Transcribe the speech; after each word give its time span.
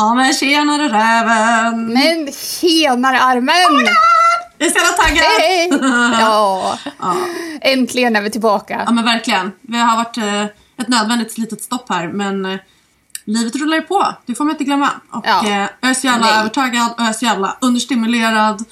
Ja 0.00 0.14
men 0.14 0.32
tjenare 0.34 0.88
räven! 0.88 1.92
Men 1.92 2.32
tjenare 2.32 3.20
armen! 3.20 3.94
Jag 4.58 4.66
är 4.66 4.70
så 4.70 4.78
jävla 4.78 4.92
taggad! 4.92 5.24
Hej! 5.38 5.70
Ja, 6.20 6.78
Ja. 7.00 7.16
äntligen 7.62 8.16
är 8.16 8.22
vi 8.22 8.30
tillbaka. 8.30 8.82
ja 8.86 8.92
men 8.92 9.04
verkligen. 9.04 9.52
Vi 9.60 9.78
har 9.78 9.96
varit 9.96 10.16
eh, 10.16 10.42
ett 10.44 10.88
nödvändigt 10.88 11.38
litet 11.38 11.62
stopp 11.62 11.88
här 11.88 12.08
men 12.08 12.44
eh, 12.46 12.58
livet 13.24 13.56
rullar 13.56 13.76
ju 13.76 13.82
på. 13.82 14.14
Det 14.26 14.34
får 14.34 14.44
man 14.44 14.50
inte 14.54 14.64
glömma. 14.64 14.90
Och 15.12 15.24
Ja. 15.26 15.46
eh, 15.46 15.66
jag 15.80 15.90
är 15.90 15.94
så 15.94 16.06
jävla 16.06 16.26
Nej. 16.26 16.38
övertaggad 16.38 16.90
och 16.90 17.00
jag 17.00 17.08
är 17.08 17.12
så 17.12 17.24
jävla 17.24 17.56
understimulerad. 17.60 18.64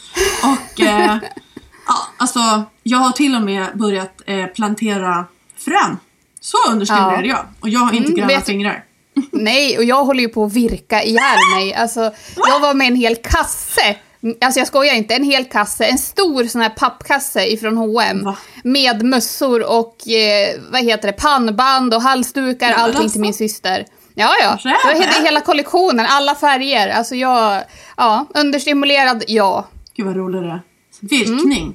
Och 0.43 0.81
eh, 0.81 1.17
ja, 1.87 1.95
alltså 2.19 2.63
jag 2.83 2.99
har 2.99 3.13
till 3.13 3.35
och 3.37 3.43
med 3.43 3.67
börjat 3.75 4.23
plantera 4.55 5.25
frön. 5.65 5.99
Så 6.41 6.57
understimulerad 6.71 7.27
Ja. 7.27 7.29
jag. 7.29 7.45
Och 7.61 7.69
jag 7.69 7.81
har 7.81 7.93
inte 7.93 8.09
Mm, 8.09 8.15
gröna 8.17 8.27
vet- 8.29 8.47
fingrar. 8.47 8.85
Nej, 9.33 9.79
och 9.79 9.85
jag 9.85 10.05
håller 10.05 10.21
ju 10.21 10.29
på 10.29 10.45
att 10.45 10.53
virka 10.53 11.03
ihjäl 11.03 11.39
mig. 11.57 11.75
Alltså, 11.75 12.11
jag 12.37 12.61
var 12.61 12.75
med 12.75 12.87
en 12.87 12.97
hel 12.97 13.17
kasse. 13.17 13.97
Alltså 14.41 14.61
jag 14.61 14.67
skojar 14.67 14.95
inte, 14.95 15.15
en 15.15 15.25
hel 15.25 15.45
kasse. 15.45 15.85
En 15.85 15.99
stor 15.99 16.45
sån 16.45 16.61
här 16.61 16.71
pappkasse 16.71 17.53
ifrån 17.53 17.77
H&M 17.77 18.25
Va? 18.25 18.37
Med 18.65 19.03
mössor 19.03 19.79
och 19.79 20.09
eh, 20.09 20.61
vad 20.71 20.85
heter 20.85 21.09
det, 21.09 21.13
pannband 21.13 21.95
och 21.95 22.03
halsdukar, 22.03 22.73
allting 22.73 23.03
alltså. 23.03 23.13
till 23.13 23.21
min 23.21 23.35
syster. 23.35 23.87
Ja, 24.15 24.31
ja. 24.43 24.59
Det 24.63 24.89
var 24.89 24.95
hela, 24.95 25.25
hela 25.25 25.41
kollektionen, 25.41 26.07
alla 26.09 26.35
färger. 26.35 26.89
Alltså 26.89 27.15
jag, 27.15 27.63
ja, 27.97 28.27
understimulerad, 28.35 29.25
ja. 29.27 29.69
Gud 29.97 30.07
vad 30.07 30.17
rolig 30.17 30.43
det 30.43 30.49
är. 30.49 30.61
Virkning. 31.01 31.63
Mm. 31.63 31.75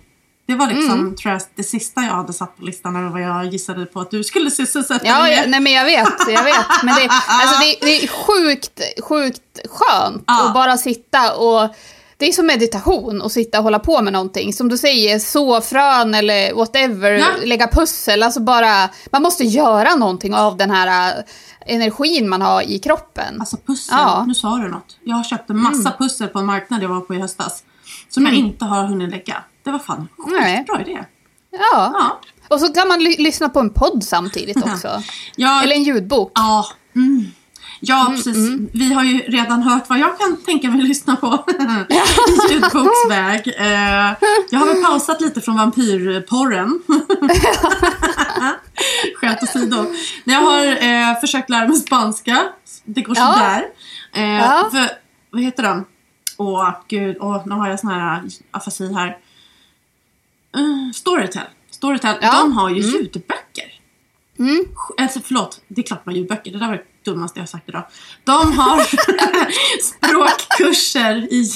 Det 0.54 0.59
var 0.59 0.68
liksom, 0.68 1.16
tror 1.16 1.34
jag, 1.34 1.42
det 1.56 1.64
sista 1.64 2.02
jag 2.02 2.14
hade 2.14 2.34
satt 2.34 2.58
på 2.58 2.64
listan 2.66 2.96
eller 2.96 3.09
vad 3.09 3.22
jag 3.22 3.46
gissade 3.46 3.86
på 3.86 4.00
att 4.00 4.12
du 4.12 4.23
skulle 4.23 4.52
sysselsätta 4.52 5.06
Ja, 5.08 5.23
dig 5.23 5.34
ja, 5.34 5.42
med. 5.42 5.50
nej 5.50 5.60
men 5.60 5.73
jag 5.73 5.86
vet, 5.86 6.14
jag 6.28 6.44
vet. 6.44 6.66
Men 6.84 6.95
det, 6.95 7.02
alltså 7.28 7.60
det, 7.62 7.78
det 7.86 8.04
är 8.04 8.08
sjukt, 8.08 8.82
sjukt 9.04 9.42
skönt 9.70 10.23
Ja. 10.28 10.48
att 10.48 10.54
bara 10.54 10.78
sitta 10.78 11.36
och... 11.36 11.70
Det 12.18 12.28
är 12.28 12.32
som 12.32 12.45
meditation 12.45 13.22
att 13.22 13.32
sitta 13.32 13.58
och 13.58 13.64
hålla 13.64 13.80
på 13.80 14.02
med 14.02 14.14
någonting. 14.14 14.54
Som 14.54 14.70
du 14.70 14.78
säger, 14.78 15.20
så 15.20 15.62
frön 15.62 16.14
eller 16.16 16.54
whatever, 16.54 17.12
Ja. 17.12 17.26
lägga 17.44 17.67
pussel. 17.67 18.23
Alltså 18.23 18.40
bara, 18.40 18.90
man 19.12 19.22
måste 19.22 19.44
göra 19.44 19.95
någonting 19.95 20.34
av 20.36 20.58
den 20.58 20.72
här 20.72 21.17
äh, 21.17 21.23
energin 21.76 22.30
man 22.30 22.42
har 22.42 22.62
i 22.62 22.80
kroppen. 22.80 23.40
Alltså 23.40 23.58
pussel, 23.58 23.95
Ja. 23.98 24.16
Mm. 24.16 24.28
nu 24.28 24.34
sa 24.34 24.58
du 24.58 24.67
något. 24.70 24.98
Jag 25.04 25.16
har 25.16 25.23
köpt 25.23 25.50
en 25.50 25.60
massa 25.60 25.92
pussel 26.00 26.28
på 26.28 26.40
en 26.40 26.45
marknad 26.45 26.84
jag 26.84 26.90
var 26.90 27.02
på 27.02 27.14
i 27.16 27.20
höstas. 27.20 27.64
Som 28.10 28.26
jag 28.26 28.36
inte 28.36 28.66
har 28.66 28.84
hunnit 28.84 29.10
lägga. 29.10 29.44
Det 29.64 29.72
var 29.72 29.80
fan 29.80 30.08
en 30.28 30.33
Nej. 30.33 30.58
skitbra 30.58 30.81
idé. 30.81 31.03
Ja. 31.52 31.59
Ja. 31.94 32.19
Och 32.47 32.59
så 32.59 32.73
kan 32.73 32.88
man 32.88 33.00
ly- 33.00 33.17
lyssna 33.19 33.50
på 33.50 33.59
en 33.59 33.70
podd 33.70 34.03
samtidigt 34.03 34.58
också. 34.64 35.03
Ja, 35.36 35.64
Eller 35.64 35.75
en 35.75 35.83
ljudbok. 35.83 36.31
ja, 36.36 36.67
mm. 36.95 37.25
ja 37.80 38.05
precis. 38.09 38.38
Vi 38.73 38.94
har 38.94 39.03
ju 39.03 39.17
redan 39.20 39.61
hört 39.64 39.89
vad 39.89 40.00
jag 40.00 40.20
kan 40.20 40.38
tänka 40.38 40.70
mig 40.70 40.81
att 40.81 40.88
lyssna 40.88 41.16
på 41.16 41.44
i 41.47 42.53
ljudboksväg. 42.53 43.53
Eh, 43.58 44.14
jag 44.50 44.59
har 44.59 44.66
väl 44.73 44.83
pausat 44.83 45.22
lite 45.22 45.42
från 45.42 45.58
vampyrporren. 45.58 46.80
Skämt 49.16 49.44
åsido. 49.44 49.86
Jag 50.23 50.39
har 50.42 50.66
eh, 51.11 51.20
försökt 51.22 51.50
lära 51.50 51.67
mig 51.67 51.77
spanska. 51.77 52.44
Det 52.83 53.02
går 53.02 53.16
Ja. 53.17 53.33
sådär. 53.33 53.64
Eh, 54.14 54.39
Ja. 54.39 54.70
för, 54.72 54.89
vad 55.31 55.42
heter 55.42 55.64
de? 55.64 55.86
Åh 56.38 56.70
gud, 56.88 57.17
åh, 57.20 57.42
nu 57.48 57.55
har 57.55 57.70
jag 57.70 57.80
sån 57.80 57.89
här 57.89 58.22
afasi 58.52 58.94
här. 58.94 59.17
Uh, 60.58 60.92
Storytel. 60.94 61.42
Storytel, 61.72 62.16
Ja. 62.22 62.32
de 62.32 62.52
har 62.54 62.70
ju 62.70 62.82
ljudböcker. 62.82 63.70
Mm. 64.39 64.66
Alltså 64.98 65.20
förlåt, 65.26 65.61
det 65.67 65.82
är 65.82 65.86
klart 65.86 66.05
man 66.05 66.16
ljudböcker. 66.16 66.52
Det 66.52 66.60
där 66.60 66.67
var 66.67 66.73
det 66.73 67.11
dummaste 67.11 67.39
jag 67.39 67.42
har 67.42 67.48
sagt 67.48 67.70
idag. 67.70 67.83
De 68.23 68.58
har 68.58 68.80
språkkurser 69.82 71.27
i 71.33 71.38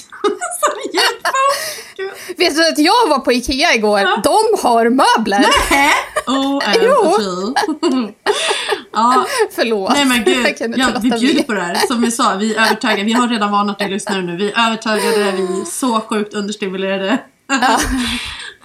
ljudbok. 0.93 2.37
Vet 2.37 2.55
du 2.55 2.67
att 2.67 2.77
jag 2.79 3.07
var 3.09 3.19
på 3.19 3.31
Ikea 3.33 3.73
igår? 3.73 3.99
Ja. 3.99 4.21
De 4.23 4.37
har 4.67 4.89
möbler! 4.89 5.39
Nähä? 5.39 5.91
OMG. 6.27 8.13
ja, 8.93 9.25
Förlåt. 9.55 9.93
nej 9.93 10.05
men 10.05 10.23
gud. 10.23 10.55
Ja, 10.75 10.87
vi 11.01 11.09
bjuder 11.09 11.43
på 11.43 11.53
det 11.53 11.61
här. 11.61 11.75
Som 11.87 12.01
vi 12.01 12.11
sa, 12.11 12.35
vi 12.35 12.55
är 12.55 12.61
övertagade. 12.65 13.03
Vi 13.03 13.13
har 13.13 13.27
redan 13.27 13.51
varnat 13.51 13.81
er 13.81 13.89
lyssnare 13.89 14.21
nu. 14.21 14.35
Vi 14.37 14.51
är 14.51 14.67
övertagade, 14.67 15.31
vi 15.31 15.43
är 15.61 15.65
så 15.65 16.01
sjukt 16.01 16.33
understimulerade. 16.33 17.17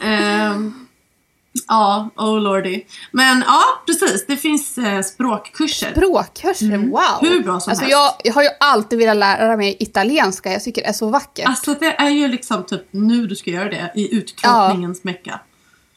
Ehm, 0.04 0.31
Ja, 1.72 2.10
oh 2.16 2.40
lordy. 2.40 2.84
Men 3.10 3.44
ja, 3.46 3.62
precis. 3.86 4.26
Det 4.26 4.36
finns 4.36 4.78
eh, 4.78 5.02
språkkurser. 5.02 5.90
Språkkurser, 5.90 6.78
wow! 6.78 7.00
Mm. 7.22 7.32
Hur 7.32 7.42
bra 7.42 7.60
som 7.60 7.70
alltså, 7.70 7.84
helst. 7.84 7.90
jag, 7.90 8.12
jag 8.24 8.32
har 8.34 8.42
ju 8.42 8.48
alltid 8.60 8.98
velat 8.98 9.16
lära 9.16 9.56
mig 9.56 9.76
italienska, 9.80 10.52
jag 10.52 10.62
tycker 10.64 10.82
det 10.82 10.88
är 10.88 10.92
så 10.92 11.10
vackert. 11.10 11.48
Alltså 11.48 11.74
det 11.74 11.86
är 12.00 12.08
ju 12.10 12.28
liksom 12.28 12.64
typ 12.66 12.82
nu 12.90 13.26
du 13.26 13.36
ska 13.36 13.50
göra 13.50 13.68
det 13.68 13.92
i 13.94 14.14
utkroppningens 14.16 15.04
mecka. 15.04 15.40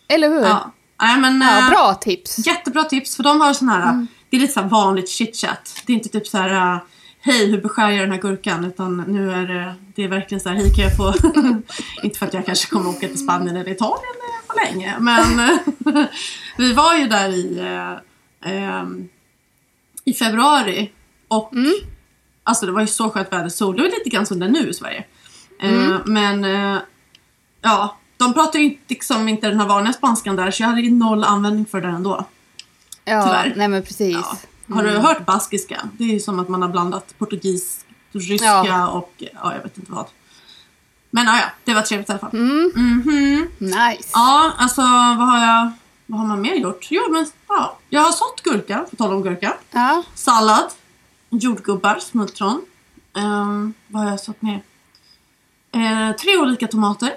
Eller 0.08 0.30
hur? 0.30 0.42
Ja. 0.42 0.72
Nej, 1.02 1.20
men, 1.20 1.42
Ja, 1.42 1.60
eh, 1.60 1.70
bra 1.70 1.94
tips. 1.94 2.48
Jättebra 2.48 2.84
tips 2.84 3.16
för 3.16 3.24
de 3.24 3.42
har 3.42 3.54
sån 3.54 3.70
här, 3.70 3.84
Mm. 3.84 4.08
det 4.30 4.38
är 4.38 4.42
lite 4.42 4.54
så 4.54 4.60
här 4.62 4.70
vanligt 4.70 5.10
chitchat. 5.10 5.82
Det 5.86 5.94
är 5.94 5.98
inte 5.98 6.10
typ 6.10 6.28
så 6.28 6.38
här 6.38 6.74
eh, 6.76 6.82
hej 7.20 7.52
hur 7.52 7.62
beskär 7.62 7.90
jag 7.90 8.00
den 8.00 8.12
här 8.12 8.22
gurkan 8.22 8.66
utan 8.66 9.04
nu 9.08 9.32
är 9.32 9.48
det, 9.48 9.76
det 9.96 10.04
är 10.04 10.08
verkligen 10.08 10.42
så 10.42 10.50
här 10.50 10.56
hej 10.56 10.74
kan 10.76 10.84
jag 10.84 10.98
få, 10.98 11.14
inte 12.04 12.20
för 12.20 12.26
att 12.26 12.34
jag 12.34 12.46
kanske 12.46 12.70
kommer 12.70 12.90
åka 12.90 13.08
till 13.08 13.20
Spanien 13.20 13.56
eller 13.56 13.72
Italien 13.72 14.16
eh, 14.58 14.72
länge 14.72 14.96
men 15.00 15.40
eh, 15.40 16.06
vi 16.58 16.74
var 16.74 16.96
ju 16.96 17.08
där 17.08 17.30
i, 17.30 17.60
eh, 17.60 18.52
ehm, 18.52 19.10
i 20.06 20.14
februari 20.14 20.92
och 21.28 21.54
Mm. 21.54 21.74
alltså 22.44 22.66
det 22.66 22.72
var 22.72 22.82
ju 22.82 22.88
så 22.88 23.10
skönt 23.10 23.32
väder, 23.34 23.50
sol, 23.50 23.76
det 23.76 23.82
var 23.82 23.90
lite 23.90 24.10
grann 24.10 24.26
som 24.26 24.40
det 24.40 24.46
är 24.46 24.50
nu 24.50 24.70
i 24.70 24.74
Sverige. 24.74 25.04
Eh, 25.62 25.74
Mm. 25.74 26.02
men 26.06 26.44
eh, 26.76 26.82
ja, 27.62 27.98
de 28.18 28.34
pratar 28.34 28.60
ju 28.60 28.66
inte, 28.66 28.82
liksom 28.88 29.28
inte 29.30 29.48
den 29.48 29.60
här 29.60 29.68
vanliga 29.68 29.94
spanskan 29.94 30.36
där 30.36 30.52
så 30.52 30.64
jag 30.64 30.68
hade 30.68 30.82
ju 30.82 30.92
noll 30.92 31.24
användning 31.24 31.66
för 31.66 31.82
den 31.82 31.96
ändå. 31.96 32.26
Ja, 33.06 33.24
tyvärr. 33.24 33.54
nej 33.56 33.68
men 33.68 33.84
precis. 33.84 34.16
Ja. 34.68 34.76
Har 34.76 34.84
du 34.84 34.90
hört 34.90 35.26
baskiska? 35.26 35.90
Det 35.98 36.04
är 36.04 36.08
ju 36.08 36.20
som 36.20 36.40
att 36.40 36.50
man 36.50 36.62
har 36.62 36.70
blandat 36.70 37.16
portugis, 37.18 37.86
ryska 38.12 38.46
Ja. 38.46 38.88
och 38.88 39.14
ja, 39.18 39.54
jag 39.56 39.64
vet 39.64 39.78
inte 39.78 39.92
vad. 39.92 40.06
Men 41.16 41.26
ja, 41.26 41.38
ja, 41.38 41.46
det 41.64 41.74
var 41.74 41.82
trevligt 41.82 42.10
i 42.10 42.12
alla 42.12 42.20
fall. 42.20 42.34
Mm. 42.34 42.72
Mhm. 42.76 43.48
Nice. 43.58 44.10
Ja, 44.14 44.52
alltså 44.58 44.82
vad 44.82 45.28
har 45.28 45.46
jag, 45.48 45.72
vad 46.06 46.20
har 46.20 46.28
man 46.28 46.42
mer 46.42 46.56
gjort? 46.56 46.88
Jo, 46.90 47.12
men 47.12 47.26
ja, 47.48 47.78
jag 47.90 48.02
har 48.02 48.12
sått 48.12 48.42
gurka, 48.44 48.86
på 48.90 48.96
tal 48.96 49.14
om 49.14 49.24
gurka. 49.24 49.54
Ja. 49.72 50.04
Sallad, 50.14 50.72
jordgubbar, 51.30 52.00
smultron. 52.00 52.66
Ehm, 53.18 53.74
vad 53.88 54.04
har 54.04 54.10
jag 54.10 54.20
sått 54.20 54.42
mer? 54.42 54.64
Eh, 55.72 56.16
tre 56.16 56.38
olika 56.38 56.68
tomater, 56.68 57.12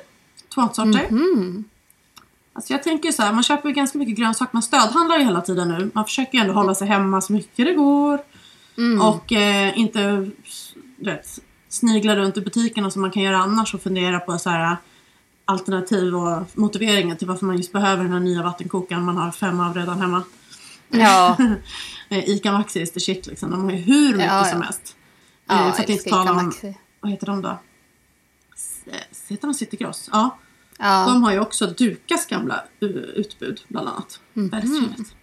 tomatsorter. 0.48 1.06
Mm. 1.08 1.64
Alltså 2.52 2.72
jag 2.72 2.82
tänker 2.82 3.12
så 3.12 3.22
här, 3.22 3.32
man 3.32 3.42
köper 3.42 3.68
ju 3.68 3.74
ganska 3.74 3.98
mycket 3.98 4.16
grönsaker, 4.16 4.50
man 4.52 4.62
stödhandlar 4.62 5.18
ju 5.18 5.24
hela 5.24 5.40
tiden 5.40 5.68
nu. 5.68 5.90
Man 5.94 6.04
försöker 6.04 6.38
ju 6.38 6.40
ändå 6.42 6.54
hålla 6.54 6.74
sig 6.74 6.88
hemma 6.88 7.20
så 7.20 7.32
mycket 7.32 7.66
det 7.66 7.74
går. 7.74 8.20
Mm. 8.76 9.00
Och 9.00 9.32
eh, 9.32 9.78
inte 9.78 10.30
vet, 10.96 11.40
snigla 11.68 12.16
runt 12.16 12.36
i 12.36 12.40
butikerna 12.40 12.90
som 12.90 13.02
man 13.02 13.10
kan 13.10 13.22
göra 13.22 13.36
annars 13.38 13.74
och 13.74 13.82
fundera 13.82 14.20
på 14.20 14.38
så 14.38 14.50
här 14.50 14.76
alternativ 15.44 16.16
och 16.16 16.42
motiveringar 16.54 17.16
till 17.16 17.26
varför 17.28 17.46
man 17.46 17.56
just 17.56 17.72
behöver 17.72 18.02
den 18.04 18.12
här 18.12 18.20
nya 18.20 18.42
vattenkokaren 18.42 19.04
man 19.04 19.16
har 19.16 19.30
fem 19.30 19.60
av 19.60 19.74
redan 19.74 20.00
hemma. 20.00 20.22
Ja. 20.88 21.36
Eh, 22.10 22.28
Ica 22.28 22.52
Maxi 22.52 22.80
is 22.80 22.92
the 22.92 23.00
shit 23.00 23.26
liksom. 23.26 23.50
De 23.50 23.64
har 23.64 23.70
ju 23.70 23.76
hur 23.76 24.12
mycket 24.12 24.26
Ja, 24.26 24.38
ja. 24.38 24.44
som 24.44 24.62
helst. 24.62 24.96
Ja, 25.46 25.66
Eh, 25.68 25.72
för 25.74 25.82
att 25.82 25.88
inte 25.88 26.10
tala 26.10 26.30
om, 26.32 26.52
vad 27.00 27.10
heter 27.10 27.26
de 27.26 27.42
då? 27.42 27.48
Eh, 28.86 28.94
Heter 29.28 29.46
de 29.48 29.54
Citygross? 29.54 30.08
Ja. 30.12 30.38
Ja. 30.78 31.04
De 31.08 31.22
har 31.22 31.32
ju 31.32 31.40
också 31.40 31.66
Dukas 31.66 32.26
gamla 32.26 32.64
utbud 33.14 33.60
bland 33.68 33.88
annat. 33.88 34.20
Mhm. 34.34 34.48
Väldigt 34.48 34.80
trevligt. 34.80 35.14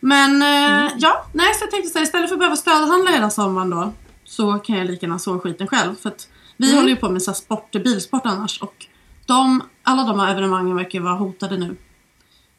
Men 0.00 0.42
Mm. 0.42 0.90
ja, 0.98 1.26
nej 1.32 1.54
så 1.54 1.64
jag 1.64 1.70
tänkte 1.70 1.90
så 1.90 1.98
här, 1.98 2.04
istället 2.04 2.28
för 2.28 2.34
att 2.34 2.38
behöva 2.40 2.56
stödhandla 2.56 3.10
hela 3.10 3.30
sommaren 3.30 3.70
då 3.70 3.92
så 4.30 4.58
kan 4.58 4.76
jag 4.78 4.86
lika 4.86 5.06
gärna 5.06 5.18
så 5.18 5.38
skiten 5.38 5.66
själv. 5.66 5.94
För 6.02 6.08
att 6.08 6.28
vi 6.56 6.66
Mm. 6.66 6.76
håller 6.76 6.88
ju 6.88 6.96
på 6.96 7.10
med 7.10 7.22
så 7.22 7.32
sport, 7.34 7.72
bilsport 7.72 8.22
annars 8.26 8.60
och 8.62 8.86
de, 9.26 9.62
alla 9.82 10.04
de 10.04 10.20
här 10.20 10.30
evenemangen 10.32 10.76
verkar 10.76 11.00
vara 11.00 11.14
hotade 11.14 11.56
nu. 11.58 11.76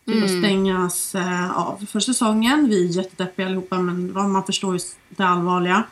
Det 0.06 0.14
Mm. 0.14 0.42
stängas 0.44 1.16
eh, 1.16 1.58
av 1.58 1.86
för 1.92 2.00
säsongen. 2.00 2.68
Vi 2.70 2.86
är 2.86 2.90
jättedeppiga 2.98 3.46
allihopa 3.46 3.78
men 3.78 4.14
man 4.32 4.44
förstår 4.44 4.74
ju 4.74 4.80
det 5.10 5.24
allvarliga. 5.24 5.84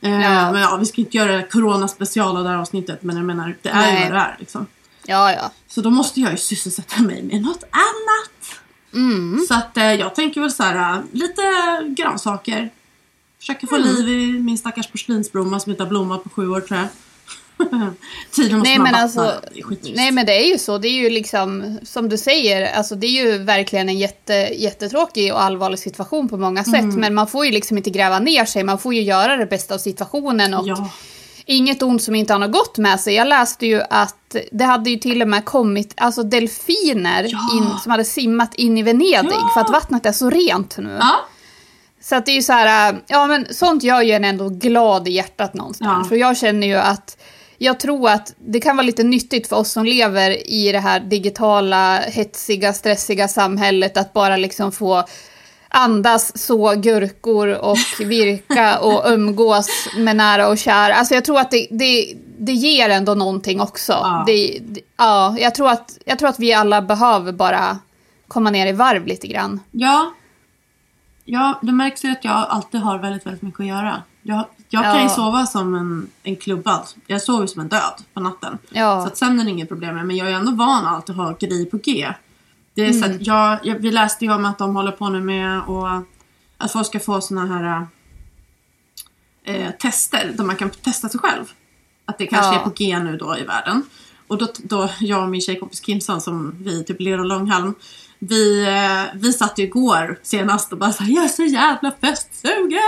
Eh, 0.00 0.10
Ja. 0.20 0.52
Men 0.52 0.60
ja, 0.60 0.76
vi 0.76 0.86
ska 0.86 1.00
inte 1.00 1.16
göra 1.16 1.42
corona 1.42 1.88
special 1.88 2.36
av 2.36 2.42
det 2.44 2.48
här 2.50 2.56
avsnittet 2.56 3.02
men 3.02 3.16
jag 3.16 3.24
menar 3.24 3.56
det 3.62 3.68
är 3.68 3.74
Nej. 3.74 3.94
ju 4.04 4.10
vad 4.10 4.12
det 4.18 4.18
är 4.24 4.36
liksom. 4.38 4.66
ja, 5.06 5.32
ja. 5.32 5.50
Så 5.68 5.80
då 5.80 5.90
måste 5.90 6.20
jag 6.20 6.30
ju 6.30 6.36
sysselsätta 6.36 7.02
mig 7.02 7.22
med 7.22 7.42
något 7.42 7.64
annat. 7.70 8.60
Mm. 8.94 9.38
Så 9.48 9.54
att 9.54 9.76
eh, 9.76 9.92
jag 9.94 10.14
tänker 10.14 10.40
väl 10.40 10.52
så 10.52 10.62
här, 10.62 10.94
äh, 10.96 11.00
lite 11.12 11.42
grönsaker. 11.96 12.70
Försöka 13.40 13.66
få 13.66 13.76
liv 13.76 14.08
i 14.08 14.26
min 14.40 14.58
stackars 14.58 14.90
porslinsblomma 14.90 15.60
som 15.60 15.70
inte 15.72 15.82
har 15.82 15.88
blommat 15.88 16.24
på 16.24 16.30
sju 16.30 16.50
år 16.50 16.60
tror 16.60 16.78
jag. 16.78 16.88
Tiden 18.30 18.58
måste 18.58 18.70
Nej 18.70 18.78
man 18.78 18.82
men 18.84 18.92
vattna. 18.92 18.98
alltså, 19.02 19.40
nej 19.94 20.12
men 20.12 20.26
det 20.26 20.32
är 20.46 20.52
ju 20.52 20.58
så. 20.58 20.78
Det 20.78 20.88
är 20.88 20.92
ju 21.02 21.10
liksom, 21.10 21.78
som 21.82 22.08
du 22.08 22.18
säger, 22.18 22.72
alltså 22.76 22.94
det 22.94 23.06
är 23.06 23.24
ju 23.24 23.38
verkligen 23.38 23.88
en 23.88 23.98
jätte, 23.98 24.32
jättetråkig 24.58 25.32
och 25.32 25.42
allvarlig 25.42 25.78
situation 25.78 26.28
på 26.28 26.36
många 26.36 26.64
sätt. 26.64 26.74
Mm. 26.74 26.94
Men 27.00 27.14
man 27.14 27.26
får 27.26 27.46
ju 27.46 27.52
liksom 27.52 27.76
inte 27.76 27.90
gräva 27.90 28.18
ner 28.18 28.44
sig, 28.44 28.64
man 28.64 28.78
får 28.78 28.94
ju 28.94 29.02
göra 29.02 29.36
det 29.36 29.46
bästa 29.46 29.74
av 29.74 29.78
situationen 29.78 30.54
och 30.54 30.68
Ja, 30.68 30.90
inget 31.46 31.82
ont 31.82 32.02
som 32.02 32.14
inte 32.14 32.32
har 32.32 32.40
något 32.40 32.52
gott 32.52 32.78
med 32.78 33.00
sig. 33.00 33.14
Jag 33.14 33.28
läste 33.28 33.66
ju 33.66 33.82
att 33.90 34.36
det 34.52 34.64
hade 34.64 34.90
ju 34.90 34.96
till 34.96 35.22
och 35.22 35.28
med 35.28 35.44
kommit 35.44 35.94
alltså 35.96 36.22
delfiner 36.22 37.26
Ja. 37.30 37.38
in, 37.56 37.78
som 37.82 37.90
hade 37.90 38.04
simmat 38.04 38.54
in 38.54 38.78
i 38.78 38.82
Venedig 38.82 39.32
Ja. 39.32 39.50
för 39.54 39.60
att 39.60 39.70
vattnet 39.70 40.06
är 40.06 40.12
så 40.12 40.30
rent 40.30 40.78
nu. 40.78 40.96
Ja, 41.00 41.16
Så 42.00 42.16
att 42.16 42.26
det 42.26 42.32
är 42.32 42.36
ju 42.36 42.42
så 42.42 42.52
här, 42.52 42.92
äh, 42.92 42.98
ja 43.06 43.26
men 43.26 43.46
sånt 43.50 43.82
gör 43.82 44.02
ju 44.02 44.12
en 44.12 44.24
ändå 44.24 44.48
glad 44.48 45.08
i 45.08 45.10
hjärtat 45.10 45.54
någonstans. 45.54 45.98
Ja. 46.02 46.08
För 46.08 46.16
jag 46.16 46.36
känner 46.36 46.66
ju 46.66 46.76
att 46.76 47.16
jag 47.58 47.80
tror 47.80 48.08
att 48.08 48.34
det 48.38 48.60
kan 48.60 48.76
vara 48.76 48.86
lite 48.86 49.02
nyttigt 49.02 49.48
för 49.48 49.56
oss 49.56 49.72
som 49.72 49.84
lever 49.84 50.50
i 50.50 50.72
det 50.72 50.78
här 50.78 51.00
digitala, 51.00 51.98
hetsiga, 51.98 52.72
stressiga 52.72 53.28
samhället 53.28 53.96
att 53.96 54.12
bara 54.12 54.36
liksom 54.36 54.72
få 54.72 55.04
andas, 55.68 56.38
så 56.38 56.74
gurkor 56.74 57.48
och 57.48 57.78
virka 58.00 58.78
och 58.78 59.12
umgås 59.12 59.68
med 59.96 60.16
nära 60.16 60.48
och 60.48 60.58
kära. 60.58 60.94
Alltså 60.94 61.14
jag 61.14 61.24
tror 61.24 61.40
att 61.40 61.50
det, 61.50 61.66
det, 61.70 62.14
det 62.38 62.52
ger 62.52 62.88
ändå 62.88 63.14
någonting 63.14 63.60
också. 63.60 63.92
Ja. 63.92 64.24
Det, 64.26 64.58
det, 64.62 64.80
ja, 64.96 65.36
jag, 65.38 65.54
tror 65.54 65.70
att, 65.70 65.98
jag 66.04 66.18
tror 66.18 66.28
att 66.28 66.38
vi 66.38 66.52
alla 66.52 66.82
behöver 66.82 67.32
bara 67.32 67.78
komma 68.28 68.50
ner 68.50 68.66
i 68.66 68.72
varv 68.72 69.06
lite 69.06 69.26
grann. 69.26 69.60
Ja. 69.70 70.12
Ja, 71.24 71.58
det 71.62 71.72
märks 71.72 72.04
ju 72.04 72.08
att 72.10 72.24
jag 72.24 72.32
alltid 72.48 72.80
har 72.80 72.98
väldigt, 72.98 73.26
väldigt 73.26 73.42
mycket 73.42 73.60
att 73.60 73.66
göra. 73.66 74.02
Jag, 74.22 74.44
jag 74.68 74.82
kan 74.82 75.02
ju 75.02 75.08
sova 75.08 75.46
som 75.46 75.74
en, 75.74 76.08
en 76.22 76.36
klubbad. 76.36 76.86
Jag 77.06 77.22
sover 77.22 77.46
som 77.46 77.60
en 77.60 77.68
död 77.68 78.02
på 78.14 78.20
natten. 78.20 78.58
Så 79.02 79.06
att 79.06 79.16
sömnen 79.16 79.46
är 79.46 79.50
inget 79.52 79.68
problem 79.68 79.94
med. 79.94 80.06
Men 80.06 80.16
jag 80.16 80.28
är 80.30 80.32
ändå 80.34 80.52
van 80.52 80.86
att 80.86 80.92
alltid 80.94 81.14
ha 81.16 81.36
grejer 81.40 81.64
på 81.64 81.76
G. 81.76 82.12
Det 82.74 82.86
är 82.86 82.92
så 82.92 83.04
Mm. 83.04 83.16
att 83.16 83.26
jag, 83.26 83.58
jag, 83.62 83.74
vi 83.78 83.90
läste 83.90 84.24
ju 84.24 84.32
om 84.34 84.44
att 84.44 84.58
de 84.58 84.76
håller 84.76 84.92
på 84.92 85.08
nu 85.08 85.20
med 85.20 85.60
och 85.62 85.88
att 86.58 86.72
folk 86.72 86.86
ska 86.86 87.00
få 87.00 87.20
såna 87.20 87.46
här 87.46 87.86
eh, 89.44 89.70
tester 89.70 90.32
där 90.36 90.44
man 90.44 90.56
kan 90.56 90.70
testa 90.70 91.08
sig 91.08 91.20
själv. 91.20 91.44
Att 92.04 92.18
det 92.18 92.26
kanske 92.26 92.54
Ja. 92.54 92.60
är 92.60 92.64
på 92.64 92.70
G 92.70 92.98
nu 92.98 93.16
då 93.16 93.38
i 93.38 93.44
världen. 93.44 93.82
Och 94.28 94.38
då, 94.38 94.48
då 94.58 94.90
jag 95.00 95.22
och 95.22 95.28
min 95.28 95.40
tjejkompis 95.40 95.84
Kimson 95.86 96.20
som 96.20 96.54
vi 96.58 96.84
typ 96.84 97.00
ler 97.00 97.18
och 97.18 97.26
långhalm. 97.26 97.74
Vi, 98.22 98.66
eh, 98.66 99.18
vi 99.20 99.32
satt 99.32 99.58
ju 99.58 99.62
igår 99.62 100.18
senast 100.22 100.72
och 100.72 100.78
bara 100.78 100.92
såhär, 100.92 101.12
jag 101.14 101.24
är 101.24 101.28
så 101.28 101.42
jävla 101.42 101.92
festsugen! 102.00 102.80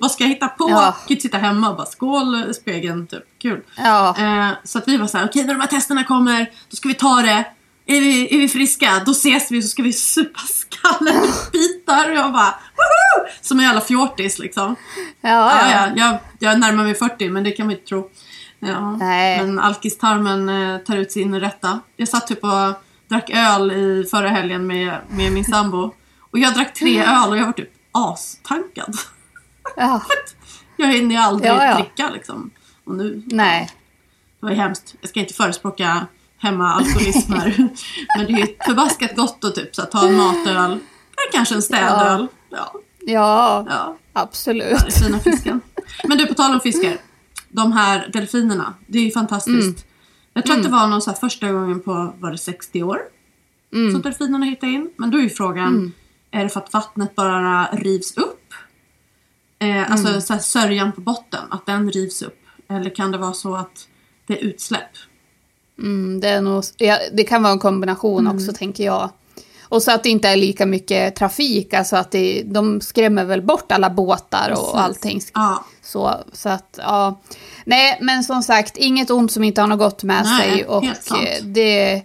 Vad 0.00 0.10
ska 0.12 0.24
jag 0.24 0.28
hitta 0.28 0.48
på? 0.48 0.70
Ja. 0.70 0.96
Inte 1.08 1.22
sitta 1.22 1.38
hemma 1.38 1.70
och 1.70 1.76
bara 1.76 1.86
skål 1.86 2.54
spegeln 2.54 3.06
typ, 3.06 3.22
kul. 3.42 3.62
Ja. 3.76 4.16
Eh, 4.18 4.48
så 4.64 4.78
att 4.78 4.88
vi 4.88 4.96
var 4.96 5.06
såhär, 5.06 5.26
okej 5.26 5.44
när 5.44 5.54
de 5.54 5.60
här 5.60 5.68
testerna 5.68 6.04
kommer, 6.04 6.50
då 6.70 6.76
ska 6.76 6.88
vi 6.88 6.94
ta 6.94 7.22
det. 7.22 7.44
Är 7.86 8.00
vi, 8.00 8.34
är 8.34 8.38
vi 8.38 8.48
friska, 8.48 9.02
då 9.06 9.10
ses 9.12 9.50
vi 9.50 9.62
så 9.62 9.68
ska 9.68 9.82
vi 9.82 9.92
supa 9.92 10.40
skallen 10.40 11.14
i 11.24 11.30
bitar. 11.52 12.10
Och 12.10 12.16
jag 12.16 12.32
bara, 12.32 12.54
woho! 12.76 13.28
Som 13.40 13.58
en 13.58 13.64
jävla 13.64 13.80
fjortis 13.80 14.38
liksom. 14.38 14.76
Ja, 15.20 15.28
Ja, 15.30 15.70
ja. 15.70 15.88
ja, 15.96 16.18
jag, 16.38 16.52
jag 16.52 16.60
närmar 16.60 16.84
mig 16.84 16.94
40 16.94 17.28
men 17.28 17.44
det 17.44 17.50
kan 17.50 17.66
man 17.66 17.74
inte 17.74 17.86
tro. 17.86 18.10
Ja. 18.58 18.96
Nej. 18.96 19.40
Men 19.40 19.58
alkistarmen 19.58 20.48
eh, 20.48 20.78
tar 20.78 20.96
ut 20.96 21.12
sin 21.12 21.40
rätta. 21.40 21.80
Jag 21.96 22.08
satt 22.08 22.26
typ 22.26 22.44
och 22.44 22.50
drack 23.10 23.30
öl 23.30 23.72
i 23.72 24.04
förra 24.10 24.28
helgen 24.28 24.66
med, 24.66 24.98
med 25.10 25.32
min 25.32 25.44
sambo. 25.44 25.94
Och 26.30 26.38
jag 26.38 26.54
drack 26.54 26.74
tre 26.74 27.02
öl 27.04 27.30
och 27.30 27.36
jag 27.38 27.46
var 27.46 27.52
typ 27.52 27.70
astankad. 27.92 28.96
ja. 29.76 30.02
Jag 30.76 30.92
hinner 30.92 31.14
ju 31.14 31.20
aldrig 31.20 31.50
Ja, 31.50 31.64
ja. 31.66 31.74
dricka 31.74 32.10
liksom. 32.10 32.50
Och 32.84 32.94
nu, 32.94 33.22
Nej. 33.26 33.70
det 34.40 34.46
var 34.46 34.50
ju 34.50 34.56
hemskt. 34.56 34.94
Jag 35.00 35.10
ska 35.10 35.20
inte 35.20 35.34
förespråka 35.34 36.06
hemma-alkoholism 36.38 37.32
här. 37.32 37.56
Men 38.16 38.26
det 38.26 38.32
är 38.32 38.38
ju 38.46 38.46
förbaskat 38.66 39.16
gott 39.16 39.44
att 39.44 39.54
typ 39.54 39.76
så 39.76 39.82
att 39.82 39.90
ta 39.90 40.06
en 40.08 40.16
matöl. 40.16 40.70
Eller 40.72 41.32
kanske 41.32 41.54
en 41.54 41.62
städöl. 41.62 42.26
Ja, 42.50 42.72
Ja, 43.00 43.66
ja. 43.68 43.96
absolut. 44.12 44.94
Fina 44.94 45.18
fisken. 45.18 45.60
Men 46.04 46.18
du, 46.18 46.26
på 46.26 46.34
tal 46.34 46.54
om 46.54 46.60
fiskar. 46.60 46.96
De 47.48 47.72
här 47.72 48.10
delfinerna, 48.12 48.74
det 48.86 48.98
är 48.98 49.02
ju 49.02 49.10
fantastiskt. 49.10 49.86
Jag 50.32 50.46
tror 50.46 50.56
att 50.56 50.62
det 50.62 50.68
var 50.68 50.86
någon 50.86 51.02
så 51.02 51.12
första 51.12 51.52
gången 51.52 51.80
på, 51.80 52.14
var 52.18 52.30
det 52.30 52.38
60 52.38 52.82
år? 52.82 52.98
Som 53.92 54.02
delfinerna 54.02 54.46
hittade 54.46 54.72
in. 54.72 54.90
Men 54.96 55.10
då 55.10 55.18
är 55.18 55.22
ju 55.22 55.30
frågan, 55.30 55.92
är 56.30 56.42
det 56.42 56.48
för 56.48 56.60
att 56.60 56.72
vattnet 56.72 57.14
bara 57.14 57.66
rivs 57.72 58.16
upp? 58.16 58.54
Eh, 59.58 59.92
alltså 59.92 60.20
så 60.20 60.32
här, 60.32 60.40
sörjan 60.40 60.92
på 60.92 61.00
botten, 61.00 61.40
att 61.50 61.66
den 61.66 61.90
rivs 61.90 62.22
upp. 62.22 62.38
Eller 62.68 62.90
kan 62.90 63.12
det 63.12 63.18
vara 63.18 63.32
så 63.32 63.54
att 63.54 63.88
det 64.26 64.40
är 64.40 64.44
utsläpp? 64.44 64.90
Mm, 65.78 66.20
det, 66.20 66.28
är 66.28 66.40
nog, 66.40 66.64
ja, 66.76 66.98
det 67.12 67.24
kan 67.24 67.42
vara 67.42 67.52
en 67.52 67.58
kombination 67.58 68.26
också, 68.26 68.52
tänker 68.52 68.84
jag. 68.84 69.10
Och 69.62 69.82
så 69.82 69.92
att 69.92 70.02
det 70.02 70.08
inte 70.08 70.28
är 70.28 70.36
lika 70.36 70.66
mycket 70.66 71.16
trafik, 71.16 71.74
alltså 71.74 71.96
att 71.96 72.10
det, 72.10 72.42
de 72.42 72.80
skrämmer 72.80 73.24
väl 73.24 73.42
bort 73.42 73.72
alla 73.72 73.90
båtar 73.90 74.48
Precis. 74.48 74.64
och 74.64 74.80
allting. 74.80 75.20
Ja, 75.34 75.64
Så, 75.90 76.14
så 76.32 76.48
att, 76.48 76.78
ja. 76.82 77.20
Nej, 77.64 77.98
men 78.00 78.24
som 78.24 78.42
sagt, 78.42 78.76
inget 78.76 79.10
ont 79.10 79.32
som 79.32 79.44
inte 79.44 79.60
har 79.60 79.68
något 79.68 79.78
gott 79.78 80.02
med 80.02 80.24
Nej, 80.24 80.50
sig. 80.50 80.64
Och 80.64 80.84
eh, 80.84 81.42
det, 81.42 82.02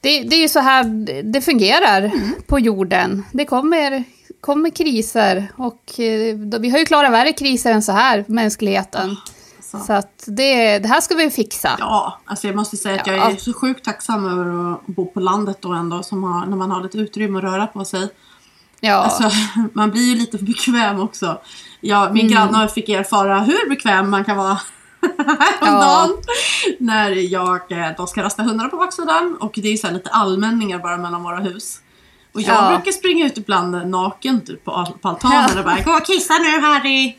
det, 0.00 0.22
det 0.22 0.36
är 0.36 0.40
ju 0.40 0.48
så 0.48 0.60
här 0.60 0.84
det 1.32 1.40
fungerar 1.40 2.02
Mm. 2.02 2.34
på 2.46 2.58
jorden. 2.58 3.24
Det 3.32 3.44
kommer, 3.44 4.04
kommer 4.40 4.70
kriser 4.70 5.48
och 5.56 6.00
eh, 6.00 6.36
då- 6.36 6.58
vi 6.58 6.70
har 6.70 6.78
ju 6.78 6.84
klarat 6.84 7.12
värre 7.12 7.32
kriser 7.32 7.72
än 7.72 7.82
så 7.82 7.92
här, 7.92 8.24
mänskligheten. 8.28 9.16
så. 9.62 9.78
Så 9.78 9.92
att 9.92 10.24
det, 10.26 10.78
det 10.78 10.88
här 10.88 11.00
ska 11.00 11.14
vi 11.14 11.30
fixa. 11.30 11.76
Ja, 11.78 12.18
alltså 12.24 12.46
jag 12.46 12.56
måste 12.56 12.76
säga 12.76 13.00
att 13.00 13.06
jag 13.06 13.16
Ja. 13.16 13.30
är 13.30 13.36
så 13.36 13.52
sjukt 13.52 13.84
tacksam 13.84 14.24
över 14.28 14.72
att 14.72 14.86
bo 14.86 15.06
på 15.06 15.20
landet 15.20 15.56
då 15.60 15.72
ändå, 15.72 16.02
som 16.02 16.22
har, 16.24 16.46
när 16.46 16.56
man 16.56 16.70
har 16.70 16.82
lite 16.82 16.98
utrymme 16.98 17.38
att 17.38 17.44
röra 17.44 17.66
på 17.66 17.84
sig. 17.84 18.08
Ja, 18.80 18.94
Alltså, 18.94 19.30
man 19.72 19.90
blir 19.90 20.02
ju 20.02 20.14
lite 20.16 20.38
bekväm 20.38 21.00
också. 21.00 21.40
Ja, 21.80 22.02
Mm. 22.02 22.14
min 22.14 22.28
granne 22.28 22.68
fick 22.68 22.88
erfara 22.88 23.40
hur 23.40 23.68
bekväm 23.68 24.10
man 24.10 24.24
kan 24.24 24.36
vara 24.36 24.58
häromdagen. 25.60 26.16
När 26.78 27.10
jag 27.10 27.72
eh, 27.72 27.88
då 27.96 28.06
ska 28.06 28.22
rasta 28.22 28.42
hundarna 28.42 28.68
på 28.70 28.76
baksidan 28.76 29.36
och 29.40 29.52
det 29.54 29.68
är 29.68 29.76
så 29.76 29.86
här 29.86 29.94
lite 29.94 30.10
allmänningar 30.10 30.78
bara 30.78 30.96
mellan 30.96 31.22
våra 31.22 31.36
hus. 31.38 31.80
Och 32.32 32.40
jag 32.40 32.56
Ja. 32.56 32.76
brukar 32.76 32.92
springa 32.92 33.26
ut 33.26 33.38
ibland 33.38 33.88
naken 33.90 34.40
typ 34.40 34.64
på, 34.64 34.86
på 35.02 35.08
altanen 35.08 35.48
Ja. 35.54 35.58
och 35.58 35.64
bara 35.64 35.80
Gå 35.80 35.92
och 35.92 36.06
kissa 36.06 36.34
nu 36.38 36.60
Harry! 36.60 37.16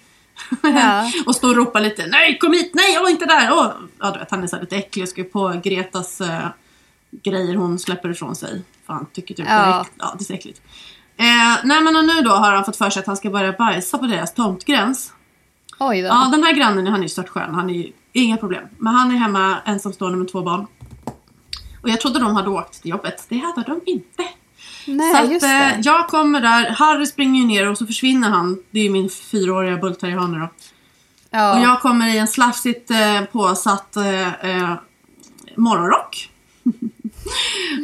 Ja. 0.61 1.11
och 1.25 1.35
stå 1.35 1.47
och 1.49 1.55
ropa 1.55 1.79
lite 1.79 2.07
Nej 2.07 2.37
kom 2.37 2.53
hit! 2.53 2.71
Nej 2.73 2.93
jag 2.93 3.01
var 3.01 3.09
inte 3.09 3.25
där! 3.25 3.51
Och, 3.51 3.65
ja 3.99 4.11
du 4.11 4.19
vet 4.19 4.31
han 4.31 4.43
är 4.43 4.47
så 4.47 4.59
lite 4.59 4.75
äcklig 4.75 5.03
och 5.03 5.09
ska 5.09 5.23
på 5.23 5.61
Gretas 5.63 6.21
eh, 6.21 6.47
grejer 7.23 7.55
hon 7.55 7.79
släpper 7.79 8.09
ifrån 8.09 8.35
sig. 8.35 8.61
Fan 8.87 9.05
tycker 9.13 9.35
typ 9.35 9.45
Ja. 9.49 9.55
det 9.55 9.61
är 9.61 9.85
ja, 9.99 10.15
det 10.17 10.23
är 10.23 10.25
så 10.25 10.33
äckligt. 10.33 10.61
Eh, 11.17 11.59
nej 11.63 11.81
men 11.81 11.95
och 11.95 12.05
nu 12.05 12.21
då 12.21 12.29
har 12.31 12.51
han 12.51 12.65
fått 12.65 12.77
för 12.77 12.89
sig 12.89 12.99
att 12.99 13.07
han 13.07 13.17
ska 13.17 13.29
börja 13.29 13.51
bajsa 13.51 13.97
på 13.97 14.05
deras 14.05 14.33
tomtgräns. 14.33 15.13
oj 15.79 16.01
då. 16.01 16.07
Ja 16.07 16.29
den 16.31 16.43
här 16.43 16.53
grannen 16.53 16.87
han 16.87 16.99
är 16.99 17.03
ju 17.03 17.09
störtskön, 17.09 17.55
han 17.55 17.69
är 17.69 17.73
ju 17.73 17.91
inga 18.13 18.37
problem. 18.37 18.63
Men 18.77 18.93
han 18.93 19.11
är 19.11 19.15
hemma 19.15 19.57
ensamstående 19.65 20.17
med 20.17 20.31
två 20.31 20.41
barn. 20.41 20.67
Och 21.81 21.89
jag 21.89 22.01
trodde 22.01 22.19
de 22.19 22.35
hade 22.35 22.49
åkt 22.49 22.81
till 22.81 22.91
jobbet, 22.91 23.25
det 23.29 23.37
hade 23.37 23.63
de 23.63 23.81
inte. 23.85 24.23
Nej, 24.87 25.15
så 25.15 25.23
att, 25.23 25.31
just 25.31 25.45
eh, 25.45 25.49
det. 25.49 25.79
jag 25.83 26.07
kommer 26.07 26.41
där, 26.41 26.69
Harry 26.69 27.05
springer 27.05 27.41
ju 27.41 27.47
ner 27.47 27.69
och 27.69 27.77
så 27.77 27.85
försvinner 27.85 28.29
han. 28.29 28.63
Det 28.71 28.79
är 28.79 28.83
ju 28.83 28.89
min 28.89 29.09
fyraåriga 29.09 29.77
bullterrier 29.77 30.39
då. 30.39 30.49
Ja. 31.29 31.57
Och 31.57 31.63
jag 31.63 31.81
kommer 31.81 32.07
i 32.07 32.17
en 32.17 32.27
slafsigt 32.27 32.91
eh, 32.91 33.21
påsatt 33.31 33.95
eh, 33.95 34.45
eh, 34.45 34.73
morgonrock. 35.55 36.30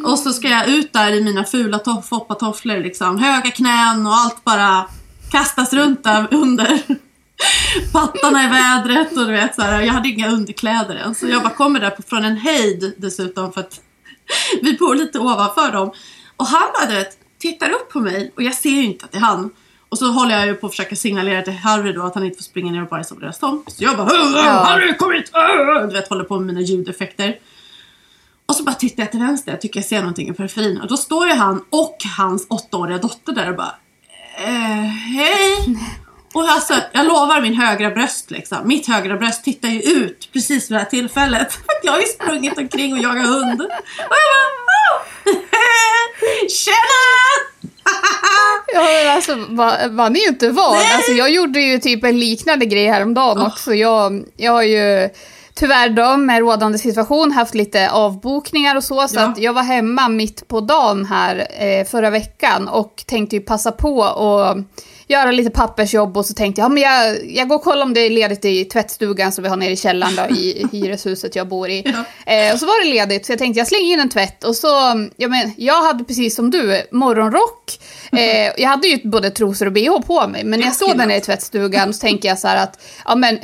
Och 0.08 0.20
så 0.20 0.34
ska 0.34 0.48
jag 0.48 0.68
ut 0.70 0.94
där 0.94 1.12
i 1.12 1.24
mina 1.24 1.44
fula 1.44 1.78
toff- 1.78 2.08
foppatofflor 2.08 2.78
liksom. 2.78 3.18
Höga 3.20 3.52
knän 3.52 4.08
och 4.08 4.14
allt 4.14 4.44
bara 4.44 4.86
kastas 5.32 5.74
runt 5.74 6.04
där 6.04 6.28
under. 6.32 6.82
Pattarna 7.94 8.44
i 8.44 8.48
vädret 8.48 9.18
och 9.18 9.26
du 9.26 9.32
vet 9.32 9.56
så 9.56 9.62
här, 9.62 9.82
Jag 9.82 9.94
hade 9.94 10.10
inga 10.10 10.30
underkläder 10.32 10.96
än. 10.96 11.16
Så 11.16 11.28
jag 11.28 11.42
bara 11.44 11.54
kommer 11.54 11.80
där 11.80 11.94
från 12.08 12.26
en 12.26 12.38
hejd 12.38 12.94
dessutom 12.98 13.54
för 13.54 13.62
att 13.62 13.80
vi 14.62 14.74
bor 14.74 14.96
lite 14.96 15.20
ovanför 15.20 15.72
dem. 15.72 15.92
Och 16.38 16.46
han 16.48 16.70
bara 16.74 16.86
du 16.90 16.96
vet, 16.96 17.18
tittar 17.40 17.70
upp 17.70 17.90
på 17.90 18.00
mig 18.00 18.34
och 18.36 18.44
jag 18.44 18.54
ser 18.54 18.70
ju 18.70 18.84
inte 18.84 19.06
att 19.06 19.12
det 19.12 19.18
är 19.18 19.22
han. 19.22 19.50
Och 19.90 19.98
så 19.98 20.12
håller 20.12 20.38
jag 20.38 20.48
ju 20.48 20.54
på 20.54 20.66
att 20.68 20.72
försöka 20.74 20.96
signalera 20.96 21.42
till 21.42 21.54
Harry 21.54 21.94
då 21.94 22.04
att 22.04 22.16
han 22.16 22.24
inte 22.24 22.38
får 22.38 22.44
springa 22.44 22.72
ner 22.72 22.82
och 22.82 22.90
bajsa 22.90 23.16
på 23.16 23.22
deras 23.22 23.40
tomt. 23.40 23.72
Så 23.72 23.84
jag 23.84 23.98
bara. 23.98 24.10
Harry 24.66 24.98
kom 24.98 25.12
hit! 25.12 25.32
Du 25.90 25.94
vet 25.94 26.10
håller 26.10 26.24
på 26.24 26.38
med 26.40 26.46
mina 26.46 26.62
ljudeffekter. 26.62 27.36
Och 28.48 28.56
så 28.56 28.64
bara 28.64 28.76
tittar 28.76 29.04
jag 29.04 29.12
till 29.12 29.20
vänster, 29.20 29.52
jag 29.52 29.62
tycker 29.62 29.80
jag 29.80 29.86
ser 29.88 30.00
någonting 30.00 30.30
i 30.30 30.34
periferin. 30.34 30.82
Och 30.82 30.88
då 30.88 30.98
står 30.98 31.28
ju 31.28 31.34
han 31.34 31.64
och 31.70 31.98
hans 32.18 32.46
åttaåriga 32.50 32.98
dotter 32.98 33.32
där 33.34 33.50
och 33.50 33.56
bara 33.56 33.76
eh, 34.38 34.84
Hej! 35.16 35.78
Och 36.34 36.50
alltså, 36.50 36.74
jag 36.94 37.06
lovar 37.06 37.42
min 37.42 37.54
högra 37.54 37.90
bröst 37.92 38.32
liksom. 38.32 38.58
Mitt 38.68 38.88
högra 38.88 39.18
bröst 39.18 39.44
tittar 39.44 39.70
ju 39.70 39.82
ut 39.82 40.30
precis 40.34 40.72
vid 40.72 40.76
det 40.76 40.80
här 40.80 40.90
tillfället. 40.90 41.52
För 41.54 41.64
jag 41.84 41.92
har 41.92 42.00
ju 42.00 42.06
sprungit 42.06 42.58
omkring 42.58 42.94
och 42.94 43.00
jagat 43.00 43.26
hund. 43.26 43.62
Och 43.62 43.68
jag 43.98 44.50
bara 44.68 45.34
"Oh! 45.34 45.40
Tjena! 46.50 46.78
Ja, 48.74 48.82
men 48.84 49.16
alltså, 49.16 49.36
var 49.96 50.10
ni 50.10 50.20
ju 50.20 50.28
inte 50.28 50.50
van? 50.50 50.76
Alltså, 50.96 51.12
jag 51.12 51.30
gjorde 51.30 51.60
ju 51.62 51.80
typ 51.80 52.04
en 52.04 52.20
liknande 52.20 52.66
grej 52.66 52.88
häromdagen 52.88 53.38
Oh. 53.38 53.48
också. 53.48 53.74
Jag, 53.74 54.26
jag 54.38 54.52
har 54.52 54.64
ju 54.64 55.10
tyvärr 55.60 55.90
då 55.90 56.18
med 56.18 56.40
rådande 56.40 56.78
situation 56.78 57.32
haft 57.32 57.56
lite 57.56 57.90
avbokningar 57.92 58.76
och 58.76 58.84
så, 58.84 59.08
så 59.08 59.16
Ja. 59.16 59.22
att 59.24 59.38
jag 59.38 59.54
var 59.54 59.64
hemma 59.64 60.10
mitt 60.10 60.48
på 60.48 60.60
dagen 60.62 61.06
här 61.06 61.48
eh, 61.60 61.86
förra 61.86 62.10
veckan 62.10 62.68
och 62.68 63.04
tänkte 63.08 63.36
ju 63.36 63.42
passa 63.42 63.72
på 63.72 63.98
och 64.00 64.58
göra 65.10 65.32
lite 65.32 65.50
pappersjobb 65.50 66.18
och 66.18 66.26
så 66.26 66.34
tänkte 66.34 66.62
jag, 66.62 66.66
ja, 66.66 66.70
men 66.70 66.84
jag, 66.84 67.32
jag 67.32 67.48
går 67.48 67.56
och 67.56 67.64
kollar 67.64 67.84
om 67.84 67.94
det 67.94 68.00
är 68.00 68.10
ledigt 68.10 68.46
i 68.46 68.66
tvättstugan 68.66 69.32
som 69.32 69.44
vi 69.44 69.50
har 69.50 69.58
nere 69.58 69.72
i 69.72 69.78
källaren 69.78 70.16
då, 70.16 70.36
i 70.36 70.68
hyreshuset 70.72 71.36
jag 71.36 71.48
bor 71.48 71.70
i. 71.70 71.84
Ja. 72.26 72.34
Eh, 72.34 72.54
och 72.54 72.60
så 72.60 72.66
var 72.66 72.84
det 72.84 72.90
ledigt 72.90 73.26
så 73.26 73.32
jag 73.32 73.40
tänkte 73.40 73.58
jag 73.60 73.68
slänger 73.68 73.94
in 73.94 74.00
en 74.00 74.10
tvätt 74.10 74.44
och 74.44 74.56
så, 74.56 74.68
ja, 75.18 75.28
men, 75.28 75.52
jag 75.58 75.82
hade 75.84 76.04
precis 76.04 76.36
som 76.36 76.52
du 76.52 76.82
morgonrock. 76.92 77.80
Eh, 78.12 78.52
jag 78.62 78.70
hade 78.70 78.88
ju 78.88 79.10
både 79.10 79.30
trosor 79.30 79.66
och 79.66 79.74
bh 79.74 80.00
på 80.08 80.28
mig 80.28 80.44
men 80.44 80.60
när 80.60 80.68
jag 80.68 80.76
stod 80.76 80.98
där 80.98 81.06
nere 81.06 81.18
i 81.18 81.22
tvättstugan 81.22 81.94
så 81.94 82.00
tänker 82.02 82.30
jag 82.30 82.40
så 82.40 82.48
här 82.48 82.64
att, 82.64 82.80
ja 83.06 83.16
men 83.16 83.40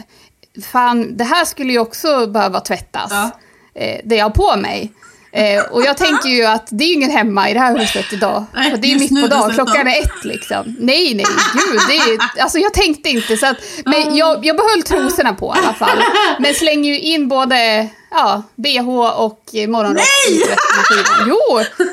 fan 0.71 1.17
det 1.17 1.23
här 1.23 1.45
skulle 1.45 1.71
ju 1.73 1.79
också 1.79 2.27
behöva 2.27 2.59
tvättas. 2.59 3.11
Ja. 3.11 3.31
Eh, 3.75 4.01
det 4.03 4.15
jag 4.15 4.25
har 4.25 4.29
på 4.29 4.55
mig. 4.55 4.91
Eh, 5.35 5.63
och 5.63 5.83
jag 5.83 5.97
tänker 5.97 6.29
ju 6.29 6.45
att 6.45 6.67
det 6.69 6.83
är 6.83 6.93
ingen 6.93 7.11
hemma 7.11 7.49
i 7.49 7.53
det 7.53 7.59
här 7.59 7.79
huset 7.79 8.13
idag. 8.13 8.45
Nej, 8.53 8.71
För 8.71 8.77
det 8.77 8.87
är 8.87 8.89
ju 8.89 8.99
mitt 8.99 9.21
på 9.21 9.27
dagen, 9.27 9.53
klockan 9.53 9.87
är 9.87 10.01
ett 10.01 10.23
liksom. 10.23 10.75
Nej, 10.79 11.13
nej, 11.15 11.25
gud. 11.53 11.81
Det 11.87 11.95
är, 11.95 12.41
alltså 12.41 12.59
jag 12.59 12.73
tänkte 12.73 13.09
inte 13.09 13.37
så 13.37 13.45
att, 13.45 13.57
men 13.85 14.15
jag, 14.15 14.45
jag 14.45 14.57
behöll 14.57 14.83
trosorna 14.83 15.33
på 15.33 15.55
i 15.55 15.59
alla 15.59 15.73
fall. 15.73 16.03
Men 16.39 16.53
slänger 16.53 16.89
ju 16.89 16.99
in 16.99 17.27
både 17.27 17.89
ja, 18.11 18.43
bh 18.55 18.89
och 18.89 19.49
morgonrock 19.67 20.05
i 20.29 20.37
tvättmaskinen. 20.37 21.27
Jo! 21.27 21.61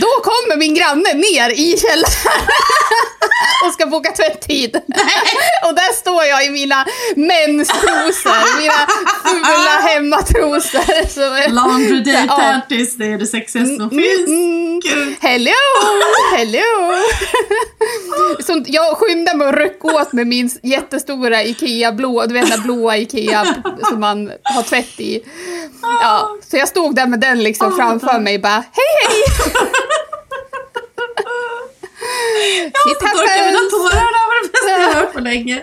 Då 0.00 0.06
kommer 0.30 0.56
min 0.56 0.74
granne 0.74 1.14
ner 1.14 1.50
i 1.50 1.76
källaren 1.78 2.48
och 3.66 3.72
ska 3.72 3.86
boka 3.86 4.10
tvätttid. 4.12 4.76
Och 5.66 5.74
där 5.74 5.92
står 5.92 6.24
jag 6.24 6.46
i 6.46 6.50
mina 6.50 6.84
menstrosor, 7.16 8.58
mina 8.60 8.86
fula 9.24 9.80
hemmatrosor. 9.88 11.08
som 11.08 11.54
Laundry 11.54 12.00
day 12.00 12.24
Ja. 12.28 12.36
panties, 12.36 12.96
det 12.96 13.06
är 13.06 13.18
det 13.18 13.26
sexigaste 13.26 13.76
som 13.76 13.90
finns. 13.90 14.28
Mm. 14.28 14.80
Gud. 14.80 15.16
Hello, 15.20 15.52
hello! 16.36 16.94
Som 18.40 18.64
jag 18.66 18.96
skyndade 18.96 19.38
mig 19.38 19.48
och 19.48 19.54
ryck 19.56 19.84
åt 19.84 20.12
med 20.12 20.26
min 20.26 20.50
jättestora 20.62 21.42
Ikea 21.42 21.92
blå, 21.92 22.26
du 22.26 22.34
vet 22.34 22.50
den 22.50 22.62
blåa 22.62 22.96
Ikea 22.96 23.54
som 23.88 24.00
man 24.00 24.32
har 24.42 24.62
tvätt 24.62 25.00
i. 25.00 25.20
Ja, 25.82 26.36
så 26.50 26.56
jag 26.56 26.68
stod 26.68 26.94
där 26.94 27.06
med 27.06 27.20
den 27.20 27.42
liksom 27.42 27.66
Åh, 27.66 27.76
framför 27.76 28.18
mig 28.18 28.38
bara 28.38 28.52
hej 28.72 29.08
hej! 29.08 29.22
Jag 32.86 32.98
torkar 33.00 33.46
mina 33.46 33.58
happens! 33.58 33.70
tårar, 33.72 34.08
det 34.14 34.26
var 34.28 34.42
det 34.42 34.52
bästa 34.52 34.70
jag 34.70 34.94
hört 35.00 35.12
på 35.12 35.20
länge. 35.20 35.62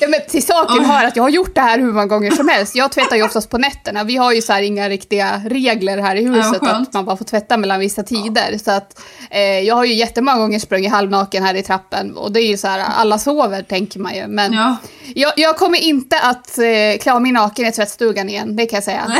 Ja, 0.00 0.08
men 0.08 0.20
till 0.28 0.46
saken 0.46 0.84
hör 0.84 1.04
att 1.04 1.16
jag 1.16 1.22
har 1.22 1.30
gjort 1.30 1.54
det 1.54 1.60
här 1.60 1.78
hur 1.78 1.92
många 1.92 2.06
gånger 2.06 2.30
som 2.30 2.48
helst. 2.48 2.76
Jag 2.76 2.92
tvättar 2.92 3.16
ju 3.16 3.22
oftast 3.22 3.50
på 3.50 3.58
nätterna. 3.58 4.04
Vi 4.04 4.16
har 4.16 4.32
ju 4.32 4.42
så 4.42 4.58
inga 4.58 4.88
riktiga 4.88 5.40
regler 5.46 5.98
här 5.98 6.16
i 6.16 6.24
huset 6.24 6.60
skönt. 6.60 6.88
att 6.88 6.94
man 6.94 7.04
bara 7.04 7.16
får 7.16 7.24
tvätta 7.24 7.56
mellan 7.56 7.80
vissa 7.80 8.02
tider. 8.02 8.58
Så 8.64 8.70
att 8.70 9.00
eh, 9.30 9.40
jag 9.60 9.74
har 9.74 9.84
ju 9.84 9.94
jättemånga 9.94 10.38
gånger 10.38 10.58
sprungit 10.58 10.90
halvnaken 10.92 11.42
här 11.44 11.54
i 11.54 11.62
trappen 11.62 12.16
och 12.16 12.32
det 12.32 12.40
är 12.40 12.46
ju 12.48 12.56
så 12.56 12.68
här, 12.68 12.84
alla 12.96 13.18
sover 13.18 13.62
tänker 13.62 14.00
man 14.00 14.14
ju. 14.14 14.26
Men 14.26 14.52
Ja. 14.52 14.76
jag, 15.14 15.32
jag 15.36 15.56
kommer 15.56 15.78
inte 15.78 16.20
att 16.20 16.58
eh, 16.58 16.98
klä 17.00 17.12
av 17.12 17.22
mig 17.22 17.32
naken 17.32 17.66
i 17.66 17.72
tvättstugan 17.72 18.28
igen, 18.28 18.56
det 18.56 18.66
kan 18.66 18.76
jag 18.76 18.84
säga. 18.84 19.12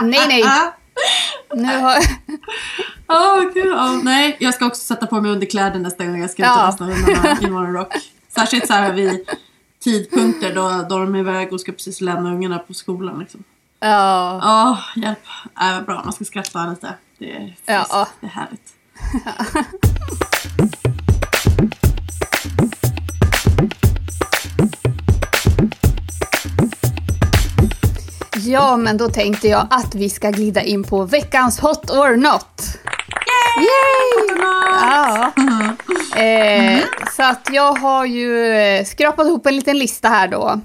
Nej, 0.00 0.28
nej. 0.28 0.44
Nu 1.54 1.78
har... 1.78 1.96
Åh 3.08 3.40
gud, 3.54 3.66
ja. 3.66 4.00
Nej, 4.02 4.36
jag 4.40 4.54
ska 4.54 4.66
också 4.66 4.82
sätta 4.82 5.06
på 5.06 5.20
mig 5.20 5.30
underkläder 5.30 5.78
nästa 5.80 6.04
gång 6.04 6.20
jag 6.20 6.30
ska 6.30 6.42
ut 6.42 6.50
och 6.50 6.56
rasta 6.56 6.84
hundarna 6.84 7.38
i 7.42 7.50
morgonrock. 7.50 7.94
Särskilt 8.28 8.66
så 8.66 8.72
här 8.72 8.92
vid 8.92 9.28
tidpunkter 9.84 10.54
då, 10.54 10.86
då 10.88 10.98
de 10.98 11.14
är 11.14 11.18
iväg 11.18 11.52
och 11.52 11.60
ska 11.60 11.72
precis 11.72 12.00
lämna 12.00 12.30
ungarna 12.30 12.58
på 12.58 12.74
skolan. 12.74 13.18
Liksom. 13.18 13.44
Ja. 13.80 14.40
Åh, 14.44 15.02
hjälp. 15.02 15.18
Äh, 15.60 15.80
bra, 15.80 16.02
man 16.04 16.12
ska 16.12 16.24
skratta 16.24 16.66
lite. 16.66 16.94
Det 17.18 17.32
är 17.32 17.38
friskt, 17.40 17.62
Ja. 17.66 18.08
det 18.20 18.26
är 18.26 18.30
härligt. 18.30 18.74
ja, 28.46 28.76
men 28.76 28.96
då 28.96 29.08
tänkte 29.08 29.48
jag 29.48 29.66
att 29.70 29.94
vi 29.94 30.10
ska 30.10 30.30
glida 30.30 30.62
in 30.62 30.84
på 30.84 31.02
veckans 31.04 31.60
hot 31.60 31.90
or 31.90 32.16
not. 32.16 32.60
Yay! 33.56 34.38
Ja. 34.80 35.32
Eh, 36.22 36.80
så 37.16 37.22
att 37.22 37.48
jag 37.52 37.72
har 37.72 38.04
ju 38.04 38.50
eh, 38.56 38.84
skrapat 38.84 39.26
ihop 39.26 39.46
en 39.46 39.56
liten 39.56 39.78
lista 39.78 40.08
här 40.08 40.28
då. 40.28 40.60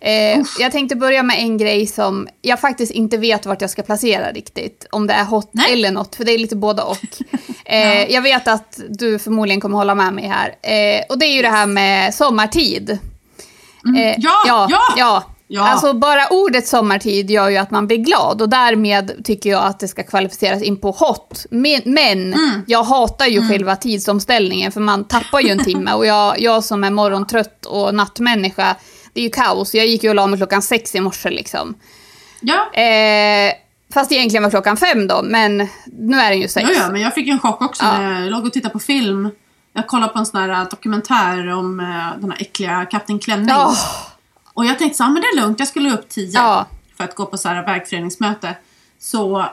Eh, 0.00 0.40
jag 0.58 0.72
tänkte 0.72 0.96
börja 0.96 1.22
med 1.22 1.38
en 1.38 1.58
grej 1.58 1.86
som 1.86 2.28
jag 2.42 2.60
faktiskt 2.60 2.92
inte 2.92 3.16
vet 3.16 3.46
vart 3.46 3.60
jag 3.60 3.70
ska 3.70 3.82
placera 3.82 4.32
riktigt. 4.32 4.86
Om 4.90 5.06
det 5.06 5.14
är 5.14 5.24
hot 5.24 5.50
Nej. 5.52 5.72
eller 5.72 5.90
något, 5.90 6.14
för 6.14 6.24
det 6.24 6.32
är 6.32 6.38
lite 6.38 6.56
både 6.56 6.82
och. 6.82 6.98
Eh, 7.64 8.12
Jag 8.12 8.22
vet 8.22 8.48
att 8.48 8.80
du 8.88 9.18
förmodligen 9.18 9.60
kommer 9.60 9.76
hålla 9.76 9.94
med 9.94 10.12
mig 10.14 10.24
här. 10.26 10.48
Eh, 10.48 11.02
och 11.08 11.18
det 11.18 11.26
är 11.26 11.32
ju 11.36 11.42
det 11.42 11.48
här 11.48 11.66
med 11.66 12.14
sommartid. 12.14 12.90
Eh, 12.90 12.98
Mm. 13.86 14.14
Ja, 14.18 14.42
ja, 14.46 14.66
ja! 14.70 14.80
ja. 14.96 15.24
Ja. 15.54 15.68
Alltså 15.68 15.92
bara 15.92 16.26
ordet 16.30 16.66
sommartid 16.66 17.30
gör 17.30 17.48
ju 17.48 17.56
att 17.56 17.70
man 17.70 17.86
blir 17.86 17.96
glad 17.96 18.42
och 18.42 18.48
därmed 18.48 19.24
tycker 19.24 19.50
jag 19.50 19.64
att 19.64 19.80
det 19.80 19.88
ska 19.88 20.02
kvalificeras 20.02 20.62
in 20.62 20.76
på 20.76 20.90
hot. 20.90 21.46
Men, 21.50 21.80
men 21.84 22.34
Mm. 22.34 22.62
jag 22.66 22.82
hatar 22.82 23.26
ju 23.26 23.48
själva 23.48 23.76
tidsomställningen 23.76 24.72
för 24.72 24.80
man 24.80 25.04
tappar 25.04 25.40
ju 25.40 25.48
en 25.50 25.64
timme 25.64 25.92
och 25.92 26.06
jag, 26.06 26.40
jag 26.40 26.64
som 26.64 26.84
är 26.84 26.90
morgontrött 26.90 27.66
och 27.66 27.94
nattmänniska, 27.94 28.76
det 29.12 29.20
är 29.20 29.24
ju 29.24 29.30
kaos. 29.30 29.74
Jag 29.74 29.86
gick 29.86 30.02
ju 30.04 30.08
och 30.08 30.14
la 30.14 30.26
mig 30.26 30.38
klockan 30.38 30.62
sex 30.62 30.94
i 30.94 31.00
morse 31.00 31.30
liksom. 31.30 31.74
Ja. 32.40 32.80
Eh, 32.80 33.52
fast 33.94 34.08
det 34.08 34.14
egentligen 34.16 34.42
var 34.42 34.50
klockan 34.50 34.76
fem 34.76 35.06
då, 35.06 35.20
men 35.24 35.56
nu 35.98 36.16
är 36.20 36.30
den 36.30 36.40
ju 36.40 36.48
sex. 36.48 36.70
Ja, 36.74 36.82
ja, 36.84 36.90
men 36.92 37.00
jag 37.00 37.14
fick 37.14 37.28
en 37.28 37.38
chock 37.38 37.62
också 37.62 37.84
Ja. 37.84 37.98
när 37.98 38.20
jag 38.22 38.30
låg 38.30 38.46
och 38.46 38.52
tittade 38.52 38.72
på 38.72 38.78
film. 38.78 39.30
Jag 39.74 39.86
kollade 39.86 40.12
på 40.12 40.18
en 40.18 40.26
sån 40.26 40.40
här 40.40 40.66
dokumentär 40.70 41.48
om 41.52 41.80
äh, 41.80 41.86
den 42.20 42.30
här 42.30 42.40
äckliga 42.40 42.84
Kapten 42.90 43.18
Klänning. 43.18 43.48
Ja. 43.48 43.74
Och 44.54 44.66
jag 44.66 44.78
tänkte 44.78 44.96
så 44.96 45.02
här, 45.04 45.10
men 45.10 45.22
det 45.22 45.28
är 45.28 45.40
lugnt, 45.40 45.58
jag 45.58 45.68
skulle 45.68 45.92
upp 45.92 46.08
tio 46.08 46.30
Ja. 46.34 46.66
för 46.96 47.04
att 47.04 47.14
gå 47.14 47.26
på 47.26 47.38
så 47.38 47.48
här 47.48 47.66
vägföreningsmöte. 47.66 48.56
Så 48.98 49.46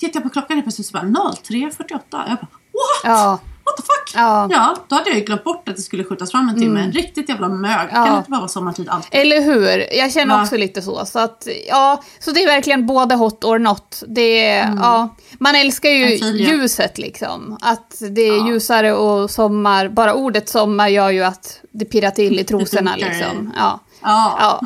tittade 0.00 0.16
jag 0.18 0.22
på 0.22 0.28
klockan 0.30 0.58
och 0.58 0.64
plötsligt 0.64 0.86
så 0.86 0.92
bara 0.92 1.02
03.48. 1.02 1.98
Jag 2.10 2.26
bara, 2.26 2.36
what? 2.72 3.02
Ja. 3.04 3.38
What 3.66 3.76
the 3.76 3.82
fuck? 3.82 4.12
Ja. 4.22 4.48
ja, 4.50 4.76
då 4.88 4.96
hade 4.96 5.10
jag 5.10 5.18
ju 5.18 5.24
glömt 5.24 5.44
bort 5.44 5.68
att 5.68 5.76
det 5.76 5.82
skulle 5.82 6.04
skjutas 6.04 6.30
fram 6.30 6.48
en 6.48 6.54
timme. 6.60 6.90
Riktigt 6.90 7.28
jävla 7.28 7.48
mög. 7.48 7.88
Ja. 7.92 8.04
Kan 8.04 8.12
det 8.12 8.18
inte 8.18 8.30
bara 8.30 8.40
vara 8.40 8.48
sommartid 8.48 8.88
alltid? 8.88 9.20
Eller 9.20 9.40
hur? 9.40 9.94
Jag 9.98 10.12
känner 10.12 10.36
Va? 10.36 10.42
också 10.42 10.56
lite 10.56 10.82
så. 10.82 11.06
Så, 11.06 11.18
att, 11.18 11.48
ja, 11.68 12.02
så 12.18 12.30
det 12.30 12.42
är 12.42 12.46
verkligen 12.46 12.86
både 12.86 13.14
hot 13.14 13.44
or 13.44 13.58
not. 13.58 14.02
Det, 14.08 14.46
är- 14.48 14.76
ja, 14.76 15.16
man 15.38 15.54
älskar 15.54 15.90
ju 15.90 16.06
ljuset 16.32 16.98
liksom. 16.98 17.58
Att 17.60 18.02
det 18.10 18.20
är 18.22 18.36
Ja. 18.38 18.46
ljusare 18.48 18.92
och 18.94 19.30
sommar. 19.30 19.88
Bara 19.88 20.14
ordet 20.14 20.48
sommar 20.48 20.88
gör 20.88 21.10
ju 21.10 21.22
att 21.24 21.60
det 21.72 21.84
pirrar 21.84 22.10
till 22.10 22.40
i 22.40 22.44
trosorna 22.50 22.96
liksom. 22.96 23.52
Ja. 23.56 23.80
Ja. 24.04 24.36
Ja. 24.40 24.60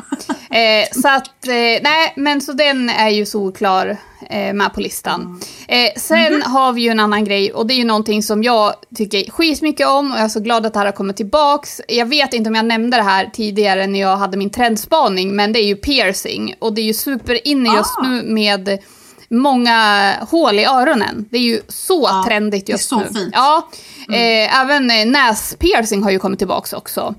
Eh, 0.57 0.87
så 1.01 1.07
att, 1.07 1.47
eh, 1.47 1.53
nej, 1.83 2.13
men 2.15 2.41
så 2.41 2.53
den 2.53 2.89
är 2.89 3.09
ju 3.09 3.25
solklar 3.25 3.97
eh, 4.29 4.53
med 4.53 4.73
på 4.73 4.81
listan. 4.81 5.41
Eh, 5.67 5.89
sen 5.97 6.41
har 6.41 6.73
vi 6.73 6.81
ju 6.81 6.89
en 6.89 6.99
annan 6.99 7.25
grej 7.25 7.53
och 7.53 7.67
det 7.67 7.73
är 7.73 7.77
ju 7.77 7.83
någonting 7.85 8.23
som 8.23 8.43
jag 8.43 8.73
tycker 8.95 9.31
skitmycket 9.31 9.87
om 9.87 10.11
och 10.11 10.17
jag 10.17 10.23
är 10.25 10.29
så 10.29 10.39
glad 10.39 10.65
att 10.65 10.73
det 10.73 10.79
här 10.79 10.85
har 10.85 10.93
kommit 10.93 11.17
tillbaks. 11.17 11.81
Jag 11.87 12.05
vet 12.05 12.33
inte 12.33 12.49
om 12.49 12.55
jag 12.55 12.65
nämnde 12.65 12.97
det 12.97 13.03
här 13.03 13.29
tidigare 13.33 13.87
när 13.87 13.99
jag 13.99 14.17
hade 14.17 14.37
min 14.37 14.49
trendspaning, 14.49 15.35
men 15.35 15.53
det 15.53 15.59
är 15.59 15.65
ju 15.65 15.75
piercing 15.75 16.55
och 16.59 16.73
det 16.73 16.81
är 16.81 16.85
ju 16.85 16.93
superinne 16.93 17.69
just 17.77 17.93
Ah. 17.97 18.07
nu 18.07 18.23
med 18.23 18.79
många 19.29 20.13
hål 20.29 20.59
i 20.59 20.65
öronen. 20.65 21.25
Det 21.31 21.37
är 21.37 21.41
ju 21.41 21.61
så 21.67 22.07
Ja, 22.11 22.23
trendigt 22.27 22.65
det 22.65 22.71
är 22.71 22.73
just 22.73 22.89
så 22.89 22.99
nu. 22.99 23.05
fint. 23.05 23.29
Ja, 23.33 23.69
eh, 24.11 24.59
även 24.61 24.91
eh, 24.91 25.05
näspiercing 25.05 26.03
har 26.03 26.11
ju 26.11 26.19
kommit 26.19 26.39
tillbaks 26.39 26.73
också. 26.73 27.15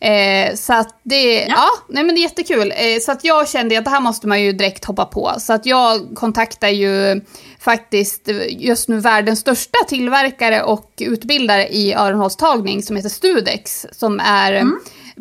Eh, 0.00 0.54
så 0.54 0.72
att 0.72 1.00
det, 1.02 1.34
ja. 1.34 1.46
Ja. 1.48 1.68
nej 1.88 2.04
men 2.04 2.14
det 2.14 2.20
är 2.20 2.22
jättekul. 2.22 2.72
Eh, 2.76 3.00
så 3.00 3.12
att 3.12 3.24
jag 3.24 3.48
kände 3.48 3.78
att 3.78 3.84
det 3.84 3.90
här 3.90 4.00
måste 4.00 4.28
man 4.28 4.42
ju 4.42 4.52
direkt 4.52 4.84
hoppa 4.84 5.04
på. 5.04 5.32
Så 5.38 5.52
att 5.52 5.66
jag 5.66 6.14
kontaktar 6.14 6.68
ju 6.68 7.20
faktiskt 7.60 8.28
just 8.48 8.88
nu 8.88 9.00
världens 9.00 9.40
största 9.40 9.78
tillverkare 9.88 10.62
och 10.62 10.92
utbildare 11.00 11.68
i 11.68 11.94
öronhålstagning 11.94 12.82
som 12.82 12.96
heter 12.96 13.08
Studex. 13.08 13.86
Som 13.92 14.20
är 14.20 14.52
eh, 14.52 14.64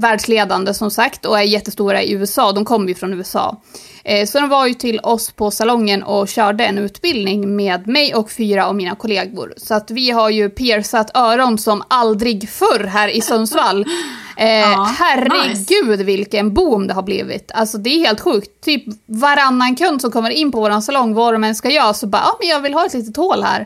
världsledande 0.02 0.74
som 0.74 0.92
sagt 0.92 1.26
och 1.26 1.40
är 1.40 1.44
jättestora 1.44 2.02
i 2.04 2.12
USA. 2.14 2.52
De 2.52 2.66
kommer 2.66 2.88
ju 2.88 2.96
från 2.96 3.14
USA. 3.14 3.62
Eh, 4.04 4.26
Så 4.26 4.40
de 4.40 4.50
var 4.50 4.68
ju 4.68 4.74
till 4.74 5.00
oss 5.00 5.32
på 5.32 5.52
salongen 5.52 6.04
och 6.04 6.28
körde 6.28 6.66
en 6.66 6.78
utbildning 6.78 7.56
med 7.56 7.88
mig 7.88 8.16
och 8.16 8.32
fyra 8.32 8.68
av 8.68 8.76
mina 8.76 8.96
kollegor. 8.96 9.54
Så 9.58 9.74
att 9.74 9.92
vi 9.92 10.12
har 10.12 10.30
ju 10.30 10.50
piercat 10.50 11.12
öron 11.18 11.58
som 11.58 11.84
aldrig 11.88 12.50
förr 12.50 12.84
här 12.84 13.08
i 13.08 13.22
Sundsvall. 13.22 13.86
Eh, 14.38 14.48
Ja, 14.60 14.90
herregud 15.00 16.00
vilken 16.02 16.54
boom 16.54 16.88
det 16.88 16.94
har 16.94 17.04
blivit. 17.04 17.52
Alltså 17.54 17.78
det 17.78 17.90
är 17.90 18.00
helt 18.08 18.20
sjukt. 18.20 18.64
Typ 18.64 18.84
varannan 19.06 19.76
kund 19.76 20.02
som 20.02 20.12
kommer 20.12 20.30
in 20.30 20.52
på 20.52 20.60
våran 20.60 20.82
salong, 20.82 21.14
vad 21.14 21.34
de 21.34 21.44
än 21.44 21.56
ska 21.56 21.70
göra, 21.70 21.94
så 21.94 22.08
bara 22.08 22.22
ja 22.26 22.36
men 22.40 22.48
jag 22.50 22.60
vill 22.62 22.74
ha 22.74 22.86
ett 22.86 22.94
litet 22.94 23.18
hål 23.18 23.44
här. 23.44 23.62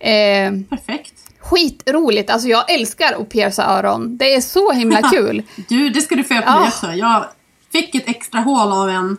Eh, 0.00 0.52
Perfekt. 0.70 1.14
Skitroligt, 1.50 2.30
alltså 2.30 2.48
jag 2.48 2.70
älskar 2.70 3.12
att 3.20 3.28
pierca 3.28 3.62
öron. 3.62 4.16
Det 4.16 4.34
är 4.34 4.40
så 4.40 4.72
himla 4.72 5.02
kul. 5.10 5.42
Du, 5.68 5.90
det 5.90 6.00
ska 6.00 6.14
du 6.14 6.24
få 6.24 6.34
på 6.34 6.68
Ja. 6.82 6.94
Jag 6.94 7.24
fick 7.72 7.94
ett 7.94 8.08
extra 8.08 8.40
hål 8.40 8.72
av 8.72 8.88
en 8.88 9.18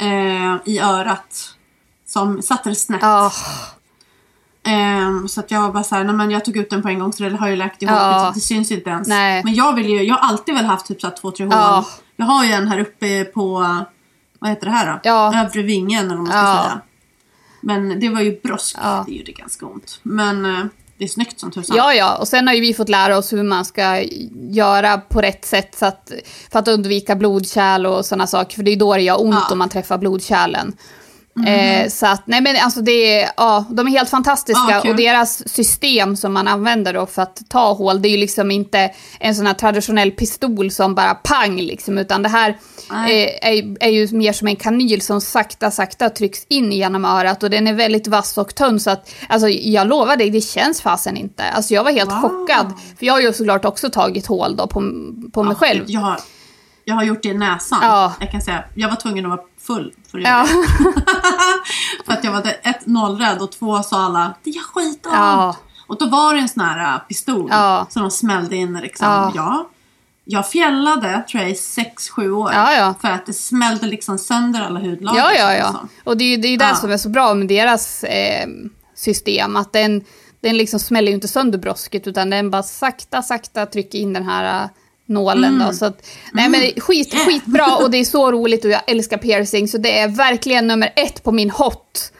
eh, 0.00 0.56
i 0.64 0.78
örat 0.78 1.54
som 2.06 2.42
satte 2.42 2.68
det 2.68 2.74
snett. 2.74 3.02
Ehm, 4.66 5.28
så 5.28 5.40
att 5.40 5.50
jag 5.50 5.60
var 5.60 5.72
bara 5.72 5.84
såhär, 5.84 6.04
men 6.04 6.30
jag 6.30 6.44
tog 6.44 6.56
ut 6.56 6.70
den 6.70 6.82
på 6.82 6.88
en 6.88 6.98
gång 6.98 7.12
så 7.12 7.22
det 7.22 7.36
har 7.36 7.48
ju 7.48 7.56
läkt 7.56 7.82
ihop. 7.82 7.96
Ja. 7.96 8.32
Det, 8.34 8.40
syns 8.40 8.70
inte 8.72 8.90
ens. 8.90 9.08
Nej. 9.08 9.44
Men 9.44 9.54
jag 9.54 9.74
vill 9.74 9.88
ju, 9.88 10.02
jag 10.02 10.14
har 10.14 10.28
alltid 10.28 10.54
väl 10.54 10.64
haft 10.64 10.86
typ 10.86 11.00
såhär 11.00 11.14
två, 11.16 11.30
tre 11.30 11.46
hål. 11.46 11.54
Ja. 11.54 11.86
Jag 12.16 12.26
har 12.26 12.44
ju 12.44 12.52
en 12.52 12.68
här 12.68 12.78
uppe 12.78 13.24
på, 13.24 13.50
vad 14.38 14.50
heter 14.50 14.66
det 14.66 14.72
här 14.72 14.92
då? 14.92 15.00
Ja. 15.02 15.44
Övre 15.44 15.62
vingen 15.62 16.06
eller 16.06 16.16
vad 16.16 16.28
man 16.28 16.32
ska 16.32 16.62
säga. 16.62 16.80
Men 17.60 18.00
det 18.00 18.08
var 18.08 18.20
ju 18.20 18.40
brosk. 18.40 18.76
Det 19.06 19.12
gjorde 19.12 19.32
ganska 19.32 19.66
ont. 19.66 20.00
Men 20.02 20.44
eh, 20.44 20.64
det 20.98 21.04
är 21.04 21.08
snyggt 21.08 21.40
som 21.40 21.50
tusan. 21.50 21.76
Ja, 21.76 21.94
ja, 21.94 22.16
och 22.16 22.28
sen 22.28 22.46
har 22.46 22.54
ju 22.54 22.60
vi 22.60 22.74
fått 22.74 22.88
lära 22.88 23.18
oss 23.18 23.32
hur 23.32 23.42
man 23.42 23.64
ska 23.64 24.02
göra 24.50 24.98
på 24.98 25.20
rätt 25.20 25.44
sätt 25.44 25.74
så 25.78 25.86
att, 25.86 26.12
för 26.52 26.58
att 26.58 26.68
undvika 26.68 27.16
blodkärl 27.16 27.86
och 27.86 28.04
sådana 28.06 28.26
saker, 28.26 28.56
för 28.56 28.62
det 28.62 28.70
är 28.70 28.76
då 28.76 28.94
det 28.94 29.02
gör 29.02 29.20
ont 29.22 29.34
Ja. 29.34 29.52
om 29.52 29.58
man 29.58 29.68
träffar 29.68 29.98
blodkärlen. 29.98 30.76
Eh, 31.46 31.88
så 31.88 32.06
att, 32.06 32.22
nej 32.26 32.40
men 32.40 32.56
alltså 32.62 32.80
det 32.80 33.20
är, 33.22 33.30
ja, 33.36 33.64
de 33.70 33.86
är 33.86 33.90
helt 33.90 34.10
fantastiska 34.10 34.60
Ja, 34.70 34.80
kul. 34.80 34.90
och 34.90 34.96
deras 34.96 35.48
system 35.48 36.16
som 36.16 36.32
man 36.32 36.48
använder 36.48 36.94
då 36.94 37.06
för 37.06 37.22
att 37.22 37.42
ta 37.48 37.72
hål, 37.72 38.02
det 38.02 38.08
är 38.08 38.10
ju 38.10 38.16
liksom 38.16 38.50
inte 38.50 38.90
en 39.20 39.34
sån 39.34 39.46
här 39.46 39.54
traditionell 39.54 40.10
pistol 40.10 40.70
som 40.70 40.94
bara 40.94 41.14
pang 41.14 41.56
liksom, 41.56 41.98
utan 41.98 42.22
det 42.22 42.28
här 42.28 42.48
eh, 42.90 43.48
är, 43.50 43.76
är 43.84 43.90
ju 43.90 44.08
mer 44.16 44.32
som 44.32 44.48
en 44.48 44.56
kanyl 44.56 45.00
som 45.02 45.20
sakta, 45.20 45.70
sakta 45.70 46.10
trycks 46.10 46.44
in 46.48 46.72
genom 46.72 47.04
örat 47.04 47.42
och 47.42 47.50
den 47.50 47.66
är 47.66 47.72
väldigt 47.74 48.06
vass 48.06 48.38
och 48.38 48.54
tunn 48.54 48.80
så 48.80 48.90
att, 48.90 49.10
alltså 49.28 49.48
jag 49.48 49.86
lovar 49.86 50.16
dig, 50.16 50.30
det 50.30 50.40
känns 50.40 50.80
fasen 50.80 51.16
inte. 51.16 51.44
Alltså 51.44 51.74
jag 51.74 51.84
var 51.84 51.92
helt 51.92 52.10
Wow. 52.12 52.20
chockad, 52.20 52.72
för 52.98 53.06
jag 53.06 53.12
har 53.14 53.20
ju 53.20 53.32
såklart 53.32 53.64
också 53.64 53.90
tagit 53.90 54.26
hål 54.26 54.56
då 54.56 54.66
på, 54.66 54.80
på 55.32 55.42
mig 55.42 55.52
Ja, 55.52 55.66
själv. 55.66 55.84
Jag 55.86 56.16
jag 56.88 56.94
har 56.94 57.02
gjort 57.04 57.22
det 57.22 57.28
i 57.28 57.34
näsan. 57.34 57.78
Ja. 57.82 58.12
Jag 58.20 58.30
kan 58.30 58.42
säga, 58.42 58.64
jag 58.74 58.88
var 58.88 58.96
tvungen 58.96 59.24
att 59.26 59.30
vara 59.30 59.40
full 59.60 59.92
för 60.10 60.18
att 60.18 60.24
göra 60.24 60.34
Ja. 60.34 60.64
det. 60.94 61.02
för 62.06 62.12
att 62.12 62.24
jag 62.24 62.32
var 62.32 62.46
ett 62.62 62.86
nollrädd 62.86 63.42
och 63.42 63.52
två 63.52 63.82
sa 63.82 64.04
alla, 64.04 64.34
det 64.42 64.50
gör 64.50 64.62
skitont. 64.62 65.14
Ja. 65.14 65.56
Och 65.86 65.98
då 65.98 66.06
var 66.08 66.34
det 66.34 66.40
en 66.40 66.48
sån 66.48 66.62
här 66.62 66.94
äh, 66.94 66.98
pistol 67.08 67.48
Ja. 67.50 67.86
som 67.90 68.02
de 68.02 68.10
smällde 68.10 68.56
in 68.56 68.74
liksom. 68.74 69.06
Ja. 69.06 69.32
Ja. 69.34 69.68
Jag 70.24 70.48
fjällade 70.50 71.22
tror 71.30 71.42
jag 71.42 71.50
i 71.50 71.54
6-7 71.54 72.30
år. 72.30 72.50
Ja, 72.54 72.72
ja. 72.72 72.94
För 73.00 73.08
att 73.08 73.26
det 73.26 73.32
smällde 73.32 73.86
liksom 73.86 74.18
sönder 74.18 74.60
alla 74.62 74.80
hudlager. 74.80 75.18
Ja, 75.20 75.32
ja, 75.34 75.54
ja. 75.54 75.72
som. 75.72 75.88
Och 76.04 76.16
det 76.16 76.24
är 76.24 76.28
ju 76.28 76.36
det, 76.36 76.48
är 76.48 76.58
det 76.58 76.74
som 76.76 76.90
är 76.90 76.96
så 76.96 77.08
bra 77.08 77.34
med 77.34 77.48
deras 77.48 78.04
eh, 78.04 78.46
system, 78.94 79.56
att 79.56 79.72
den, 79.72 80.04
den 80.40 80.56
liksom 80.56 80.80
smäller 80.80 81.08
ju 81.08 81.14
inte 81.14 81.28
sönder 81.28 81.58
brosket, 81.58 82.06
utan 82.06 82.30
den 82.30 82.50
bara 82.50 82.62
sakta, 82.62 83.22
sakta 83.22 83.66
trycker 83.66 83.98
in 83.98 84.12
den 84.12 84.24
här 84.28 84.68
eh, 85.08 85.12
nålen 85.14 85.58
då. 85.58 85.72
Så 85.72 85.84
att, 85.84 86.06
nej 86.32 86.48
men 86.48 86.62
är 86.62 86.80
skit, 86.80 87.14
Yeah. 87.14 87.26
skitbra 87.26 87.76
och 87.76 87.90
det 87.90 87.98
är 87.98 88.04
så 88.04 88.32
roligt 88.32 88.64
och 88.64 88.70
jag 88.70 88.80
älskar 88.86 89.16
piercing, 89.18 89.68
så 89.68 89.78
det 89.78 89.98
är 89.98 90.08
verkligen 90.08 90.66
nummer 90.66 90.92
ett 90.96 91.22
på 91.24 91.32
min 91.32 91.50
hot. 91.50 92.12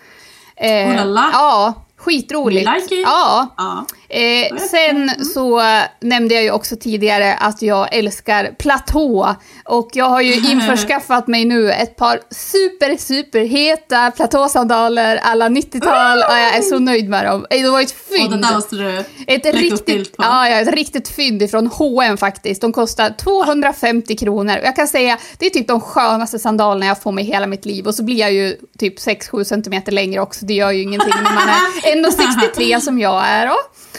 Eh, 0.57 0.89
Oh 0.89 0.97
la 0.97 1.05
la. 1.05 1.31
Ja, 1.33 1.75
skitroligt. 1.97 2.71
Like 2.75 2.95
it. 2.95 3.01
Ja. 3.07 3.55
Ja. 3.57 3.87
Eh, 4.09 4.57
sen 4.57 5.25
så 5.25 5.61
eh, 5.61 5.83
nämnde 6.01 6.35
jag 6.35 6.43
ju 6.45 6.51
också 6.51 6.77
tidigare 6.77 7.35
att 7.35 7.63
jag 7.63 7.95
älskar 7.95 8.55
platå. 8.59 9.35
Och 9.65 9.91
jag 9.93 10.05
har 10.05 10.21
ju 10.21 10.35
införskaffat 10.53 11.27
mig 11.27 11.45
nu 11.45 11.73
ett 11.73 11.97
par 11.97 12.21
super, 12.31 12.97
super 12.97 13.41
heta 13.41 14.11
platåsandaler 14.11 15.17
alla 15.23 15.49
90-tal. 15.49 16.19
Och 16.19 16.37
jag 16.39 16.57
är 16.57 16.63
så 16.63 16.79
nöjd 16.79 17.09
med 17.09 17.25
dem. 17.27 17.47
Det 17.51 17.69
var 17.71 17.81
ett 17.81 17.91
Och 18.11 18.17
fynd. 18.17 18.43
där 18.43 18.55
måste 18.55 18.77
du 18.77 19.05
Ett 19.27 19.55
riktigt, 19.55 20.15
ja, 20.19 20.49
ja, 20.49 20.57
ett 20.57 20.75
riktigt 20.75 21.09
fynd 21.09 21.43
ifrån 21.43 21.67
H&M 21.67 22.17
faktiskt. 22.17 22.61
De 22.61 22.73
kostar 22.73 23.11
250 23.11 24.17
kronor. 24.17 24.57
Och 24.59 24.65
Jag 24.67 24.77
kan 24.77 24.89
säga, 24.89 25.19
det 25.39 25.47
är 25.47 25.51
typ 25.51 25.69
de 25.69 25.81
skönaste 25.81 26.39
sandalerna 26.39 26.87
jag 26.87 27.03
får 27.03 27.13
med 27.13 27.25
i 27.25 27.27
hela 27.27 27.47
mitt 27.47 27.65
liv. 27.65 27.87
Och 27.87 27.95
så 27.95 28.03
blir 28.03 28.17
jag 28.21 28.33
ju 28.33 28.57
typ 28.79 28.99
6-7 28.99 29.45
centimeter 29.45 29.93
längre 29.93 30.21
också. 30.21 30.47
Det 30.47 30.55
gör 30.55 30.71
ju 30.71 30.83
ingenting 30.83 31.13
när 31.15 31.35
man 31.35 31.49
är 31.49 31.57
1,63 32.57 32.81
som 32.81 32.99
jag 32.99 33.25
är. 33.27 33.51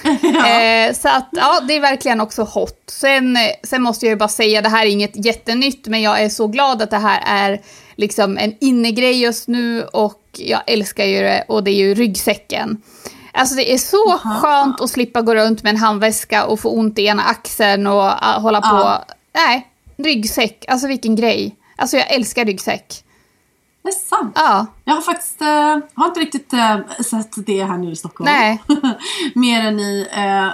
Då. 0.21 0.45
Eh, 0.45 0.93
så 0.93 1.07
att, 1.10 1.29
ja, 1.31 1.60
det 1.67 1.73
är 1.73 1.81
verkligen 1.81 2.21
också 2.21 2.43
hot. 2.43 2.83
Sen, 2.88 3.38
sen 3.63 3.81
måste 3.81 4.05
jag 4.05 4.12
ju 4.12 4.15
bara 4.15 4.29
säga, 4.29 4.62
det 4.62 4.69
här 4.69 4.86
är 4.86 4.89
inget 4.89 5.25
jättenytt, 5.25 5.88
men 5.88 6.01
jag 6.01 6.21
är 6.21 6.29
så 6.29 6.47
glad 6.47 6.81
att 6.81 6.89
det 6.89 6.97
här 6.97 7.21
är 7.25 7.62
liksom 7.95 8.38
en 8.38 8.55
innegrej 8.60 9.21
just 9.21 9.47
nu 9.47 9.83
och 9.83 10.21
jag 10.38 10.62
älskar 10.67 11.05
ju 11.05 11.21
det 11.21 11.45
och 11.47 11.63
det 11.63 11.71
är 11.71 11.75
ju 11.75 11.95
ryggsäcken. 11.95 12.81
Alltså 13.33 13.55
det 13.55 13.73
är 13.73 13.77
så 13.77 14.19
Jaha. 14.23 14.39
skönt 14.41 14.81
att 14.81 14.89
slippa 14.89 15.21
gå 15.21 15.36
runt 15.36 15.63
med 15.63 15.69
en 15.69 15.77
handväska 15.77 16.45
och 16.45 16.60
få 16.60 16.69
ont 16.69 16.99
i 16.99 17.05
ena 17.05 17.23
axeln 17.23 17.88
och 17.88 18.05
uh, 18.05 18.39
hålla 18.39 18.62
på. 18.62 18.67
Ja. 18.75 19.05
Nej, 19.33 19.67
ryggsäck, 19.97 20.65
alltså 20.67 20.88
vilken 20.88 21.15
grej. 21.15 21.55
Alltså 21.75 21.97
jag 21.97 22.12
älskar 22.12 22.45
ryggsäck. 22.45 23.03
Det 23.88 23.91
är 23.91 24.17
sant. 24.17 24.32
Ja, 24.36 24.65
Jag 24.86 24.93
har 24.93 25.02
faktiskt 25.02 25.41
eh, 25.41 25.78
har 25.95 26.08
inte 26.08 26.19
riktigt 26.19 26.54
eh, 26.54 26.78
sett 27.04 27.45
det 27.45 27.63
här 27.63 27.78
nu 27.78 27.91
i 27.91 27.95
Stockholm. 27.95 28.32
Nej. 28.32 28.63
Mer 29.36 29.62
än 29.67 29.80
i, 29.80 30.08
eh, 30.12 30.47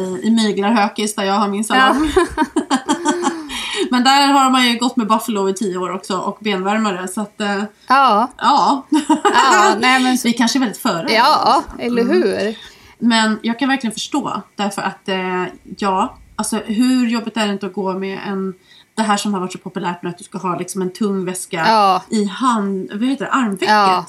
i, 0.00 0.20
i 0.22 0.30
Myglarhökis 0.30 1.14
där 1.14 1.24
jag 1.24 1.34
har 1.34 1.48
min 1.48 1.64
salong. 1.64 2.10
Men 3.90 4.04
där 4.04 4.26
har 4.28 4.50
man 4.50 4.66
ju 4.66 4.78
gått 4.78 4.96
med 4.96 5.06
Buffalo 5.06 5.48
i 5.48 5.54
tio 5.54 5.78
år 5.78 5.94
också 5.94 6.18
och 6.18 6.38
benvärmare 6.40 7.08
så 7.08 7.20
att 7.20 7.40
eh, 7.40 7.62
ja, 7.86 8.30
ja. 8.38 8.86
ja, 9.24 9.74
nej 9.80 10.02
men 10.02 10.18
Vi 10.24 10.32
kanske 10.32 10.58
är 10.58 10.60
väldigt 10.60 10.78
före. 10.82 11.12
ja, 11.12 11.62
eller 11.78 12.04
hur? 12.04 12.56
Men 12.98 13.38
jag 13.42 13.58
kan 13.58 13.68
verkligen 13.68 13.94
förstå 13.94 14.42
därför 14.56 14.82
att 14.82 15.08
eh, 15.08 15.44
ja, 15.78 16.16
alltså 16.36 16.56
hur 16.56 17.06
jobbigt 17.06 17.36
är 17.36 17.46
det 17.46 17.52
inte 17.52 17.66
att 17.66 17.72
gå 17.74 17.92
med 17.92 18.18
en 18.26 18.54
det 19.00 19.06
här 19.06 19.16
som 19.16 19.34
har 19.34 19.40
varit 19.40 19.52
så 19.52 19.58
populärt 19.58 20.02
nu 20.02 20.08
att 20.08 20.18
du 20.18 20.24
ska 20.24 20.38
ha 20.38 20.58
liksom 20.58 20.82
en 20.82 20.92
tung 20.92 21.24
väska 21.24 21.56
Ja. 21.66 22.02
i 22.10 22.24
hand, 22.24 22.90
vad 22.92 23.08
heter 23.08 23.24
det, 23.24 23.30
armvecket. 23.30 23.68
Ja. 23.68 24.06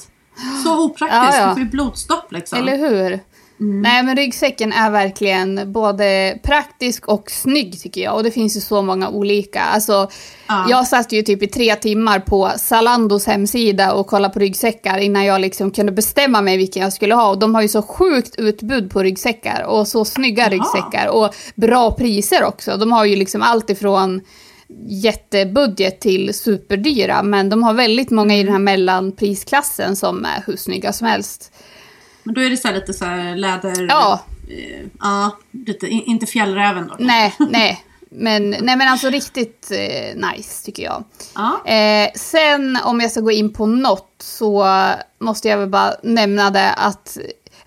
Så 0.63 0.85
opraktiskt, 0.85 1.13
Ja, 1.33 1.37
ja. 1.39 1.47
du 1.47 1.53
får 1.53 1.63
ju 1.63 1.69
blodstopp 1.69 2.31
liksom. 2.31 2.59
Eller 2.59 2.77
hur? 2.77 3.19
Nej 3.63 4.03
men 4.03 4.15
ryggsäcken 4.15 4.73
är 4.73 4.89
verkligen 4.91 5.71
både 5.73 6.37
praktisk 6.43 7.07
och 7.07 7.31
snygg 7.31 7.81
tycker 7.81 8.01
jag. 8.01 8.15
Och 8.15 8.23
det 8.23 8.31
finns 8.31 8.57
ju 8.57 8.61
så 8.61 8.81
många 8.81 9.09
olika. 9.09 9.61
Alltså, 9.61 10.09
Ja. 10.47 10.65
Jag 10.69 10.87
satt 10.87 11.11
ju 11.11 11.21
typ 11.21 11.43
i 11.43 11.47
tre 11.47 11.75
timmar 11.75 12.19
på 12.19 12.51
Zalandos 12.57 13.25
hemsida 13.27 13.93
och 13.93 14.07
kollade 14.07 14.33
på 14.33 14.39
ryggsäckar 14.39 14.97
innan 14.97 15.25
jag 15.25 15.41
liksom 15.41 15.71
kunde 15.71 15.91
bestämma 15.91 16.41
mig 16.41 16.57
vilken 16.57 16.83
jag 16.83 16.93
skulle 16.93 17.15
ha. 17.15 17.29
Och 17.29 17.39
de 17.39 17.55
har 17.55 17.61
ju 17.61 17.67
så 17.67 17.81
sjukt 17.81 18.35
utbud 18.37 18.91
på 18.91 19.03
ryggsäckar 19.03 19.63
och 19.67 19.87
så 19.87 20.05
snygga 20.05 20.43
Jaha. 20.43 20.49
ryggsäckar. 20.49 21.07
Och 21.07 21.35
bra 21.55 21.91
priser 21.91 22.43
också. 22.43 22.77
De 22.77 22.91
har 22.91 23.05
ju 23.05 23.15
liksom 23.15 23.41
allt 23.41 23.69
ifrån 23.69 24.21
jättebudget 24.87 25.99
till 25.99 26.33
superdyra. 26.33 27.23
Men 27.23 27.49
de 27.49 27.63
har 27.63 27.73
väldigt 27.73 28.09
många 28.09 28.35
i 28.35 28.43
den 28.43 28.51
här 28.51 28.59
mellanprisklassen 28.59 29.95
som 29.95 30.25
är 30.25 30.43
hur 30.47 30.55
snygga 30.55 30.93
som 30.93 31.07
helst. 31.07 31.53
Men 32.23 32.35
då 32.35 32.41
är 32.41 32.49
det 32.49 32.57
så 32.57 32.67
här 32.67 32.75
lite 32.75 32.93
så 32.93 33.05
här 33.05 33.35
läder... 33.35 33.85
Ja. 33.89 34.19
Eh, 34.49 34.87
ja, 34.99 35.37
lite, 35.51 35.87
in, 35.87 36.03
inte 36.03 36.25
fjällräven 36.25 36.87
då. 36.87 36.95
Nej, 36.99 37.35
nej. 37.51 37.85
Men, 38.13 38.49
nej 38.49 38.75
men 38.77 38.87
alltså 38.87 39.09
riktigt 39.09 39.71
eh, 39.71 40.31
nice 40.31 40.65
tycker 40.65 40.83
jag. 40.83 41.03
Ja. 41.35 41.71
Eh, 41.71 42.09
sen 42.15 42.77
om 42.83 42.99
jag 42.99 43.11
ska 43.11 43.21
gå 43.21 43.31
in 43.31 43.53
på 43.53 43.65
något 43.65 44.15
så 44.19 44.67
måste 45.19 45.47
jag 45.47 45.57
väl 45.57 45.69
bara 45.69 45.93
nämna 46.03 46.49
det 46.49 46.73
att 46.73 47.17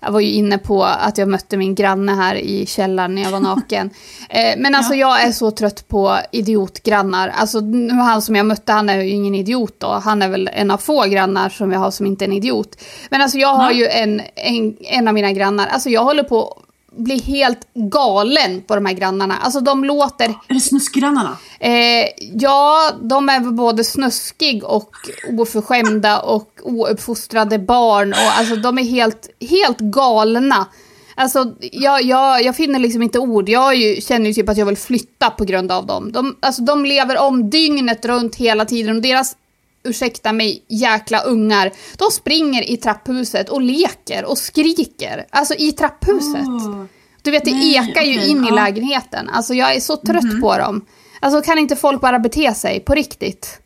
jag 0.05 0.11
var 0.11 0.19
ju 0.19 0.31
inne 0.31 0.57
på 0.57 0.83
att 0.83 1.17
jag 1.17 1.27
mötte 1.27 1.57
min 1.57 1.75
granne 1.75 2.11
här 2.11 2.35
i 2.35 2.65
källaren 2.65 3.15
när 3.15 3.21
jag 3.21 3.31
var 3.31 3.39
naken. 3.39 3.89
Eh, 4.29 4.55
men 4.57 4.75
alltså 4.75 4.93
jag 4.93 5.21
är 5.23 5.31
så 5.31 5.51
trött 5.51 5.87
på 5.87 6.17
idiotgrannar. 6.31 7.27
Alltså 7.27 7.59
nu 7.59 7.93
han 7.93 8.21
som 8.21 8.35
jag 8.35 8.45
mötte, 8.45 8.71
han 8.71 8.89
är 8.89 9.01
ju 9.01 9.09
ingen 9.09 9.35
idiot 9.35 9.75
då. 9.77 9.87
Han 9.87 10.21
är 10.21 10.29
väl 10.29 10.49
en 10.53 10.71
av 10.71 10.77
få 10.77 11.03
grannar 11.03 11.49
som 11.49 11.71
jag 11.71 11.79
har 11.79 11.91
som 11.91 12.05
inte 12.05 12.25
är 12.25 12.27
en 12.27 12.33
idiot. 12.33 12.81
Men 13.09 13.21
alltså 13.21 13.37
jag 13.37 13.53
har 13.53 13.69
Nej. 13.69 13.77
ju 13.77 13.87
en, 13.87 14.21
en, 14.35 14.77
en 14.79 15.07
av 15.07 15.13
mina 15.13 15.31
grannar, 15.31 15.67
alltså 15.67 15.89
jag 15.89 16.03
håller 16.03 16.23
på 16.23 16.64
att 16.95 17.03
bli 17.03 17.19
helt 17.19 17.73
galen 17.73 18.61
på 18.61 18.75
de 18.75 18.85
här 18.85 18.93
grannarna. 18.93 19.37
Alltså 19.37 19.59
de 19.59 19.83
låter 19.83 20.25
Är 20.25 20.53
det 20.53 20.59
snuskgrannarna? 20.59 21.37
Eh, 21.59 22.05
ja, 22.33 22.91
de 23.01 23.29
är 23.29 23.39
både 23.39 23.83
snuskig 23.83 24.63
och 24.63 24.91
oförskämda 25.39 26.19
och 26.19 26.59
ouppfostrade 26.63 27.59
barn. 27.59 28.09
Och, 28.09 28.39
alltså, 28.39 28.55
de 28.55 28.77
är 28.77 28.83
helt, 28.83 29.29
helt 29.49 29.79
galna. 29.79 30.67
Alltså, 31.15 31.55
jag, 31.59 32.01
jag, 32.03 32.43
jag 32.43 32.55
finner 32.55 32.79
liksom 32.79 33.01
inte 33.01 33.19
ord. 33.19 33.49
Jag 33.49 33.75
ju, 33.75 34.01
känner 34.01 34.25
ju 34.25 34.33
typ 34.33 34.49
att 34.49 34.57
jag 34.57 34.65
vill 34.65 34.77
flytta 34.77 35.29
på 35.29 35.45
grund 35.45 35.71
av 35.71 35.85
dem. 35.85 36.11
De, 36.11 36.35
alltså, 36.39 36.61
de 36.61 36.85
lever 36.85 37.17
om 37.17 37.49
dygnet 37.49 38.05
runt 38.05 38.35
hela 38.35 38.65
tiden. 38.65 38.95
Och 38.95 39.01
deras, 39.01 39.35
ursäkta 39.85 40.33
mig, 40.33 40.63
jäkla 40.67 41.19
ungar, 41.21 41.71
de 41.97 42.11
springer 42.11 42.69
i 42.69 42.77
trapphuset 42.77 43.49
och 43.49 43.61
leker 43.61 44.25
och 44.25 44.37
skriker. 44.37 45.25
Alltså 45.29 45.53
i 45.53 45.71
trapphuset. 45.71 46.47
Åh. 46.47 46.83
Du 47.21 47.31
vet, 47.31 47.45
det 47.45 47.51
Nej, 47.51 47.75
ekar 47.75 48.01
ju 48.01 48.25
in 48.25 48.45
i 48.45 48.47
ja. 48.49 48.55
lägenheten. 48.55 49.29
Alltså 49.29 49.53
jag 49.53 49.75
är 49.75 49.79
så 49.79 49.97
trött 49.97 50.41
på 50.41 50.57
dem. 50.57 50.85
Alltså 51.19 51.41
kan 51.41 51.57
inte 51.57 51.75
folk 51.75 52.01
bara 52.01 52.19
bete 52.19 52.53
sig 52.53 52.79
på 52.79 52.93
riktigt? 52.95 53.59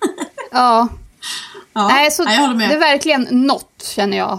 ja. 0.52 0.88
Ja, 1.72 1.88
Nej, 1.88 2.10
så 2.10 2.24
Nej, 2.24 2.34
jag 2.34 2.42
håller 2.42 2.54
med. 2.56 2.68
det 2.68 2.74
är 2.74 2.78
verkligen 2.78 3.26
något 3.30 3.82
känner 3.94 4.16
jag. 4.16 4.38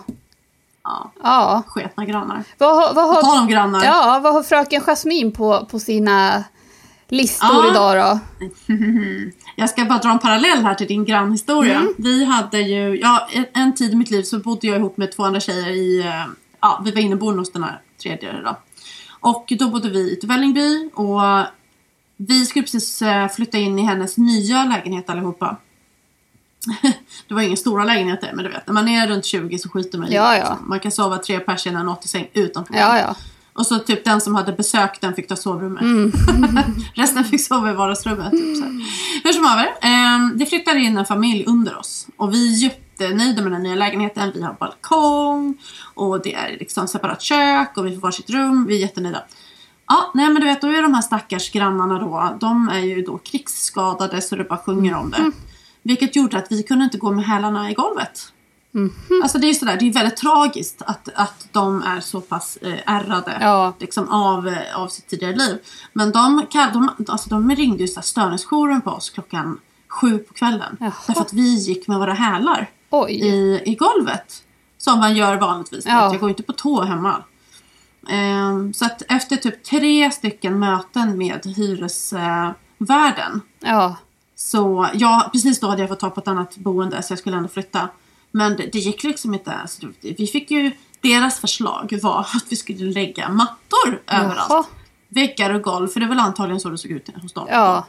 Ja, 0.84 1.12
Ja. 1.24 1.64
sketna 1.68 2.06
grannar. 2.06 2.44
Vad, 2.58 2.76
har- 2.76 2.94
vad, 2.94 3.16
tal 3.22 3.26
har, 3.36 3.42
om 3.42 3.48
grannar. 3.48 3.86
ja, 3.86 4.20
vad 4.24 4.34
har 4.34 4.44
fröken 4.44 4.82
Jasmin 4.82 5.32
på, 5.32 5.66
på 5.72 5.80
sina 5.80 6.44
listor 7.08 7.50
Ja. 7.66 7.72
idag 7.72 7.98
då? 7.98 8.20
Jag 9.60 9.70
ska 9.70 9.86
bara 9.86 10.00
dra 10.00 10.12
en 10.12 10.20
parallell 10.20 10.64
här 10.64 10.76
till 10.76 10.88
din 10.88 11.06
grannhistoria. 11.06 11.76
Mm. 11.76 11.94
Vi 11.98 12.26
hade 12.26 12.60
ju, 12.60 13.00
ja 13.00 13.28
en, 13.32 13.46
en 13.54 13.76
tid 13.76 13.92
i 13.92 13.96
mitt 13.96 14.12
liv 14.12 14.24
så 14.24 14.40
bodde 14.40 14.68
jag 14.68 14.78
ihop 14.78 14.98
med 14.98 15.12
två 15.12 15.24
andra 15.24 15.40
tjejer 15.40 15.70
i, 15.70 16.00
eh, 16.00 16.26
ja, 16.62 16.82
vi 16.86 16.92
var 16.92 17.02
inneboende 17.02 17.42
hos 17.42 17.52
den 17.52 17.64
här 17.64 17.82
tredje 18.02 18.42
då. 18.42 18.58
Och 19.20 19.54
då 19.60 19.70
bodde 19.70 19.90
vi 19.90 20.00
i 20.00 20.26
Vällingby 20.26 20.90
och 20.94 21.22
vi 22.18 22.46
skulle 22.46 22.64
precis 22.64 23.02
eh, 23.02 23.28
flytta 23.28 23.58
in 23.58 23.80
i 23.80 23.84
hennes 23.84 24.18
nya 24.18 24.66
lägenhet 24.66 25.10
allihopa. 25.10 25.58
det 27.28 27.34
var 27.34 27.42
inga 27.42 27.56
stora 27.56 27.84
lägenheter 27.84 28.32
men 28.34 28.46
du 28.46 28.52
vet 28.52 28.68
när 28.68 28.74
man 28.74 28.88
är 28.88 29.08
runt 29.08 29.26
20 29.26 29.60
så 29.60 29.70
skiter 29.70 29.98
man 29.98 30.12
i 30.12 30.16
Ja, 30.16 30.34
ja. 30.34 30.38
liksom. 30.38 30.70
Man 30.70 30.80
kan 30.80 30.92
sova 30.92 31.18
tre 31.18 31.40
personer 31.40 31.78
i 31.78 31.82
en 31.82 31.90
80-säng 31.90 32.30
utan 32.34 32.64
problem. 32.66 32.88
Ja, 32.88 33.00
ja. 33.00 33.16
Och 33.58 33.66
så 33.66 33.80
typ 33.80 34.06
den 34.06 34.22
som 34.22 34.36
hade 34.36 34.54
besök 34.54 35.02
den 35.02 35.14
fick 35.14 35.28
ta 35.28 35.36
sovrummet. 35.36 35.82
Mm. 35.82 36.12
Resten 36.94 37.24
fick 37.24 37.42
sova 37.42 37.72
i 37.72 37.74
vardagsrummet. 37.74 38.32
Typ, 38.32 38.58
så 38.58 38.64
här. 38.64 38.72
Hur 39.24 39.34
som 39.34 39.46
haver. 39.46 39.66
Eh, 39.82 40.36
det 40.36 40.46
flyttade 40.46 40.80
in 40.80 40.98
en 40.98 41.06
familj 41.06 41.44
under 41.48 41.78
oss. 41.78 42.08
Och 42.18 42.34
vi 42.34 42.54
är 42.54 42.64
jättenöjda 42.64 43.42
med 43.42 43.52
den 43.52 43.64
nya 43.64 43.76
lägenheten. 43.76 44.32
Vi 44.36 44.42
har 44.42 44.54
balkong. 44.54 45.58
Och 45.94 46.22
det 46.22 46.34
är 46.34 46.58
liksom 46.60 46.88
separat 46.88 47.22
kök. 47.22 47.78
Och 47.78 47.86
vi 47.86 47.96
får 47.96 48.02
varsitt 48.02 48.30
rum. 48.30 48.66
Vi 48.66 48.76
är 48.76 48.80
jättenöjda. 48.80 49.24
Ja, 49.88 50.12
nej 50.14 50.30
men 50.30 50.42
du 50.42 50.48
vet, 50.48 50.62
då 50.62 50.68
är 50.68 50.82
de 50.82 50.94
här 50.94 51.02
stackars 51.02 51.52
grannarna 51.52 52.00
då. 52.00 52.38
De 52.40 52.70
är 52.70 52.80
ju 52.80 53.02
då 53.02 53.18
krigsskadade 53.18 54.22
så 54.22 54.36
det 54.36 54.44
bara 54.44 54.60
sjunger 54.60 54.96
om 54.96 55.12
det. 55.12 55.32
Vilket 55.84 56.16
gjorde 56.16 56.38
att 56.38 56.52
vi 56.52 56.64
kunde 56.64 56.86
inte 56.86 56.98
gå 56.98 57.12
med 57.12 57.26
hälarna 57.26 57.72
i 57.72 57.74
golvet. 57.74 58.34
Alltså 59.24 59.38
det 59.38 59.46
är 59.46 59.50
ju 59.50 59.54
sådär, 59.56 59.78
det 59.80 59.88
är 59.88 59.94
väldigt 59.94 60.18
tragiskt 60.18 60.82
att, 60.86 61.10
att 61.16 61.48
de 61.52 61.82
är 61.84 62.00
så 62.00 62.22
pass 62.22 62.58
eh, 62.62 62.74
ärrade 62.86 63.38
Ja. 63.42 63.74
liksom, 63.80 64.10
av, 64.10 64.48
eh, 64.48 64.80
av 64.80 64.88
sitt 64.88 65.08
tidigare 65.08 65.36
liv. 65.36 65.58
Men 65.94 66.12
de, 66.12 66.46
de, 66.74 66.90
alltså, 67.08 67.30
de 67.30 67.52
ringde 67.52 67.84
ju 67.84 67.88
störningsjouren 67.88 68.82
på 68.82 68.92
oss 68.92 69.10
klockan 69.10 69.60
sju 69.88 70.18
på 70.18 70.34
kvällen. 70.34 70.78
Jaha. 70.80 70.92
Därför 71.08 71.22
att 71.22 71.34
vi 71.34 71.56
gick 71.56 71.88
med 71.88 71.98
våra 71.98 72.14
hälar 72.14 72.70
Oj. 72.90 73.12
i, 73.12 73.62
i 73.66 73.76
golvet. 73.76 74.44
Som 74.78 75.00
man 75.00 75.16
gör 75.16 75.36
vanligtvis. 75.38 75.86
Ja. 75.86 76.12
Jag 76.12 76.20
går 76.20 76.30
inte 76.30 76.44
på 76.44 76.54
tå 76.54 76.82
hemma. 76.84 77.24
Ehm, 78.10 78.74
så 78.74 78.86
att 78.86 79.02
efter 79.10 79.36
typ 79.36 79.64
tre 79.64 80.12
stycken 80.12 80.60
möten 80.60 81.18
med 81.18 81.46
hyresvärden 81.46 83.42
Ja. 83.60 83.96
så 84.36 84.88
ja, 84.94 85.30
precis 85.34 85.60
då 85.60 85.68
hade 85.68 85.82
jag 85.82 85.90
fått 85.90 86.00
ta 86.00 86.10
på 86.10 86.20
ett 86.20 86.28
annat 86.28 86.58
boende 86.58 87.02
så 87.04 87.12
jag 87.12 87.20
skulle 87.20 87.38
ändå 87.38 87.50
flytta. 87.50 87.90
Men 88.32 88.58
det, 88.58 88.70
det 88.72 88.80
gick 88.80 89.04
liksom 89.04 89.34
inte. 89.34 89.52
Alltså, 89.54 89.88
vi 90.02 90.28
fick 90.28 90.52
ju, 90.52 90.72
deras 91.02 91.40
förslag 91.40 92.00
var 92.02 92.20
att 92.20 92.46
vi 92.50 92.56
skulle 92.56 92.92
lägga 92.92 93.30
mattor 93.30 94.02
överallt. 94.08 94.46
Jaha. 94.50 94.64
Väggar 95.10 95.54
och 95.54 95.62
golv, 95.62 95.88
för 95.88 96.00
det 96.00 96.06
är 96.06 96.10
väl 96.10 96.20
antagligen 96.20 96.60
så 96.60 96.70
det 96.70 96.78
såg 96.78 96.92
ut 96.92 97.10
hos 97.22 97.34
dem. 97.34 97.48
Ja. 97.52 97.86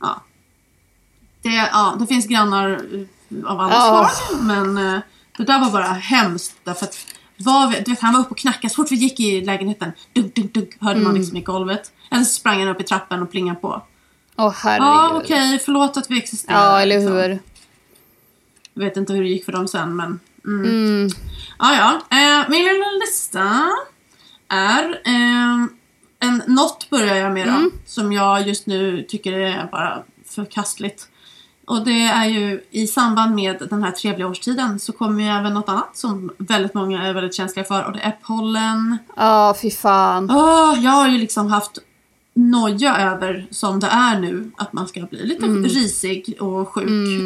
Ja. 0.00 0.22
Det, 1.42 1.48
ja, 1.48 1.96
det 2.00 2.06
finns 2.06 2.26
grannar 2.26 2.70
eh, 2.70 3.50
av 3.50 3.60
alla 3.60 3.74
Ja. 3.74 4.10
slag, 4.12 4.40
men 4.42 4.78
eh, 4.78 5.00
det 5.36 5.44
där 5.44 5.60
var 5.60 5.70
bara 5.70 5.84
hemskt. 5.86 6.56
Därför 6.64 6.84
att 6.86 6.96
var 7.36 7.68
vi, 7.70 7.80
du 7.80 7.90
vet, 7.90 8.00
han 8.00 8.12
var 8.14 8.20
uppe 8.20 8.30
och 8.30 8.38
knackade. 8.38 8.68
Så 8.70 8.74
fort 8.82 8.90
vi 8.92 8.96
gick 8.96 9.20
i 9.20 9.40
lägenheten, 9.40 9.92
dunk, 10.12 10.34
dunk, 10.34 10.54
dunk, 10.54 10.70
hörde 10.80 10.94
Mm. 11.00 11.04
man 11.04 11.14
liksom 11.14 11.36
i 11.36 11.40
golvet. 11.40 11.92
Eller 12.10 12.24
så 12.24 12.32
sprang 12.32 12.58
han 12.60 12.68
upp 12.68 12.80
i 12.80 12.84
trappen 12.84 13.22
och 13.22 13.30
plingade 13.30 13.60
på. 13.60 13.82
Åh 14.36 14.52
herregud. 14.56 14.86
Ja, 14.86 15.10
okej, 15.24 15.58
förlåt 15.64 15.96
att 15.96 16.10
vi 16.10 16.18
existerar. 16.18 16.64
Ja, 16.64 16.80
eller 16.80 16.98
liksom. 16.98 17.16
hur. 17.16 17.28
Jag 17.28 17.38
vet 18.76 18.96
inte 18.96 19.12
hur 19.12 19.22
det 19.22 19.28
gick 19.28 19.44
för 19.44 19.52
dem 19.52 19.68
sen, 19.68 19.96
men... 19.96 20.20
Mm. 20.46 20.64
Mm. 20.64 21.08
Ja, 21.58 21.74
ja. 22.10 22.16
Eh, 22.18 22.50
min 22.50 22.64
lilla 22.64 22.86
lista 23.06 23.68
är... 24.48 25.00
Eh, 25.04 25.66
en, 26.18 26.42
något 26.46 26.90
börjar 26.90 27.14
jag 27.16 27.32
med 27.32 27.46
då, 27.46 27.52
Mm. 27.52 27.70
som 27.86 28.12
jag 28.12 28.48
just 28.48 28.66
nu 28.66 29.02
tycker 29.08 29.32
är 29.32 29.68
bara 29.72 30.02
förkastligt. 30.28 31.08
Och 31.66 31.84
det 31.84 32.02
är 32.02 32.24
ju 32.26 32.64
i 32.70 32.86
samband 32.86 33.34
med 33.34 33.66
den 33.70 33.82
här 33.82 33.90
trevliga 33.90 34.28
årstiden 34.28 34.78
så 34.78 34.92
kommer 34.92 35.22
ju 35.22 35.28
även 35.28 35.54
något 35.54 35.68
annat 35.68 35.96
som 35.96 36.30
väldigt 36.38 36.74
många 36.74 37.02
är 37.06 37.12
väldigt 37.12 37.34
känsliga 37.34 37.64
för 37.64 37.84
och 37.84 37.92
det 37.92 38.00
är 38.00 38.18
pollen. 38.22 38.98
Ja, 39.16 39.56
fy 39.62 39.70
fan. 39.70 40.30
Åh, 40.30 40.74
jag 40.80 40.90
har 40.90 41.08
ju 41.08 41.18
liksom 41.18 41.46
haft 41.46 41.78
noja 42.36 42.96
över 42.96 43.46
som 43.50 43.80
det 43.80 43.86
är 43.86 44.20
nu 44.20 44.50
att 44.56 44.72
man 44.72 44.88
ska 44.88 45.00
bli 45.00 45.26
lite 45.26 45.44
Mm. 45.46 45.64
risig 45.64 46.36
och 46.40 46.68
sjuk. 46.68 46.84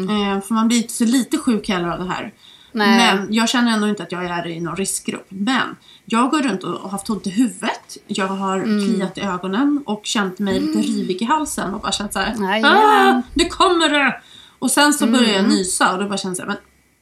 Eh, 0.09 0.41
för 0.41 0.53
man 0.53 0.67
blir 0.67 0.77
inte 0.77 0.93
så 0.93 1.05
lite 1.05 1.37
sjuk 1.37 1.69
heller 1.69 1.87
av 1.89 1.99
det 1.99 2.09
här. 2.09 2.33
Nej. 2.73 3.15
Men 3.15 3.33
jag 3.33 3.49
känner 3.49 3.71
ändå 3.71 3.87
inte 3.87 4.03
att 4.03 4.11
jag 4.11 4.25
är 4.25 4.47
i 4.47 4.59
någon 4.59 4.75
riskgrupp. 4.75 5.25
Men 5.29 5.75
jag 6.05 6.31
går 6.31 6.41
runt 6.41 6.63
och 6.63 6.71
har 6.81 6.89
haft 6.89 7.09
ont 7.09 7.27
i 7.27 7.29
huvudet. 7.29 7.97
Jag 8.07 8.27
har 8.27 8.57
Mm. 8.59 8.85
kliat 8.95 9.17
i 9.17 9.21
ögonen 9.21 9.83
och 9.85 10.01
känt 10.03 10.39
mig 10.39 10.59
lite 10.59 10.79
rivig 10.79 11.21
i 11.21 11.25
halsen 11.25 11.73
och 11.73 11.81
bara 11.81 11.91
känt 11.91 12.13
såhär 12.13 12.35
ah, 12.65 13.21
nu 13.33 13.45
kommer 13.45 13.89
det! 13.89 14.21
Och 14.59 14.71
sen 14.71 14.93
så 14.93 15.05
börjar 15.07 15.23
Mm. 15.29 15.35
jag 15.35 15.49
nysa 15.49 15.93
och 15.93 15.99
då 16.03 16.07
bara 16.09 16.17
känner 16.17 16.35
jag 16.39 16.47
men 16.47 16.57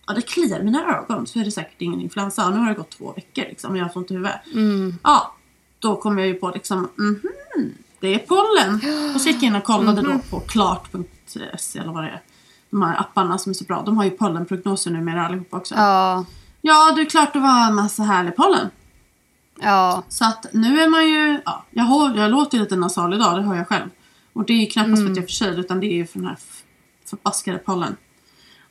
ja, 0.08 0.14
det 0.14 0.22
kliar 0.22 0.60
i 0.60 0.64
mina 0.64 0.98
ögon 0.98 1.28
så 1.28 1.40
är 1.40 1.46
det 1.46 1.52
säkert 1.52 1.82
ingen 1.82 2.02
influensa. 2.02 2.50
Nu 2.50 2.58
har 2.58 2.70
det 2.70 2.76
gått 2.76 2.98
två 2.98 3.14
veckor 3.14 3.44
liksom 3.50 3.72
och 3.72 3.78
jag 3.78 3.84
har 3.84 3.90
fått 3.90 3.96
ont 3.98 4.12
i 4.12 4.14
huvudet. 4.14 4.40
Mm. 4.54 4.96
Ja, 5.04 5.36
då 5.80 5.96
kom 5.96 6.18
jag 6.18 6.28
ju 6.28 6.34
på 6.34 6.52
liksom, 6.54 6.90
mhm, 6.98 7.22
det 8.00 8.08
är 8.14 8.20
pollen. 8.20 8.82
Och 9.16 9.22
så 9.22 9.28
gick 9.28 9.36
jag 9.38 9.44
in 9.44 9.56
och 9.56 9.64
kollade 9.64 10.02
Mhm. 10.02 10.12
då 10.12 10.20
på 10.30 10.40
klart.se 10.40 11.80
eller 11.80 11.92
vad 11.94 12.04
det 12.04 12.10
är. 12.10 12.22
De 12.70 12.82
här 12.82 13.00
apparna 13.00 13.38
som 13.38 13.50
är 13.50 13.54
så 13.54 13.64
bra. 13.64 13.82
De 13.86 13.98
har 13.98 14.04
ju 14.04 14.10
pollenprognoser 14.12 14.92
numera 14.92 15.26
allihopa 15.26 15.58
också. 15.58 15.76
Ja, 15.76 16.26
Ja. 16.62 16.92
det 16.96 17.02
är 17.02 17.06
klart 17.06 17.34
det 17.34 17.40
var 17.40 17.68
en 17.68 17.76
massa 17.76 18.04
härlig 18.04 18.36
pollen. 18.36 18.70
Ja. 19.62 20.04
Så 20.10 20.26
att 20.26 20.46
nu 20.54 20.82
är 20.82 20.90
man 20.90 21.08
ju, 21.10 21.42
ja, 21.46 21.66
jag, 21.72 21.84
har, 21.84 22.16
jag 22.18 22.32
låter 22.32 22.60
lite 22.60 22.76
nasal 22.76 23.14
idag, 23.14 23.36
det 23.38 23.42
hör 23.44 23.56
jag 23.56 23.68
själv. 23.68 23.90
Och 24.34 24.46
det 24.46 24.54
är 24.54 24.58
ju 24.58 24.66
knappast 24.66 24.98
Mm. 25.00 25.06
för 25.06 25.12
att 25.12 25.18
jag 25.18 25.24
är 25.24 25.28
förkyld 25.28 25.60
utan 25.60 25.80
det 25.80 25.86
är 25.88 25.96
ju 25.96 26.08
för 26.08 26.20
den 26.20 26.28
här 26.28 26.38
förbaskade 27.10 27.58
pollen. 27.58 27.96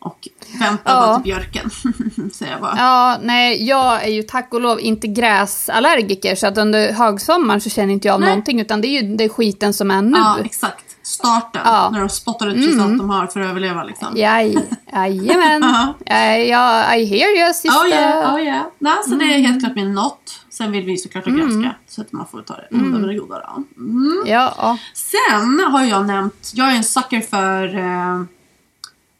Och 0.00 0.28
vänta 0.60 0.82
Ja. 0.84 1.14
till 1.14 1.22
björken, 1.24 1.70
säger 2.32 2.52
jag 2.52 2.60
bara. 2.60 2.74
Ja, 2.76 3.18
nej, 3.22 3.66
jag 3.68 4.04
är 4.04 4.10
ju 4.10 4.22
tack 4.22 4.54
och 4.54 4.60
lov 4.60 4.80
inte 4.80 5.06
gräsallergiker 5.06 6.34
så 6.34 6.46
att 6.46 6.58
under 6.58 6.92
högsommaren 6.92 7.60
så 7.60 7.70
känner 7.70 7.92
inte 7.92 8.08
jag 8.08 8.14
av 8.14 8.20
Nej. 8.20 8.28
någonting 8.28 8.60
utan 8.60 8.80
det 8.80 8.88
är 8.88 9.02
ju 9.02 9.16
det 9.16 9.28
skiten 9.28 9.72
som 9.74 9.90
är 9.90 10.02
nu. 10.02 10.18
Ja, 10.18 10.38
exakt. 10.44 10.84
Starten, 11.02 11.62
Ja. 11.64 11.80
Mm. 11.80 11.92
när 11.92 12.00
de 12.00 12.08
spottar 12.08 12.46
ut 12.46 12.54
precis 12.54 12.80
allt 12.80 12.98
de 12.98 13.10
har 13.10 13.26
för 13.26 13.40
att 13.40 13.46
överleva 13.50 13.84
liksom. 13.84 14.08
Jaj, 14.16 14.58
jajamän. 14.92 15.62
Ja. 16.06 16.36
Ja, 16.36 16.94
I 16.94 17.04
hear 17.04 17.44
you 17.44 17.52
sister. 17.54 17.70
Oh 17.70 17.88
yeah, 17.88 18.34
oh 18.34 18.40
yeah. 18.42 18.62
Nej, 18.78 18.92
så 19.04 19.10
det 19.10 19.24
Mm. 19.24 19.30
är 19.44 19.48
helt 19.48 19.60
klart 19.64 19.74
min 19.76 19.92
not. 19.94 20.40
Sen 20.50 20.72
vill 20.72 20.84
vi 20.84 20.96
såklart 20.96 21.24
ha 21.24 21.32
grönska. 21.32 21.74
Så 21.88 22.00
att 22.00 22.12
man 22.12 22.26
får 22.26 22.42
ta 22.42 22.54
det 22.54 22.76
onda 22.76 22.98
med 22.98 23.08
det 23.08 23.14
goda 23.14 23.38
då. 23.56 23.82
Mm. 23.82 24.22
Ja, 24.26 24.78
Sen 24.94 25.60
har 25.72 25.84
jag 25.84 26.06
nämnt, 26.06 26.50
jag 26.54 26.72
är 26.72 26.76
en 26.76 26.84
sucker 26.84 27.20
för 27.20 27.74
eh, 27.78 28.22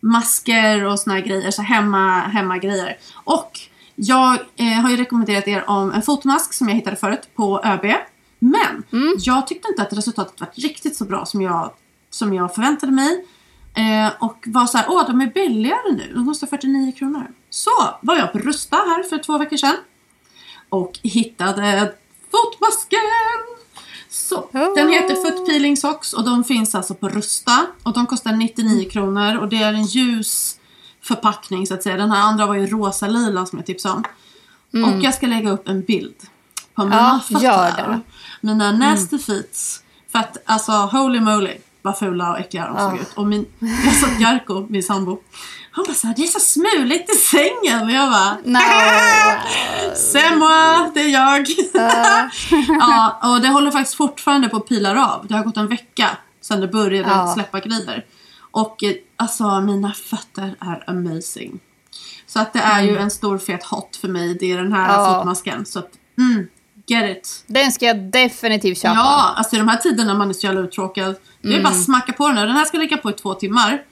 masker 0.08 0.84
och 0.84 0.98
såna 1.00 1.14
här 1.16 1.22
grejer, 1.22 1.50
så 1.50 1.62
hemma, 1.62 2.20
hemmagrejer. 2.20 2.96
Och 3.14 3.50
jag 3.94 4.38
eh, 4.56 4.66
har 4.82 4.90
ju 4.90 4.96
rekommenderat 4.96 5.48
er 5.48 5.70
om 5.70 5.92
en 5.92 6.02
fotmask 6.02 6.52
som 6.52 6.68
jag 6.68 6.76
hittade 6.76 6.96
förut 6.96 7.28
på 7.36 7.60
ÖB. 7.64 7.94
Men 8.38 8.82
Mm. 8.92 9.14
jag 9.18 9.46
tyckte 9.46 9.68
inte 9.68 9.82
att 9.82 9.92
resultatet 9.92 10.40
var 10.40 10.48
riktigt 10.54 10.96
så 10.96 11.04
bra 11.04 11.26
som 11.26 11.42
jag, 11.42 11.70
som 12.10 12.34
jag 12.34 12.54
förväntade 12.54 12.92
mig. 12.92 13.24
Eh, 13.74 14.12
och 14.20 14.44
var 14.46 14.66
så 14.66 14.78
här, 14.78 14.86
åh 14.88 15.06
de 15.06 15.20
är 15.20 15.26
billigare 15.26 15.92
nu, 15.92 16.12
de 16.14 16.26
kostar 16.26 16.46
49 16.46 16.92
kronor. 16.92 17.26
Så 17.50 17.70
var 18.02 18.16
jag 18.16 18.32
på 18.32 18.38
Rusta 18.38 18.76
här 18.76 19.02
för 19.02 19.18
två 19.18 19.38
veckor 19.38 19.56
sedan. 19.56 19.76
Och 20.68 20.98
hittade 21.02 21.94
fotmasken! 22.30 22.98
Så, 24.18 24.37
Oh. 24.38 24.74
den 24.76 24.88
heter 24.88 25.14
Foot 25.14 25.46
Peeling 25.46 25.76
Socks 25.76 26.12
och 26.12 26.24
de 26.24 26.44
finns 26.44 26.74
alltså 26.74 26.94
på 26.94 27.09
Rusta. 27.09 27.66
Och 27.83 27.92
de 27.92 28.07
kostar 28.07 28.33
99 28.33 28.90
kronor 28.90 29.37
och 29.38 29.48
det 29.48 29.62
är 29.62 29.72
en 29.72 29.85
ljus 29.85 30.57
förpackning 31.02 31.66
så 31.66 31.74
att 31.74 31.83
säga. 31.83 31.96
Den 31.96 32.11
här 32.11 32.22
andra 32.22 32.46
var 32.46 32.54
ju 32.54 32.66
rosa-lila 32.66 33.46
som 33.46 33.59
jag 33.59 33.66
tipsade 33.66 33.94
om. 33.94 34.04
Och 34.85 35.04
jag 35.04 35.14
ska 35.14 35.26
lägga 35.26 35.50
upp 35.50 35.68
en 35.68 35.83
bild 35.83 36.14
på 36.74 36.85
mina 36.85 37.20
Mm. 37.31 37.42
Ja, 37.44 37.70
fötter. 37.70 38.00
Mina 38.40 38.72
nasty 38.72 39.18
feets. 39.18 39.83
För 40.12 40.18
att 40.18 40.37
alltså 40.44 40.72
holy 40.72 41.20
moly 41.20 41.52
vad 41.83 41.98
fula 41.98 42.31
och 42.31 42.38
äckliga 42.38 42.66
de 42.66 42.76
såg 42.78 42.92
Ja. 42.98 43.02
ut. 43.02 43.12
Och 43.14 43.26
min, 43.26 43.46
jag 43.85 43.94
sa 43.94 44.07
till 44.07 44.20
Jarko, 44.20 44.66
min 44.70 44.83
sambo. 44.83 45.18
Han 45.70 45.85
bara 45.88 45.94
såhär, 45.94 46.14
det 46.14 46.22
är 46.22 46.26
så 46.26 46.40
smuligt 46.40 47.11
i 47.11 47.14
sängen. 47.18 47.83
Och 47.85 47.90
jag 47.90 48.11
bara, 48.11 48.37
no. 48.44 48.59
c'est 49.94 50.37
moi, 50.37 50.90
det 50.94 51.00
är 51.00 51.09
jag. 51.09 51.46
ja, 52.81 53.18
och 53.35 53.40
det 53.40 53.48
håller 53.48 53.70
faktiskt 53.70 53.96
fortfarande 53.96 54.48
på 54.48 54.57
att 54.57 54.68
pilar 54.68 54.96
av. 54.96 55.26
Det 55.28 55.35
har 55.35 55.44
gått 55.44 55.57
en 55.57 55.68
vecka 55.68 56.11
sedan 56.40 56.61
det 56.61 56.68
började 56.68 57.09
Ja. 57.09 57.35
släppa 57.35 57.61
grejer. 57.61 58.04
Och 58.50 58.85
eh, 58.85 58.92
alltså 59.16 59.61
mina 59.61 59.92
fötter 59.92 60.54
är 60.61 60.85
amazing. 60.90 61.61
Så 62.26 62.40
att 62.40 62.52
det 62.52 62.59
är 62.59 62.83
ju 62.83 62.98
en 62.98 63.11
stor 63.11 63.38
fet 63.38 63.64
hot 63.64 63.96
för 63.96 64.09
mig. 64.09 64.37
Det 64.40 64.52
är 64.52 64.57
den 64.57 64.72
här 64.72 64.88
Mm. 64.88 65.00
Ja. 65.00 65.14
fotmasken. 65.18 65.66
Så 65.66 65.78
att, 65.78 65.90
mm, 66.18 66.46
get 66.87 67.16
it. 67.16 67.44
Den 67.46 67.72
ska 67.72 67.85
jag 67.87 67.96
definitivt 68.11 68.78
köpa. 68.83 68.94
Ja, 68.94 69.35
alltså 69.37 69.57
i 69.57 69.59
de 69.59 69.68
här 69.68 69.76
tiderna 69.76 70.14
man 70.14 70.28
är 70.31 70.33
så 70.35 70.46
jävla 70.46 70.61
uttråkad. 70.61 71.14
Det 71.42 71.54
är 71.57 71.62
bara 71.62 71.68
att 71.68 71.85
smacka 71.85 72.12
på 72.12 72.28
den 72.28 72.37
här. 72.38 72.46
Den 72.46 72.57
här 72.57 72.64
ska 72.64 72.78
ligga 72.78 72.96
på 72.96 73.11
i 73.11 73.12
två 73.12 73.35
timmar. 73.35 73.83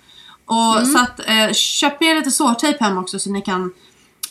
Och 0.47 0.87
så 0.87 0.99
att 0.99 1.21
eh, 1.29 1.53
köp 1.53 2.01
med 2.01 2.17
lite 2.17 2.31
sårtejp 2.31 2.85
hem 2.85 2.99
också 2.99 3.19
så 3.19 3.31
ni 3.31 3.43
kan 3.43 3.73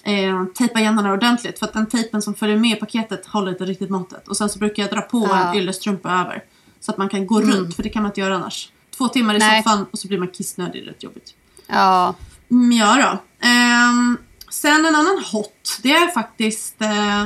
eh, 0.03 0.45
tejpa 0.57 0.79
igen 0.79 0.95
den 0.95 1.05
här 1.05 1.13
ordentligt. 1.13 1.59
För 1.59 1.65
att 1.65 1.73
den 1.73 1.85
tejpen 1.89 2.21
som 2.21 2.35
följer 2.35 2.57
med 2.57 2.77
i 2.77 2.79
paketet 2.79 3.25
håller 3.25 3.51
inte 3.51 3.65
riktigt 3.65 3.89
måttet. 3.89 4.27
Och 4.27 4.37
sen 4.37 4.49
så 4.49 4.59
brukar 4.59 4.83
jag 4.83 4.91
dra 4.91 5.01
på 5.01 5.27
Ja. 5.31 5.49
en 5.49 5.55
yllestrumpa 5.55 6.09
över. 6.11 6.43
Så 6.79 6.91
att 6.91 6.97
man 6.97 7.09
kan 7.09 7.27
gå 7.27 7.41
runt, 7.41 7.75
för 7.75 7.83
det 7.83 7.89
kan 7.89 8.03
man 8.03 8.09
inte 8.09 8.21
göra 8.21 8.35
annars. 8.35 8.69
Två 8.97 9.07
timmar 9.07 9.35
i 9.35 9.37
Nej. 9.37 9.63
soffan 9.63 9.85
och 9.91 9.99
så 9.99 10.07
blir 10.07 10.17
man 10.17 10.27
kissnödig, 10.27 10.83
det 10.83 10.85
är 10.89 10.93
rätt 10.93 11.03
jobbigt. 11.03 11.33
Ja. 11.67 12.15
Mm, 12.51 12.71
ja 12.71 12.95
då. 12.95 13.47
Ehm, 13.47 14.17
sen 14.49 14.85
en 14.85 14.95
annan 14.95 15.23
hot, 15.31 15.79
det 15.83 15.91
är 15.91 16.07
faktiskt 16.07 16.81
eh, 16.81 17.23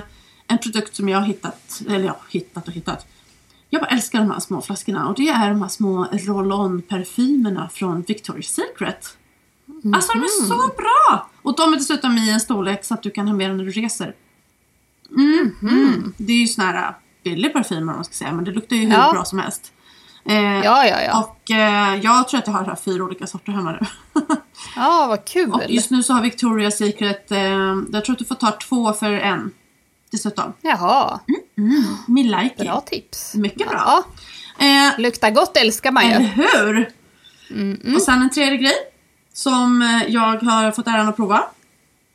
en 0.48 0.58
produkt 0.64 0.96
som 0.96 1.10
jag 1.10 1.18
har 1.20 1.26
hittat, 1.26 1.82
eller 1.90 2.06
ja, 2.06 2.20
hittat 2.30 2.68
och 2.68 2.74
hittat. 2.74 3.06
Jag 3.70 3.82
bara 3.82 3.88
älskar 3.90 4.20
de 4.20 4.32
här 4.32 4.40
små 4.40 4.62
flaskorna 4.62 5.08
och 5.08 5.16
det 5.16 5.30
är 5.30 5.50
de 5.50 5.62
här 5.62 5.70
små 5.70 6.06
roll-on 6.12 6.82
parfymerna 6.82 7.70
från 7.74 8.04
Victoria's 8.04 8.42
Secret. 8.42 9.18
Alltså 9.94 10.14
de 10.14 10.20
är 10.24 10.48
så 10.48 10.56
bra! 10.78 11.30
Och 11.42 11.56
de 11.58 11.74
är 11.74 11.78
dessutom 11.78 12.18
i 12.18 12.30
en 12.30 12.40
storlek 12.40 12.86
så 12.86 12.94
att 12.94 13.04
du 13.04 13.10
kan 13.12 13.28
ha 13.28 13.36
med 13.36 13.50
dem 13.50 13.58
när 13.58 13.66
du 13.66 13.72
reser. 13.72 14.16
Mm, 15.18 15.56
mm. 15.62 16.14
Det 16.18 16.34
är 16.34 16.38
ju 16.38 16.48
sån 16.48 16.66
här 16.66 16.96
billig 17.24 17.54
parfym 17.54 17.78
om 17.90 17.96
man 17.96 18.06
ska 18.06 18.14
säga 18.14 18.32
men 18.34 18.46
det 18.46 18.52
luktar 18.52 18.76
ju 18.76 18.86
hur 18.86 18.92
Ja. 18.94 19.12
bra 19.14 19.26
som 19.26 19.40
helst. 19.40 19.72
Eh, 20.26 20.36
Ja, 20.44 20.86
ja, 20.86 21.02
ja. 21.02 21.20
Och 21.20 21.52
eh, 21.52 21.96
jag 21.96 22.28
tror 22.28 22.38
att 22.40 22.48
jag 22.48 22.54
har 22.54 22.64
så 22.64 22.70
här 22.70 22.76
fyra 22.76 23.04
olika 23.04 23.28
sorter 23.28 23.52
hemma 23.52 23.72
nu. 23.72 23.80
Ja, 24.76 25.06
vad 25.10 25.26
kul. 25.26 25.52
och 25.52 25.62
just 25.70 25.92
nu 25.92 26.04
så 26.04 26.14
har 26.14 26.22
Victoria's 26.24 26.70
Secret, 26.72 27.32
eh, 27.32 27.76
jag 27.92 28.06
tror 28.06 28.12
att 28.14 28.20
du 28.20 28.26
får 28.26 28.36
ta 28.36 28.52
två 28.52 28.94
för 28.94 29.12
en. 29.14 29.52
Dessutom. 30.12 30.54
Jaha, 30.62 31.20
Me 32.08 32.24
like 32.24 32.56
bra 32.64 32.82
tips. 32.82 33.36
Mycket 33.36 33.70
bra. 33.70 33.78
Ja, 33.86 34.04
Eh, 34.66 35.00
luktar 35.00 35.30
gott 35.32 35.58
älskar 35.58 35.92
man 35.92 36.04
eller 36.04 36.20
ju. 36.20 36.26
hur? 36.28 37.96
Och 37.96 38.02
sen 38.02 38.22
en 38.22 38.30
tredje 38.30 38.58
grej 38.58 38.76
som 39.34 39.82
eh, 39.82 40.04
jag 40.14 40.38
har 40.44 40.72
fått 40.72 40.88
äran 40.88 41.08
att 41.08 41.16
prova. 41.16 41.44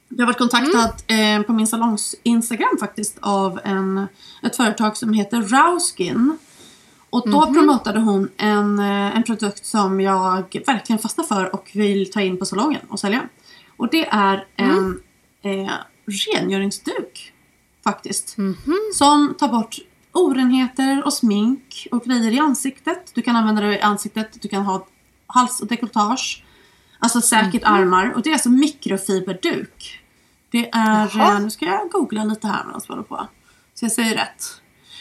Jag 0.09 0.19
har 0.19 0.27
varit 0.27 0.39
kontaktad 0.39 0.93
eh, 1.07 1.43
på 1.43 1.53
min 1.53 1.67
salongs 1.67 2.15
Instagram 2.23 2.77
faktiskt 2.81 3.19
av 3.21 3.61
en, 3.65 4.07
ett 4.43 4.57
företag 4.57 4.97
som 4.97 5.13
heter 5.13 5.41
Rouskin. 5.43 6.39
Och 7.11 7.31
då 7.31 7.47
promotade 7.55 8.01
hon 8.01 8.31
en, 8.37 8.79
eh, 8.79 9.17
en 9.17 9.23
produkt 9.23 9.67
som 9.67 10.01
jag 10.01 10.63
verkligen 10.67 10.99
fastnar 10.99 11.25
för 11.25 11.55
och 11.55 11.71
vill 11.75 12.11
ta 12.13 12.21
in 12.21 12.37
på 12.39 12.47
salongen 12.47 12.81
och 12.89 13.01
sälja. 13.01 13.23
Och 13.77 13.89
det 13.91 14.07
är 14.09 14.47
en 14.57 15.01
eh, 15.43 15.71
rengöringsduk 16.07 17.33
faktiskt. 17.85 18.37
Som 18.95 19.35
tar 19.39 19.49
bort 19.49 19.77
orenheter 20.13 21.03
och 21.05 21.13
smink 21.13 21.87
och 21.91 22.05
grejer 22.05 22.33
i 22.33 22.39
ansiktet. 22.39 23.11
Du 23.15 23.23
kan 23.23 23.37
använda 23.37 23.63
det 23.63 23.79
i 23.79 23.81
ansiktet, 23.81 24.43
du 24.43 24.49
kan 24.49 24.63
ha 24.63 24.87
hals 25.27 25.61
och 25.61 25.67
dekolletage. 25.67 26.45
Alltså 26.99 27.21
säkert 27.21 27.63
armar. 27.65 28.13
Och 28.15 28.23
det 28.23 28.31
är 28.31 28.33
alltså 28.33 28.51
mikrofiberduk. 28.51 30.01
Det 30.51 30.71
är, 30.73 31.09
Jaha. 31.15 31.33
eh, 31.33 31.41
nu 31.41 31.51
ska 31.51 31.65
jag 31.65 31.91
googla 31.91 32.25
lite 32.25 32.47
här 32.47 32.65
medan 32.65 32.81
jag 32.89 32.95
håller 32.95 33.09
på. 33.09 33.27
Så 33.75 33.85
jag 33.85 33.93
säger 33.93 34.15
rätt. 34.15 34.61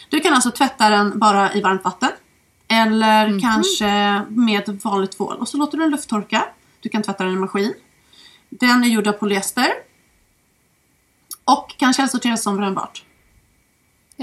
Du 0.09 0.19
kan 0.19 0.33
alltså 0.33 0.51
tvätta 0.51 0.89
den 0.89 1.19
bara 1.19 1.53
i 1.53 1.61
varmt 1.61 1.83
vatten. 1.83 2.09
Eller 2.67 3.39
kanske 3.39 4.21
med 4.29 4.79
vanligt 4.83 5.11
tvål. 5.11 5.37
Och 5.37 5.47
så 5.47 5.57
låter 5.57 5.77
du 5.77 5.83
den 5.83 5.91
lufttorka. 5.91 6.45
Du 6.81 6.89
kan 6.89 7.03
tvätta 7.03 7.23
den 7.23 7.33
i 7.33 7.35
maskin. 7.35 7.73
Den 8.49 8.83
är 8.83 8.87
gjord 8.87 9.07
av 9.07 9.11
polyester. 9.11 9.67
Och 11.45 11.77
kan 11.77 11.93
källsorteras 11.93 12.43
som 12.43 12.57
brännbart. 12.57 13.03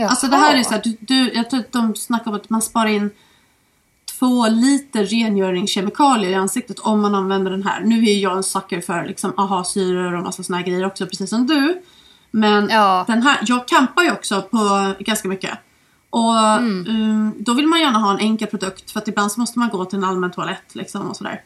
Alltså 0.09 0.26
det 0.26 0.37
här 0.37 0.56
är 0.56 0.62
så 0.62 0.70
här, 0.70 0.80
du, 0.85 0.96
du, 1.00 1.33
jag 1.33 1.50
tror 1.50 1.61
att 1.61 1.72
de 1.72 1.94
snackar 1.96 2.30
om 2.30 2.37
att 2.37 2.50
man 2.50 2.62
sparar 2.62 2.87
in 2.87 3.11
två 4.18 4.48
liter 4.48 5.04
rengöringskemikalier 5.04 6.30
i 6.30 6.35
ansiktet 6.35 6.78
om 6.78 7.00
man 7.00 7.14
använder 7.14 7.50
den 7.50 7.62
här. 7.62 7.80
Nu 7.80 7.98
är 7.98 8.12
ju 8.12 8.20
jag 8.20 8.37
en 8.37 8.42
sucker 8.42 8.80
för 8.80 9.04
liksom 9.04 9.33
aha-syror 9.37 10.12
och 10.16 10.22
massa 10.22 10.42
såna 10.42 10.59
här 10.59 10.64
grejer 10.64 10.87
också, 10.87 11.06
precis 11.06 11.30
som 11.30 11.46
du. 11.46 11.83
Men 12.30 12.68
Ja. 12.70 13.04
den 13.06 13.22
här, 13.22 13.38
jag 13.42 13.68
campar 13.68 14.02
ju 14.02 14.12
också 14.12 14.42
på 14.42 14.92
ganska 14.98 15.28
mycket. 15.28 15.59
Och 16.11 16.35
um, 16.59 17.35
då 17.38 17.54
vill 17.54 17.66
man 17.66 17.80
gärna 17.80 17.98
ha 17.98 18.11
en 18.11 18.18
enkel 18.18 18.48
produkt 18.48 18.90
för 18.90 19.00
att 19.00 19.09
ibland 19.09 19.33
så 19.33 19.40
måste 19.40 19.59
man 19.59 19.68
gå 19.68 19.85
till 19.85 19.98
en 19.98 20.04
allmän 20.04 20.30
toalett 20.30 20.74
liksom 20.74 21.09
och 21.11 21.16
sådär. 21.16 21.42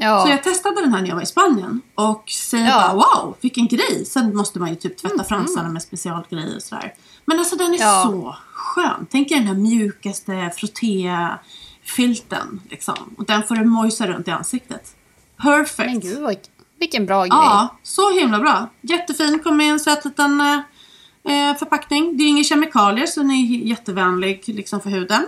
Ja. 0.00 0.22
Så 0.24 0.30
jag 0.30 0.42
testade 0.42 0.80
den 0.80 0.92
här 0.94 1.00
när 1.02 1.08
jag 1.08 1.14
var 1.14 1.22
i 1.22 1.26
Spanien 1.26 1.80
och 1.94 2.24
säger 2.30 2.66
Ja. 2.66 2.80
bara 2.80 2.94
wow, 2.94 3.36
vilken 3.40 3.66
grej. 3.68 4.04
Sen 4.06 4.36
måste 4.36 4.58
man 4.58 4.68
ju 4.68 4.74
typ 4.74 4.96
tvätta 4.98 5.24
fransarna 5.24 5.68
med 5.68 5.82
specialgrejer 5.82 6.56
och 6.56 6.62
sådär. 6.62 6.94
Men 7.24 7.38
alltså 7.38 7.56
den 7.56 7.74
är 7.74 7.78
Ja. 7.80 8.02
så 8.06 8.36
skön. 8.54 9.06
Tänk 9.10 9.30
er 9.30 9.36
den 9.36 9.46
här 9.46 9.54
mjukaste 9.54 10.50
frottéfilten 10.56 12.60
liksom. 12.70 13.14
Och 13.18 13.24
den 13.24 13.42
får 13.42 13.54
du 13.56 13.64
mojsa 13.64 14.06
runt 14.06 14.28
i 14.28 14.30
ansiktet. 14.30 14.96
Perfect. 15.42 15.88
Men 15.90 16.00
gud, 16.00 16.22
vad, 16.22 16.36
vilken 16.80 17.06
bra 17.06 17.20
grej. 17.20 17.28
Ja, 17.30 17.76
så 17.82 18.18
himla 18.18 18.38
bra. 18.38 18.68
Jättefin, 18.80 19.38
kommer 19.38 19.64
i 19.64 19.68
en 19.68 19.80
söt 19.80 20.04
liten 20.04 20.40
eh, 20.40 21.56
förpackning. 21.58 22.16
Det 22.16 22.24
är 22.24 22.28
inga 22.28 22.44
kemikalier 22.44 23.06
så 23.06 23.20
den 23.20 23.30
är 23.30 23.66
jättevänlig 23.66 24.42
liksom, 24.46 24.80
för 24.80 24.90
huden. 24.90 25.26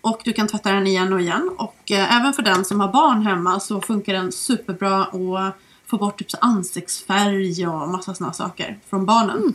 Och 0.00 0.20
du 0.24 0.32
kan 0.32 0.46
tvätta 0.48 0.72
den 0.72 0.86
igen 0.86 1.12
och 1.12 1.20
igen. 1.20 1.50
Och 1.58 1.90
eh, 1.90 2.16
även 2.20 2.32
för 2.32 2.42
den 2.42 2.64
som 2.64 2.80
har 2.80 2.92
barn 2.92 3.22
hemma 3.26 3.60
så 3.60 3.80
funkar 3.80 4.12
den 4.12 4.32
superbra 4.32 5.02
att 5.02 5.56
få 5.86 5.96
bort 5.98 6.18
typ 6.18 6.28
ansiktsfärg 6.40 7.66
och 7.66 7.88
massa 7.88 8.14
sådana 8.14 8.32
saker 8.32 8.78
från 8.90 9.06
barnen. 9.06 9.54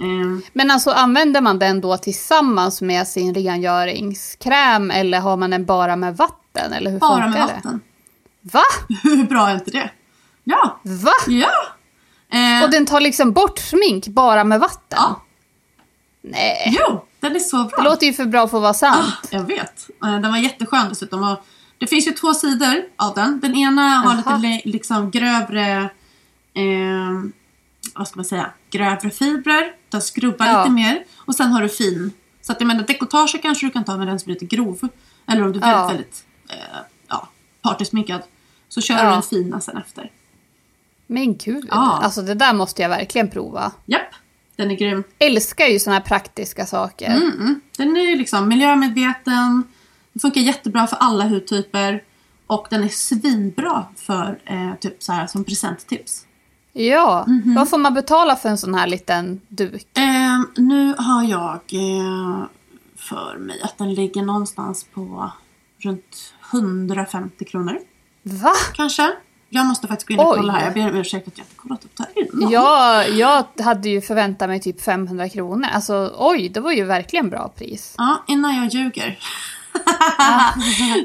Eh, 0.00 0.46
Men 0.52 0.70
alltså 0.70 0.90
använder 0.90 1.40
man 1.40 1.58
den 1.58 1.80
då 1.80 1.96
tillsammans 1.96 2.82
med 2.82 3.08
sin 3.08 3.34
rengöringskräm 3.34 4.90
eller 4.90 5.20
har 5.20 5.36
man 5.36 5.50
den 5.50 5.64
bara 5.64 5.96
med 5.96 6.16
vatten? 6.16 6.72
Eller 6.72 6.90
hur 6.90 6.98
bara 6.98 7.26
med 7.28 7.32
det? 7.32 7.38
vatten. 7.54 7.80
Va? 8.40 8.62
Hur 9.02 9.24
bra 9.24 9.48
är 9.48 9.54
inte 9.54 9.70
det? 9.70 9.90
Ja! 10.44 10.80
Va? 10.82 11.12
Ja! 11.26 11.48
Eh, 12.38 12.64
Och 12.64 12.70
den 12.70 12.86
tar 12.86 13.00
liksom 13.00 13.32
bort 13.32 13.58
smink 13.58 14.06
bara 14.08 14.44
med 14.44 14.60
vatten? 14.60 14.98
ja, 15.00 15.22
Nej, 16.22 16.76
jo, 16.80 17.04
den 17.20 17.36
är 17.36 17.40
så 17.40 17.56
bra. 17.64 17.76
det 17.76 17.82
låter 17.84 18.06
ju 18.06 18.12
för 18.12 18.24
bra 18.24 18.48
för 18.48 18.56
att 18.58 18.62
vara 18.62 18.74
sant. 18.74 19.14
Ah, 19.22 19.26
jag 19.30 19.42
vet. 19.42 19.90
Eh, 20.04 20.20
Den 20.20 20.30
var 20.30 20.38
jätteskön 20.38 20.88
dessutom. 20.88 21.22
Och 21.32 21.38
det 21.78 21.86
finns 21.86 22.06
ju 22.06 22.12
två 22.12 22.34
sidor 22.34 22.74
av 22.96 23.14
den. 23.14 23.40
Den 23.40 23.54
ena 23.56 23.82
har 23.82 24.22
Jaha. 24.26 24.36
lite 24.36 24.68
liksom 24.68 25.10
grövre, 25.10 25.90
eh, 26.54 27.22
vad 27.94 28.08
ska 28.08 28.16
man 28.16 28.24
säga, 28.24 28.50
grövre 28.70 29.10
fibrer. 29.10 29.72
Den 29.88 30.02
skrubbar 30.02 30.46
Ja. 30.46 30.58
lite 30.62 30.70
mer. 30.70 31.04
Och 31.16 31.34
sen 31.34 31.52
har 31.52 31.62
du 31.62 31.68
fin. 31.68 32.12
Så 32.42 32.52
att 32.52 32.60
jag 32.60 32.66
menar 32.68 32.82
dekolletage 32.84 33.36
kanske 33.42 33.66
du 33.66 33.70
kan 33.70 33.84
ta 33.84 33.96
med 33.96 34.06
den 34.06 34.20
som 34.20 34.30
är 34.30 34.34
lite 34.34 34.56
grov. 34.56 34.88
Eller 35.28 35.42
om 35.44 35.52
du 35.52 35.60
är 35.60 35.70
Ja. 35.70 35.86
väldigt, 35.86 35.96
väldigt 35.96 36.24
eh, 36.50 36.78
ja, 37.08 37.28
partysminkad. 37.62 38.22
Så 38.68 38.80
kör 38.80 38.94
Ja. 38.94 39.04
du 39.04 39.10
den 39.10 39.22
fina 39.22 39.60
sen 39.60 39.76
efter. 39.76 40.10
Men 41.06 41.36
gud, 41.36 41.64
Ja. 41.70 42.00
alltså 42.02 42.22
det 42.22 42.34
där 42.34 42.52
måste 42.54 42.82
jag 42.82 42.88
verkligen 42.88 43.30
prova. 43.30 43.72
Japp, 43.86 44.00
den 44.56 44.70
är 44.70 44.74
grym. 44.76 45.04
Älskar 45.18 45.66
ju 45.66 45.78
såna 45.78 45.96
här 45.96 46.02
praktiska 46.02 46.66
saker. 46.66 47.06
Mm, 47.10 47.30
mm. 47.40 47.60
Den 47.76 47.96
är 47.96 48.00
ju 48.10 48.16
liksom 48.16 48.48
miljömedveten. 48.48 49.62
Den 50.12 50.20
funkar 50.20 50.40
jättebra 50.40 50.86
för 50.86 50.96
alla 50.96 51.24
hudtyper. 51.24 52.02
Och 52.46 52.66
den 52.70 52.84
är 52.84 52.88
svinbra 52.88 53.84
för 53.96 54.38
eh, 54.44 54.74
typ 54.80 55.02
så 55.02 55.12
här 55.12 55.26
som 55.26 55.44
presenttips. 55.44 56.22
Ja, 56.72 57.24
Mhm. 57.28 57.54
vad 57.54 57.70
får 57.70 57.78
man 57.78 57.94
betala 57.94 58.36
för 58.36 58.48
en 58.48 58.58
sån 58.58 58.74
här 58.74 58.86
liten 58.86 59.40
duk? 59.48 59.86
Eh, 59.98 60.40
nu 60.56 60.94
har 60.98 61.22
jag 61.24 61.54
eh, 61.54 62.44
för 62.96 63.38
mig 63.38 63.60
att 63.62 63.78
den 63.78 63.94
ligger 63.94 64.22
någonstans 64.22 64.86
på 64.94 65.30
runt 65.78 66.32
150 66.52 67.44
kronor. 67.44 67.78
Va? 68.22 68.52
Kanske. 68.74 69.12
Jag 69.48 69.66
måste 69.66 69.88
faktiskt 69.88 70.08
gå 70.08 70.14
in 70.14 70.20
och 70.20 70.30
Oj. 70.32 70.36
kolla 70.36 70.52
här. 70.52 70.64
Jag 70.64 70.74
ber 70.74 70.90
om 70.90 70.96
ursäkt 70.96 71.28
att 71.28 71.38
jag 71.38 71.44
inte 71.44 71.56
kollat 71.56 71.84
upp 71.84 71.90
det 71.96 72.02
här 72.02 72.24
innan. 72.24 72.50
Ja, 72.50 73.04
jag 73.04 73.44
hade 73.64 73.88
ju 73.88 74.00
förväntat 74.00 74.48
mig 74.48 74.60
typ 74.60 74.82
500 74.82 75.28
kronor. 75.28 75.68
Alltså 75.72 76.14
oj, 76.18 76.48
det 76.48 76.60
var 76.60 76.72
ju 76.72 76.84
verkligen 76.84 77.30
bra 77.30 77.48
pris. 77.48 77.94
Ja, 77.98 78.24
innan 78.26 78.56
jag 78.56 78.74
ljuger. 78.74 79.18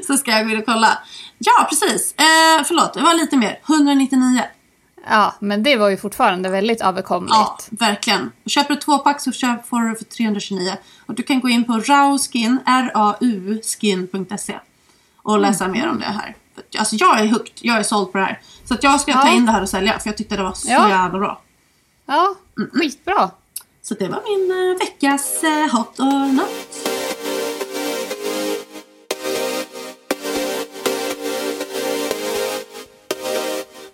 så 0.06 0.16
ska 0.16 0.30
jag 0.30 0.44
gå 0.44 0.52
in 0.52 0.58
och 0.58 0.66
kolla. 0.66 0.98
Ja, 1.38 1.66
precis. 1.68 2.14
Eh, 2.18 2.64
förlåt, 2.64 2.94
det 2.94 3.00
var 3.00 3.14
lite 3.14 3.36
mer. 3.36 3.58
199. 3.68 4.42
Ja, 5.10 5.34
men 5.40 5.62
det 5.62 5.76
var 5.76 5.88
ju 5.88 5.96
fortfarande 5.96 6.48
väldigt 6.48 6.80
överkomligt. 6.80 7.34
Ja, 7.34 7.58
verkligen. 7.70 8.32
Köper 8.46 8.74
du 8.74 8.80
två 8.80 8.98
pack 8.98 9.20
så 9.20 9.32
får 9.32 9.88
du 9.88 9.96
för 9.96 10.04
329. 10.04 10.72
Och 11.06 11.14
du 11.14 11.22
kan 11.22 11.40
gå 11.40 11.48
in 11.48 11.64
på 11.64 11.72
rauskin, 11.72 12.58
r-a-u, 12.66 13.60
skin.se 13.62 14.58
och 15.22 15.40
läsa 15.40 15.68
mer 15.68 15.88
om 15.88 15.98
det 15.98 16.04
här. 16.04 16.36
Alltså 16.78 16.96
jag 16.96 17.20
är 17.20 17.26
hooked, 17.26 17.52
jag 17.60 17.76
är 17.78 17.82
såld 17.82 18.12
på 18.12 18.18
det 18.18 18.24
här. 18.24 18.40
Så 18.64 18.74
att 18.74 18.82
jag 18.82 19.00
ska 19.00 19.12
ta 19.12 19.28
Ja. 19.28 19.34
in 19.34 19.46
det 19.46 19.52
här 19.52 19.62
och 19.62 19.68
sälja 19.68 19.98
för 19.98 20.08
jag 20.08 20.16
tyckte 20.16 20.36
det 20.36 20.42
var 20.42 20.52
så 20.52 20.70
Ja. 20.70 20.88
jävla 20.88 21.18
bra. 21.18 21.40
Ja, 22.06 22.34
skitbra. 22.72 23.30
Så 23.82 23.94
det 23.94 24.08
var 24.08 24.22
min 24.28 24.70
eh, 24.72 24.78
veckas 24.78 25.44
eh, 25.44 25.76
hot 25.76 26.00
or 26.00 26.32
not. 26.32 26.88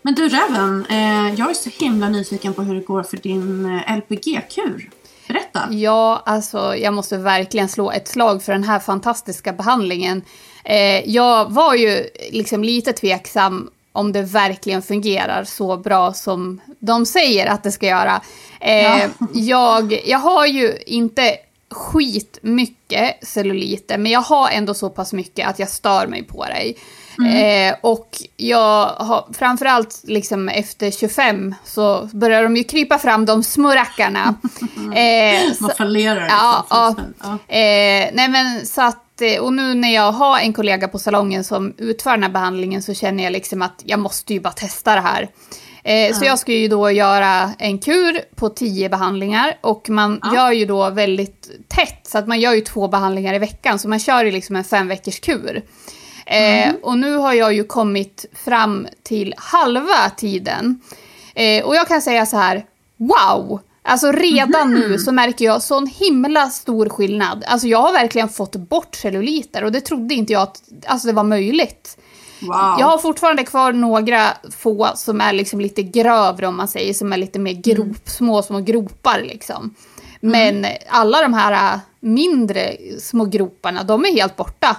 Men 0.03 0.15
du 0.15 0.29
Räven, 0.29 0.87
eh, 0.89 1.35
jag 1.35 1.51
är 1.51 1.55
så 1.55 1.71
himla 1.85 2.09
nyfiken 2.09 2.55
på 2.55 2.63
hur 2.63 2.75
det 2.75 2.81
går 2.81 3.03
för 3.03 3.17
din 3.17 3.81
LPG-kur. 3.87 4.91
Berätta. 5.29 5.69
Ja, 5.71 6.23
alltså 6.27 6.77
jag 6.77 6.95
måste 6.95 7.17
verkligen 7.17 7.69
slå 7.69 7.91
ett 7.91 8.09
slag 8.09 8.43
för 8.43 8.53
den 8.53 8.65
här 8.65 8.79
fantastiska 8.79 9.53
behandlingen. 9.53 10.23
Eh, 10.65 11.11
jag 11.11 11.53
var 11.53 11.75
ju 11.75 12.05
liksom 12.31 12.65
lite 12.65 12.93
tveksam 12.93 13.71
om 13.93 14.13
det 14.13 14.23
verkligen 14.23 14.83
fungerar 14.83 15.45
så 15.45 15.77
bra 15.77 16.13
som 16.13 16.61
de 16.79 17.07
säger 17.07 17.47
att 17.47 17.63
det 17.63 17.73
ska 17.73 17.87
göra. 17.87 18.21
Eh, 18.61 18.83
Ja. 18.83 18.99
jag, 19.33 20.01
jag 20.07 20.19
har 20.19 20.47
ju 20.47 20.79
inte 20.87 21.37
skitmycket 21.71 23.25
celluliter, 23.27 23.99
men 23.99 24.13
jag 24.13 24.21
har 24.21 24.51
ändå 24.51 24.75
så 24.75 24.91
pass 24.91 25.13
mycket 25.13 25.49
att 25.49 25.59
jag 25.59 25.69
stör 25.69 26.07
mig 26.07 26.23
på 26.23 26.45
dig. 26.45 26.77
Eh, 27.27 27.75
och 27.81 28.09
jag 28.37 28.87
har 28.87 29.27
framförallt 29.33 30.01
liksom 30.05 30.49
efter 30.49 30.91
25 30.91 31.55
så 31.65 32.09
börjar 32.13 32.43
de 32.43 32.57
ju 32.57 32.65
krypa 32.65 32.99
fram 32.99 33.25
de 33.27 33.43
små 33.43 33.75
rackarna. 33.75 34.35
Eh, 34.95 35.41
Man 35.61 35.71
fallerar 35.79 36.27
ja, 36.29 36.67
ja. 36.71 36.95
ja. 37.23 37.55
Eh, 37.55 38.11
nej 38.13 38.29
men 38.29 38.67
så 38.67 38.83
att, 38.83 39.21
eh, 39.21 39.41
och 39.41 39.53
nu 39.53 39.75
när 39.75 39.95
jag 39.95 40.13
har 40.13 40.39
en 40.39 40.53
kollega 40.53 40.89
på 40.89 40.99
salongen 40.99 41.45
som 41.45 41.75
utför 41.79 42.11
den 42.11 42.23
här 42.23 42.31
behandlingen 42.31 42.83
så 42.83 42.95
känner 42.95 43.25
jag 43.25 43.33
liksom 43.33 43.63
att 43.63 43.83
jag 43.85 43.99
måste 44.01 44.35
ju 44.35 44.41
bara 44.41 44.53
testa 44.53 44.95
det 44.95 45.01
här. 45.01 45.29
Eh, 45.85 45.95
ja. 45.95 46.15
Så 46.15 46.25
jag 46.25 46.39
ska 46.39 46.53
ju 46.53 46.69
då 46.69 46.91
göra 46.91 47.53
en 47.59 47.79
kur 47.79 48.37
på 48.37 48.49
10 48.49 48.89
behandlingar 48.89 49.59
och 49.61 49.91
man 49.91 50.21
ja. 50.23 50.35
gör 50.35 50.53
ju 50.53 50.67
då 50.67 50.91
väldigt 50.91 51.51
tätt 51.69 52.01
så 52.03 52.19
att 52.19 52.29
man 52.29 52.41
gör 52.41 52.55
ju 52.55 52.61
två 52.61 52.89
behandlingar 52.89 53.35
i 53.35 53.39
veckan 53.39 53.79
så 53.79 53.89
man 53.89 53.99
kör 53.99 54.25
ju 54.25 54.31
liksom 54.31 54.57
en 54.57 54.65
fem 54.65 54.89
veckors 54.89 55.21
kur. 55.21 55.63
Eh, 56.31 56.69
mm. 56.69 56.77
och 56.83 56.99
nu 56.99 57.17
har 57.17 57.33
jag 57.33 57.55
ju 57.55 57.65
kommit 57.65 58.27
fram 58.45 58.89
till 59.03 59.35
halva 59.37 60.11
tiden. 60.17 60.81
Eh, 61.35 61.65
och 61.65 61.77
jag 61.77 61.89
kan 61.89 62.03
säga 62.03 62.27
så 62.27 62.37
här, 62.37 62.65
wow! 62.97 63.61
Alltså 63.83 64.13
redan 64.13 64.63
mm. 64.63 64.81
nu 64.81 64.99
så 64.99 65.13
märker 65.13 65.45
jag 65.45 65.63
sån 65.63 65.87
himla 65.87 66.51
stor 66.51 66.89
skillnad. 66.89 67.45
Alltså 67.47 67.67
jag 67.67 67.79
har 67.79 67.93
verkligen 67.93 68.29
fått 68.29 68.57
bort 68.57 68.95
celluliter 68.95 69.65
och 69.65 69.73
det 69.73 69.81
trodde 69.81 70.15
inte 70.15 70.33
jag 70.33 70.43
att 70.43 70.63
alltså 70.87 71.07
det 71.07 71.13
var 71.13 71.25
möjligt. 71.25 71.99
Wow. 72.41 72.77
Jag 72.79 72.87
har 72.87 72.99
fortfarande 72.99 73.45
kvar 73.45 73.73
några 73.73 74.29
få 74.59 74.89
som 74.95 75.21
är 75.21 75.33
liksom 75.33 75.61
lite 75.61 75.83
grövre 75.83 76.47
om 76.47 76.57
man 76.57 76.69
säger, 76.69 76.95
som 76.95 77.13
är 77.13 77.17
lite 77.17 77.39
mer 77.39 77.53
grop, 77.53 77.87
mm. 77.87 77.97
små 78.05 78.43
små 78.43 78.61
gropar 78.61 79.23
liksom. 79.23 79.75
Men 80.21 80.59
mm. 80.59 80.77
alla 80.89 81.23
de 81.23 81.35
här 81.35 81.81
mindre 82.01 82.77
små 83.01 83.25
groparna, 83.25 83.83
de 83.83 84.05
är 84.05 84.13
helt 84.13 84.37
borta. 84.37 84.77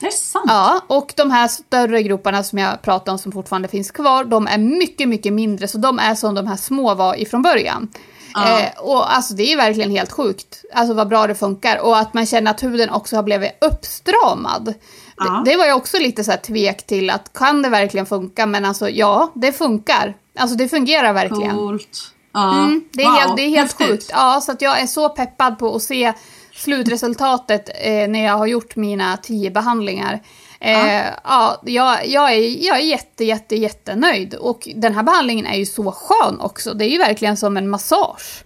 Det 0.00 0.06
är 0.06 0.10
sant? 0.10 0.44
Ja, 0.48 0.80
och 0.86 1.12
de 1.16 1.30
här 1.30 1.48
större 1.48 2.02
groparna 2.02 2.42
som 2.42 2.58
jag 2.58 2.82
pratade 2.82 3.10
om 3.10 3.18
som 3.18 3.32
fortfarande 3.32 3.68
finns 3.68 3.90
kvar, 3.90 4.24
de 4.24 4.46
är 4.46 4.58
mycket, 4.58 5.08
mycket 5.08 5.32
mindre. 5.32 5.68
Så 5.68 5.78
de 5.78 5.98
är 5.98 6.14
som 6.14 6.34
de 6.34 6.46
här 6.46 6.56
små 6.56 6.94
var 6.94 7.20
ifrån 7.20 7.42
början. 7.42 7.88
Ja. 8.34 8.60
Eh, 8.60 8.78
och 8.78 9.14
alltså 9.14 9.34
det 9.34 9.52
är 9.52 9.56
verkligen 9.56 9.90
helt 9.90 10.12
sjukt, 10.12 10.64
alltså 10.74 10.94
vad 10.94 11.08
bra 11.08 11.26
det 11.26 11.34
funkar. 11.34 11.78
Och 11.78 11.98
att 11.98 12.14
man 12.14 12.26
känner 12.26 12.50
att 12.50 12.62
huden 12.62 12.90
också 12.90 13.16
har 13.16 13.22
blivit 13.22 13.52
uppstramad. 13.60 14.74
Ja. 15.16 15.42
Det, 15.44 15.50
det, 15.50 15.56
var 15.56 15.64
jag 15.64 15.76
också 15.76 15.98
lite 15.98 16.24
så 16.24 16.30
här 16.30 16.38
tvek 16.38 16.86
till, 16.86 17.10
att 17.10 17.32
kan 17.32 17.62
det 17.62 17.68
verkligen 17.68 18.06
funka? 18.06 18.46
Men 18.46 18.64
alltså 18.64 18.88
ja, 18.90 19.32
det 19.34 19.52
funkar. 19.52 20.14
Alltså 20.38 20.56
det 20.56 20.68
fungerar 20.68 21.12
verkligen. 21.12 21.56
Coolt. 21.56 22.12
Ja. 22.32 22.58
Mm, 22.58 22.84
det 22.92 23.02
är 23.02 23.06
wow. 23.06 23.16
helt, 23.16 23.36
det 23.36 23.42
är 23.42 23.48
helt 23.48 23.78
sjukt. 23.78 24.10
Ja, 24.12 24.40
så 24.40 24.52
att 24.52 24.62
jag 24.62 24.80
är 24.80 24.86
så 24.86 25.08
peppad 25.08 25.58
på 25.58 25.76
att 25.76 25.82
se 25.82 26.12
slutresultatet 26.58 27.70
eh, 27.74 28.08
när 28.08 28.24
jag 28.24 28.38
har 28.38 28.46
gjort 28.46 28.76
mina 28.76 29.16
tio 29.16 29.50
behandlingar. 29.50 30.20
Eh, 30.60 30.96
ja. 30.96 31.02
ja, 31.24 31.60
jag, 31.64 32.06
jag, 32.06 32.32
är, 32.32 32.66
jag 32.66 32.76
är 32.76 32.82
jätte, 32.82 33.24
jätte, 33.24 33.56
jättenöjd. 33.56 34.34
Och 34.34 34.68
den 34.74 34.94
här 34.94 35.02
behandlingen 35.02 35.46
är 35.46 35.56
ju 35.56 35.66
så 35.66 35.92
skön 35.92 36.40
också. 36.40 36.74
Det 36.74 36.84
är 36.84 36.90
ju 36.90 36.98
verkligen 36.98 37.36
som 37.36 37.56
en 37.56 37.68
massage. 37.68 38.44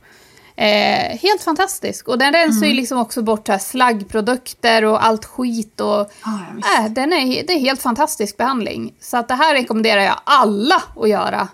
Eh, 0.56 1.18
helt 1.18 1.42
fantastisk. 1.44 2.08
Och 2.08 2.18
den 2.18 2.32
rensar 2.32 2.56
mm. 2.56 2.68
ju 2.68 2.74
liksom 2.76 2.98
också 2.98 3.22
bort 3.22 3.48
här 3.48 3.58
slaggprodukter 3.58 4.84
och 4.84 5.04
allt 5.04 5.24
skit. 5.24 5.80
Och, 5.80 6.00
ah, 6.00 6.80
äh, 6.80 6.90
den 6.90 7.12
är, 7.12 7.46
det 7.46 7.52
är 7.52 7.60
helt 7.60 7.82
fantastisk 7.82 8.36
behandling. 8.36 8.94
Så 9.00 9.16
att 9.16 9.28
det 9.28 9.34
här 9.34 9.54
rekommenderar 9.54 10.00
jag 10.00 10.20
alla 10.24 10.82
att 10.96 11.08
göra. 11.08 11.48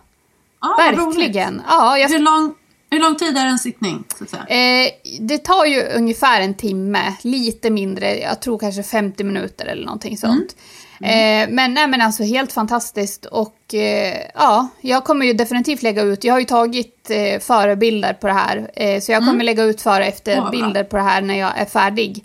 Ah, 0.59 0.77
Verkligen. 0.77 1.62
Ja, 1.68 1.99
jag... 1.99 2.09
Hur 2.09 2.18
lång 2.18 2.55
hur 2.90 3.01
lång 3.01 3.16
tid 3.16 3.37
är 3.37 3.46
en 3.46 3.59
sittning? 3.59 4.05
Eh, 4.48 4.88
det 5.20 5.38
tar 5.38 5.64
ju 5.64 5.83
ungefär 5.83 6.40
en 6.40 6.55
timme, 6.55 7.14
lite 7.22 7.70
mindre, 7.70 8.18
jag 8.18 8.40
tror 8.40 8.59
kanske 8.59 8.83
50 8.83 9.24
minuter 9.24 9.66
eller 9.66 9.85
någonting 9.85 10.18
sånt. 10.18 10.57
Mm. 11.01 11.11
Mm. 11.12 11.48
Eh, 11.48 11.55
men, 11.55 11.74
nej, 11.74 11.87
men 11.87 12.01
alltså 12.01 12.22
helt 12.22 12.53
fantastiskt 12.53 13.24
och 13.24 13.74
eh, 13.74 14.16
ja, 14.35 14.68
jag 14.81 15.05
kommer 15.05 15.27
ju 15.27 15.33
definitivt 15.33 15.83
lägga 15.83 16.03
ut, 16.03 16.24
jag 16.24 16.35
har 16.35 16.38
ju 16.38 16.44
tagit 16.44 17.11
eh, 17.11 17.40
förebilder 17.40 18.12
på 18.12 18.27
det 18.27 18.33
här, 18.33 18.70
eh, 18.74 19.01
så 19.01 19.12
jag 19.12 19.20
kommer 19.20 19.33
mm. 19.33 19.46
lägga 19.46 19.64
ut 19.64 19.81
före 19.81 20.03
och 20.03 20.09
efter 20.09 20.40
oh, 20.40 20.51
bilder 20.51 20.85
på 20.85 20.96
det 20.96 21.03
här 21.03 21.22
när 21.22 21.38
jag 21.38 21.59
är 21.59 21.64
färdig. 21.64 22.24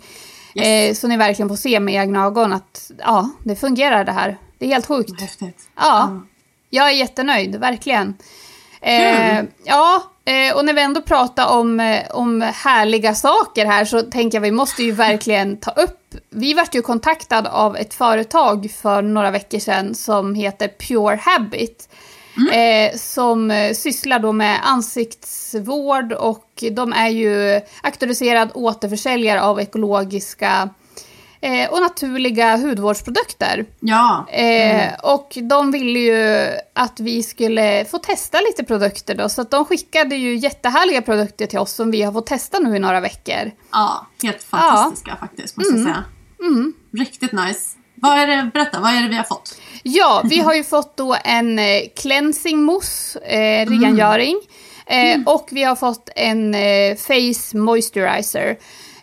Yes. 0.54 0.66
Eh, 0.66 1.00
så 1.00 1.08
ni 1.08 1.16
verkligen 1.16 1.48
får 1.48 1.56
se 1.56 1.80
med 1.80 1.94
egna 1.94 2.24
ögon 2.24 2.52
att 2.52 2.90
ja, 2.98 3.30
det 3.44 3.56
fungerar 3.56 4.04
det 4.04 4.12
här. 4.12 4.38
Det 4.58 4.66
är 4.66 4.68
helt 4.68 4.86
sjukt. 4.86 5.20
Häftigt. 5.20 5.58
Ja, 5.76 6.22
jag 6.70 6.88
är 6.88 6.92
jättenöjd, 6.92 7.56
verkligen. 7.56 8.14
Eh, 8.80 9.42
ja, 9.64 10.02
eh, 10.24 10.56
och 10.56 10.64
när 10.64 10.72
vi 10.72 10.82
ändå 10.82 11.02
pratar 11.02 11.48
om, 11.48 11.80
eh, 11.80 12.02
om 12.10 12.42
härliga 12.42 13.14
saker 13.14 13.66
här 13.66 13.84
så 13.84 14.02
tänker 14.02 14.36
jag 14.36 14.42
vi 14.42 14.50
måste 14.50 14.82
ju 14.82 14.92
verkligen 14.92 15.56
ta 15.56 15.70
upp. 15.70 16.14
Vi 16.30 16.54
vart 16.54 16.74
ju 16.74 16.82
kontaktade 16.82 17.50
av 17.50 17.76
ett 17.76 17.94
företag 17.94 18.70
för 18.82 19.02
några 19.02 19.30
veckor 19.30 19.58
sedan 19.58 19.94
som 19.94 20.34
heter 20.34 20.68
Pure 20.68 21.20
Habit. 21.22 21.88
Mm. 22.36 22.90
Eh, 22.90 22.96
som 22.96 23.50
eh, 23.50 23.72
sysslar 23.72 24.18
då 24.18 24.32
med 24.32 24.60
ansiktsvård 24.62 26.12
och 26.12 26.64
de 26.72 26.92
är 26.92 27.08
ju 27.08 27.60
auktoriserad 27.82 28.50
återförsäljare 28.54 29.42
av 29.42 29.60
ekologiska 29.60 30.68
eh, 31.44 31.70
och 31.70 31.80
naturliga 31.80 32.56
hudvårdsprodukter. 32.56 33.64
Ja. 33.80 34.26
Eh, 34.30 34.84
mm. 34.84 34.94
och 35.02 35.38
de 35.42 35.70
ville 35.70 35.98
ju 35.98 36.50
att 36.72 37.00
vi 37.00 37.22
skulle 37.22 37.84
få 37.84 37.98
testa 37.98 38.40
lite 38.40 38.64
produkter 38.64 39.14
då, 39.14 39.28
så 39.28 39.40
att 39.42 39.50
de 39.50 39.64
skickade 39.64 40.16
ju 40.16 40.36
jättehärliga 40.36 41.02
produkter 41.02 41.46
till 41.46 41.58
oss 41.58 41.72
som 41.72 41.90
vi 41.90 42.02
har 42.02 42.12
fått 42.12 42.26
testa 42.26 42.58
nu 42.58 42.76
i 42.76 42.78
några 42.78 43.00
veckor. 43.00 43.50
Ja, 43.72 44.06
helt 44.22 44.42
fantastiska 44.42 45.10
ja. 45.10 45.16
faktiskt, 45.16 45.56
måste 45.56 45.74
mm. 45.74 45.86
jag 45.86 45.94
säga. 45.94 46.04
Mm. 46.40 46.72
Riktigt 46.92 47.32
nice. 47.32 47.78
Vad 47.94 48.18
är 48.18 48.26
det, 48.26 48.50
berätta, 48.54 48.80
vad 48.80 48.92
är 48.94 49.02
det 49.02 49.08
vi 49.08 49.16
har 49.16 49.24
fått? 49.24 49.58
Ja, 49.82 50.22
vi 50.30 50.38
har 50.38 50.54
ju 50.54 50.64
fått 50.64 50.96
då 50.96 51.16
en 51.24 51.58
eh, 51.58 51.80
cleansing 51.96 52.62
mousse, 52.62 53.18
eh, 53.18 53.70
rengöring. 53.70 54.40
Mm. 54.86 55.20
Eh, 55.20 55.34
och 55.34 55.48
vi 55.50 55.62
har 55.62 55.76
fått 55.76 56.08
en 56.16 56.54
eh, 56.54 56.96
face 56.96 57.56
moisturizer. 57.56 58.56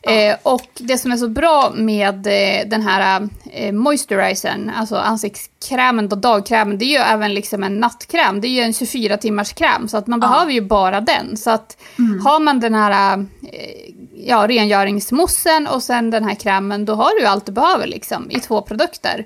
Eh, 0.03 0.37
och 0.43 0.67
det 0.73 0.97
som 0.97 1.11
är 1.11 1.17
så 1.17 1.27
bra 1.27 1.71
med 1.75 2.27
eh, 2.27 2.67
den 2.69 2.81
här 2.81 3.29
eh, 3.51 3.71
moisturizern, 3.71 4.71
alltså 4.75 4.95
ansiktskrämen 4.95 6.11
och 6.11 6.17
dagkrämen, 6.17 6.77
det 6.77 6.85
är 6.85 6.99
ju 6.99 7.03
även 7.13 7.33
liksom 7.33 7.63
en 7.63 7.79
nattkräm. 7.79 8.41
Det 8.41 8.47
är 8.47 8.49
ju 8.49 8.61
en 8.61 8.73
24 8.73 9.17
timmars 9.17 9.53
kräm, 9.53 9.87
så 9.87 9.97
att 9.97 10.07
man 10.07 10.19
ja. 10.21 10.27
behöver 10.27 10.51
ju 10.51 10.61
bara 10.61 11.01
den. 11.01 11.37
Så 11.37 11.49
att 11.49 11.77
mm. 11.99 12.25
har 12.25 12.39
man 12.39 12.59
den 12.59 12.73
här 12.73 13.17
eh, 13.51 13.93
ja, 14.15 14.47
rengöringsmossen 14.47 15.67
och 15.67 15.83
sen 15.83 16.09
den 16.09 16.23
här 16.23 16.35
krämen, 16.35 16.85
då 16.85 16.93
har 16.95 17.19
du 17.19 17.25
allt 17.25 17.45
du 17.45 17.51
behöver 17.51 17.87
liksom, 17.87 18.31
i 18.31 18.39
två 18.39 18.61
produkter. 18.61 19.25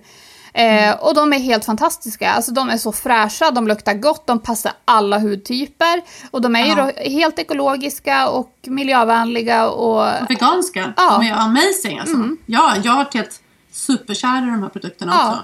Eh, 0.56 0.96
och 1.00 1.16
de 1.16 1.34
är 1.34 1.40
helt 1.40 1.66
fantastiska. 1.66 2.32
Alltså 2.32 2.52
de 2.52 2.70
är 2.70 2.78
så 2.78 2.92
fräscha, 2.92 3.52
de 3.52 3.68
luktar 3.68 3.94
gott, 3.94 4.28
de 4.28 4.40
passar 4.40 4.72
alla 4.86 5.20
hudtyper. 5.20 6.02
Och 6.32 6.42
de 6.42 6.56
är 6.56 6.66
ja. 6.66 6.92
ju 7.04 7.10
helt 7.10 7.40
ekologiska 7.40 8.30
och 8.30 8.52
miljövänliga 8.64 9.70
och... 9.70 10.00
och 10.00 10.30
veganska. 10.30 10.94
Ja. 10.98 11.18
De 11.20 11.28
är 11.28 11.34
amazing 11.34 12.00
alltså. 12.00 12.16
Mm. 12.16 12.38
Ja, 12.46 12.76
jag 12.84 12.92
har 12.92 12.98
varit 12.98 13.14
helt 13.14 13.42
superkär 13.72 14.38
i 14.38 14.52
de 14.52 14.62
här 14.62 14.70
produkterna 14.70 15.12
ja. 15.12 15.30
också. 15.30 15.44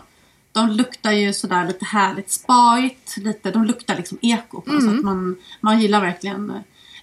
De 0.52 0.70
luktar 0.70 1.12
ju 1.12 1.34
sådär 1.34 1.68
lite 1.68 1.86
härligt 1.86 2.32
spaigt, 2.32 3.18
lite, 3.18 3.52
de 3.52 3.64
luktar 3.64 3.96
liksom 3.96 4.18
eko 4.22 4.64
mm. 4.68 4.82
så 4.82 5.06
man, 5.06 5.36
man 5.62 5.80
gillar 5.80 6.02
verkligen 6.02 6.50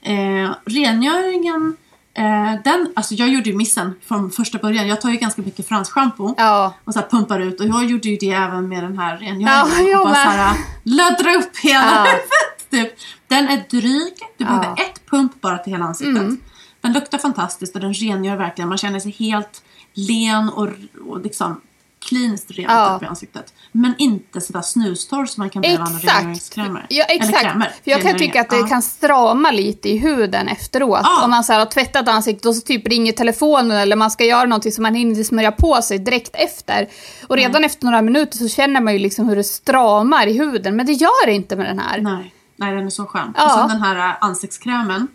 eh, 0.02 0.50
rengöringen 0.64 1.76
Eh, 2.18 2.60
den, 2.64 2.92
alltså 2.96 3.14
jag 3.14 3.28
gjorde 3.28 3.50
ju 3.50 3.56
missen 3.56 3.94
från 4.08 4.30
första 4.30 4.58
början. 4.58 4.88
Jag 4.88 5.00
tar 5.00 5.10
ju 5.10 5.16
ganska 5.16 5.42
mycket 5.42 5.68
fransschampo 5.68 6.34
ja. 6.36 6.74
och 6.84 6.94
så 6.94 7.02
pumpar 7.10 7.40
ut 7.40 7.60
och 7.60 7.66
jag 7.66 7.84
gjorde 7.84 8.08
ju 8.08 8.16
det 8.16 8.30
även 8.30 8.68
med 8.68 8.82
den 8.82 8.98
här 8.98 9.18
rengöringen. 9.18 9.88
Ja, 9.88 10.00
och 10.00 10.06
bara 10.06 10.14
här, 10.14 10.56
löddra 10.82 11.34
upp 11.34 11.56
hela 11.56 11.84
ja. 11.84 12.04
huvudet. 12.04 12.70
Typ. 12.70 13.06
Den 13.26 13.48
är 13.48 13.64
dryg. 13.70 14.14
Du 14.36 14.44
ja. 14.44 14.46
behöver 14.46 14.72
ett 14.72 15.10
pump 15.10 15.40
bara 15.40 15.58
till 15.58 15.72
hela 15.72 15.84
ansiktet. 15.84 16.22
Mm. 16.22 16.40
Den 16.80 16.92
luktar 16.92 17.18
fantastiskt 17.18 17.74
och 17.74 17.80
den 17.80 17.94
rengör 17.94 18.36
verkligen. 18.36 18.68
Man 18.68 18.78
känner 18.78 19.00
sig 19.00 19.12
helt 19.18 19.62
len 19.94 20.48
och, 20.48 20.68
och 21.08 21.20
liksom 21.20 21.60
kliniskt 22.00 22.50
rent 22.50 22.70
ja. 22.70 22.96
upp 22.96 23.02
i 23.02 23.06
ansiktet. 23.06 23.54
Men 23.72 23.94
inte 23.98 24.40
sådär 24.40 24.62
snustorr 24.62 25.26
som 25.26 25.40
man 25.40 25.50
kan 25.50 25.62
behöva 25.62 25.84
andra 25.84 25.98
rengöringskrämer. 25.98 26.86
Ja, 26.88 27.04
exakt. 27.04 27.40
Krämer, 27.40 27.72
För 27.84 27.90
jag 27.90 28.02
kan 28.02 28.18
tycka 28.18 28.40
att 28.40 28.50
det 28.50 28.56
ja. 28.56 28.66
kan 28.66 28.82
strama 28.82 29.50
lite 29.50 29.88
i 29.88 29.98
huden 29.98 30.48
efteråt. 30.48 31.00
Ja. 31.02 31.24
Om 31.24 31.30
man 31.30 31.44
så 31.44 31.52
här, 31.52 31.60
har 31.60 31.66
tvättat 31.66 32.08
ansiktet 32.08 32.46
och 32.46 32.54
så 32.54 32.60
typ 32.60 32.88
ringer 32.88 33.12
telefonen 33.12 33.76
eller 33.76 33.96
man 33.96 34.10
ska 34.10 34.24
göra 34.24 34.44
någonting 34.44 34.72
som 34.72 34.82
man 34.82 34.94
hinner 34.94 35.22
smörja 35.22 35.52
på 35.52 35.82
sig 35.82 35.98
direkt 35.98 36.30
efter. 36.34 36.88
Och 37.26 37.36
redan 37.36 37.62
Nej. 37.62 37.66
efter 37.66 37.84
några 37.84 38.02
minuter 38.02 38.38
så 38.38 38.48
känner 38.48 38.80
man 38.80 38.92
ju 38.92 38.98
liksom 38.98 39.28
hur 39.28 39.36
det 39.36 39.44
stramar 39.44 40.26
i 40.26 40.38
huden. 40.38 40.76
Men 40.76 40.86
det 40.86 40.92
gör 40.92 41.26
det 41.26 41.32
inte 41.32 41.56
med 41.56 41.66
den 41.66 41.78
här. 41.78 42.00
Nej, 42.00 42.34
Nej 42.56 42.74
den 42.74 42.86
är 42.86 42.90
så 42.90 43.06
skön. 43.06 43.34
Och 43.44 43.50
sen 43.50 43.68
den 43.68 43.82
här 43.82 44.16
ansiktskrämen 44.20 45.08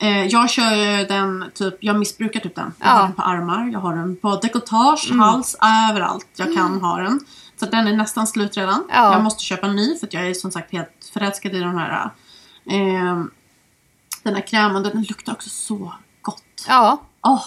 Eh, 0.00 0.26
jag 0.26 0.50
kör 0.50 1.08
den, 1.08 1.50
typ, 1.54 1.74
jag 1.80 1.98
missbrukar 1.98 2.40
typ 2.40 2.54
den. 2.54 2.72
Jag 2.78 2.88
ja. 2.88 2.92
har 2.92 3.02
den 3.02 3.12
på 3.12 3.22
armar, 3.22 3.70
jag 3.72 3.80
har 3.80 3.96
den 3.96 4.16
på 4.16 4.36
dekolletage, 4.36 5.08
mm. 5.10 5.20
hals, 5.20 5.56
överallt 5.90 6.26
jag 6.36 6.54
kan 6.54 6.66
mm. 6.66 6.80
ha 6.80 6.96
den. 6.96 7.20
Så 7.56 7.66
den 7.66 7.86
är 7.86 7.96
nästan 7.96 8.26
slut 8.26 8.56
redan. 8.56 8.84
Ja. 8.88 9.12
Jag 9.12 9.22
måste 9.22 9.44
köpa 9.44 9.66
en 9.66 9.76
ny 9.76 9.98
för 9.98 10.08
jag 10.10 10.26
är 10.26 10.34
som 10.34 10.50
sagt 10.50 10.72
helt 10.72 11.10
förälskad 11.12 11.54
i 11.54 11.58
den 11.58 11.78
här 11.78 12.10
eh, 12.70 13.24
den 14.22 14.34
här 14.34 14.46
krämen. 14.46 14.82
Den 14.82 15.02
luktar 15.02 15.32
också 15.32 15.48
så 15.48 15.92
gott. 16.22 16.66
Ja. 16.68 17.02
Oh, 17.22 17.44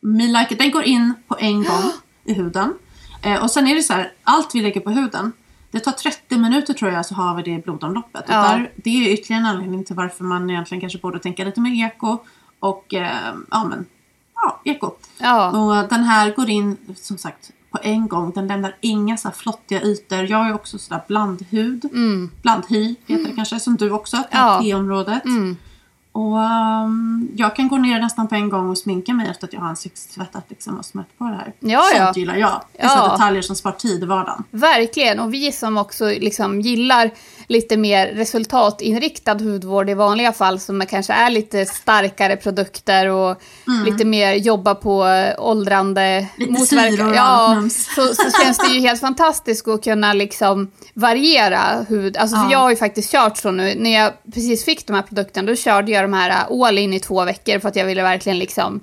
me 0.00 0.26
like 0.26 0.54
it. 0.54 0.58
Den 0.58 0.70
går 0.70 0.82
in 0.82 1.14
på 1.28 1.36
en 1.38 1.64
gång 1.64 1.92
i 2.24 2.34
huden. 2.34 2.74
Eh, 3.22 3.42
och 3.42 3.50
sen 3.50 3.66
är 3.66 3.74
det 3.74 3.82
så 3.82 3.92
här, 3.92 4.12
allt 4.24 4.54
vi 4.54 4.60
lägger 4.60 4.80
på 4.80 4.90
huden, 4.90 5.32
det 5.72 5.80
tar 5.80 5.92
30 5.92 6.38
minuter 6.38 6.74
tror 6.74 6.90
jag 6.90 7.06
så 7.06 7.14
har 7.14 7.36
vi 7.36 7.42
det 7.42 7.50
i 7.50 7.58
blodomloppet. 7.58 8.24
Ja. 8.28 8.42
där, 8.42 8.72
det 8.76 8.90
är 8.90 9.12
ytterligare 9.12 9.40
en 9.40 9.46
anledning 9.46 9.84
till 9.84 9.96
varför 9.96 10.24
man 10.24 10.50
egentligen 10.50 10.80
kanske 10.80 10.98
borde 10.98 11.18
tänka 11.18 11.44
lite 11.44 11.60
mer 11.60 11.86
eko. 11.86 12.18
Och 12.60 12.94
eh, 12.94 13.34
ja 13.50 13.64
men, 13.64 13.86
ja 14.34 14.60
eko. 14.64 14.90
Ja. 15.18 15.50
Och 15.50 15.88
den 15.88 16.04
här 16.04 16.30
går 16.30 16.50
in 16.50 16.76
som 16.96 17.18
sagt 17.18 17.50
på 17.70 17.78
en 17.82 18.08
gång. 18.08 18.32
Den 18.34 18.46
lämnar 18.46 18.76
inga 18.80 19.16
så 19.16 19.28
här 19.28 19.34
flottiga 19.34 19.82
ytor. 19.82 20.18
Jag 20.18 20.48
är 20.48 20.54
också 20.54 20.78
sådär 20.78 21.02
blandhud. 21.08 21.84
Blandhy 22.42 22.94
heter 23.06 23.24
det 23.24 23.36
kanske, 23.36 23.60
som 23.60 23.76
du 23.76 23.90
också. 23.90 24.16
Mm. 24.16 24.28
Ja. 24.30 24.60
T-området. 24.62 25.24
Mm. 25.24 25.56
Och 26.14 26.36
um, 26.36 27.28
jag 27.36 27.56
kan 27.56 27.68
gå 27.68 27.76
ner 27.76 28.00
nästan 28.00 28.28
på 28.28 28.34
en 28.34 28.48
gång 28.48 28.70
och 28.70 28.78
sminka 28.78 29.12
mig 29.12 29.28
efter 29.30 29.46
att 29.46 29.52
jag 29.52 29.60
har 29.60 29.68
ansiktstvättat 29.68 30.44
liksom, 30.48 30.78
och 30.78 30.84
smätt 30.84 31.18
på 31.18 31.24
det 31.24 31.30
här. 31.30 31.52
Ja, 31.60 31.80
Sånt 31.82 32.00
ja. 32.00 32.12
gillar 32.20 32.36
jag. 32.36 32.62
Det 32.72 32.82
är 32.82 32.88
så 32.88 32.94
Ja. 32.98 33.12
detaljer 33.12 33.42
som 33.42 33.56
spar 33.56 33.72
tid 33.72 34.02
i 34.02 34.06
vardagen. 34.06 34.44
Verkligen, 34.50 35.20
och 35.20 35.34
vi 35.34 35.52
som 35.52 35.78
också 35.78 36.04
liksom 36.08 36.60
gillar 36.60 37.10
lite 37.48 37.76
mer 37.76 38.06
resultatinriktad 38.06 39.32
hudvård 39.34 39.90
i 39.90 39.94
vanliga 39.94 40.32
fall, 40.32 40.60
som 40.60 40.86
kanske 40.86 41.12
är 41.12 41.30
lite 41.30 41.66
starkare 41.66 42.36
produkter 42.36 43.06
och 43.08 43.42
lite 43.86 44.04
mer 44.04 44.32
jobba 44.34 44.74
på 44.74 45.06
eh, 45.06 45.34
åldrande, 45.38 46.02
Mm. 46.02 46.28
Lite 46.36 46.52
motverka. 46.52 47.14
Ja, 47.14 47.62
så, 47.70 48.14
så 48.14 48.42
känns 48.42 48.58
det 48.58 48.66
ju 48.74 48.80
helt 48.80 49.00
fantastiskt 49.08 49.68
att 49.68 49.84
kunna 49.84 50.12
liksom 50.12 50.70
variera 50.94 51.84
hud. 51.88 52.16
Alltså, 52.16 52.36
Ja. 52.36 52.48
jag 52.50 52.58
har 52.58 52.70
ju 52.70 52.76
faktiskt 52.76 53.12
kört 53.12 53.36
så 53.36 53.50
nu, 53.50 53.74
när 53.78 53.90
jag 53.90 54.12
precis 54.34 54.64
fick 54.64 54.86
de 54.86 54.92
här 54.94 55.02
produkterna, 55.02 55.46
då 55.48 55.56
körde 55.56 55.92
jag 55.92 56.01
de 56.02 56.12
här 56.12 56.30
eh, 56.30 56.66
all 56.66 56.78
in 56.78 56.92
i 56.92 57.00
två 57.00 57.24
veckor 57.24 57.58
för 57.58 57.68
att 57.68 57.76
jag 57.76 57.84
ville 57.84 58.02
verkligen 58.02 58.38
liksom 58.38 58.80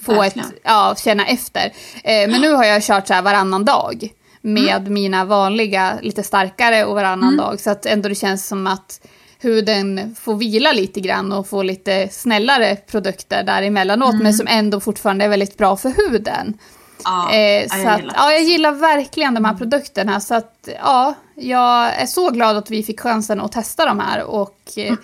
få 0.00 0.14
Verkligen. 0.14 0.48
ett, 0.48 0.54
ja, 0.62 0.94
känna 0.98 1.26
efter. 1.26 1.72
Eh, 2.04 2.30
men 2.30 2.40
nu 2.40 2.52
har 2.52 2.64
jag 2.64 2.82
kört 2.82 3.06
så 3.06 3.14
här 3.14 3.22
varannan 3.22 3.64
dag 3.64 4.10
med 4.40 4.90
mina 4.90 5.24
vanliga, 5.24 5.98
lite 6.02 6.22
starkare 6.22 6.84
och 6.84 6.94
varannan 6.94 7.36
dag. 7.36 7.60
Så 7.60 7.70
att 7.70 7.86
ändå 7.86 8.08
det 8.08 8.14
känns 8.14 8.46
som 8.46 8.66
att 8.66 9.00
huden 9.38 10.16
får 10.20 10.34
vila 10.36 10.72
lite 10.72 11.00
grann 11.00 11.32
och 11.32 11.48
få 11.48 11.62
lite 11.62 12.08
snällare 12.10 12.76
produkter 12.76 13.42
däremellanåt, 13.42 14.22
men 14.22 14.34
som 14.34 14.46
ändå 14.46 14.80
fortfarande 14.80 15.24
är 15.24 15.28
väldigt 15.28 15.58
bra 15.58 15.76
för 15.76 15.88
huden. 15.96 16.58
Ja, 17.04 17.32
Eh, 17.32 17.38
ja, 17.38 17.68
så 17.68 17.76
jag 17.78 17.86
att, 17.86 18.00
gillar 18.00 18.14
ja, 18.16 18.32
jag 18.32 18.42
gillar 18.42 18.72
verkligen 18.72 19.34
de 19.34 19.44
här 19.44 19.54
produkterna. 19.54 20.20
Så 20.20 20.34
att, 20.34 20.68
ja, 20.82 21.14
jag 21.34 21.94
är 21.94 22.06
så 22.06 22.30
glad 22.30 22.56
att 22.56 22.70
vi 22.70 22.82
fick 22.82 23.00
chansen 23.00 23.40
att 23.40 23.52
testa 23.52 23.86
de 23.86 24.00
här 24.00 24.24
och 24.24 24.58
eh, 24.76 24.94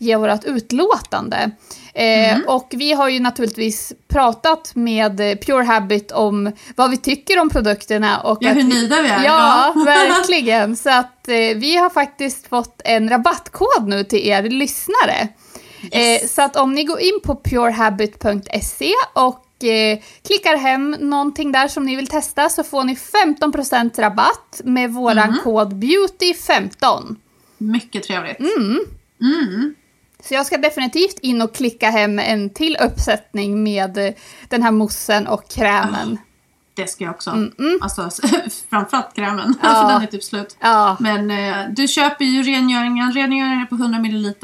ge 0.00 0.16
vårt 0.16 0.44
utlåtande. 0.44 1.50
Eh, 1.94 2.38
Och 2.46 2.68
vi 2.76 2.92
har 2.92 3.08
ju 3.08 3.20
naturligtvis 3.20 3.92
pratat 4.08 4.72
med 4.74 5.20
eh, 5.20 5.36
Pure 5.36 5.64
Habit 5.64 6.12
om 6.12 6.52
vad 6.76 6.90
vi 6.90 6.96
tycker 6.96 7.40
om 7.40 7.50
produkterna. 7.50 8.20
Och 8.20 8.38
Ja, 8.40 8.50
hur 8.52 8.62
nöjda 8.64 9.02
vi 9.02 9.08
är. 9.08 9.24
Ja, 9.24 9.72
verkligen. 9.86 10.76
Så 10.76 10.90
att 10.90 11.28
eh, 11.28 11.34
vi 11.56 11.76
har 11.76 11.90
faktiskt 11.90 12.46
fått 12.48 12.80
en 12.84 13.08
rabattkod 13.08 13.88
nu 13.88 14.04
till 14.04 14.26
er 14.28 14.42
lyssnare. 14.42 15.28
Yes. 15.92 16.22
Eh, 16.22 16.28
så 16.28 16.42
att 16.42 16.56
om 16.56 16.72
ni 16.74 16.84
går 16.84 17.00
in 17.00 17.20
på 17.24 17.36
purehabit.se 17.44 18.92
och 19.12 19.64
eh, 19.64 19.98
klickar 20.26 20.56
hem 20.56 20.90
någonting 21.00 21.52
där 21.52 21.68
som 21.68 21.84
ni 21.86 21.96
vill 21.96 22.06
testa 22.06 22.48
så 22.48 22.64
får 22.64 22.84
ni 22.84 22.94
15% 23.40 24.00
rabatt 24.00 24.60
med 24.64 24.90
våran 24.92 25.38
kod 25.44 25.72
beauty15. 25.84 27.16
Mycket 27.58 28.02
trevligt. 28.02 28.38
Mm. 28.40 28.78
Mm. 29.22 29.74
Så 30.22 30.34
jag 30.34 30.46
ska 30.46 30.58
definitivt 30.58 31.18
in 31.18 31.42
och 31.42 31.54
klicka 31.54 31.90
hem 31.90 32.18
en 32.18 32.50
till 32.50 32.76
uppsättning 32.80 33.62
med 33.62 34.14
den 34.48 34.62
här 34.62 34.70
moussen 34.70 35.26
och 35.26 35.48
krämen. 35.50 36.18
Det 36.74 36.86
ska 36.86 37.04
jag 37.04 37.10
också. 37.14 37.30
Mm, 37.30 37.52
mm. 37.58 37.78
Alltså, 37.82 38.10
framförallt 38.70 39.14
krämen. 39.14 39.54
Ja. 39.62 39.68
för 39.74 39.92
den 39.92 40.02
är 40.02 40.06
typ 40.06 40.24
slut. 40.24 40.56
Ja, 40.60 40.96
Men 41.00 41.30
eh, 41.30 41.56
du 41.70 41.88
köper 41.88 42.24
ju 42.24 42.42
rengöringen. 42.42 43.12
Rengöringen 43.12 43.60
är 43.60 43.66
på 43.66 43.74
100 43.74 43.98
ml. 43.98 44.34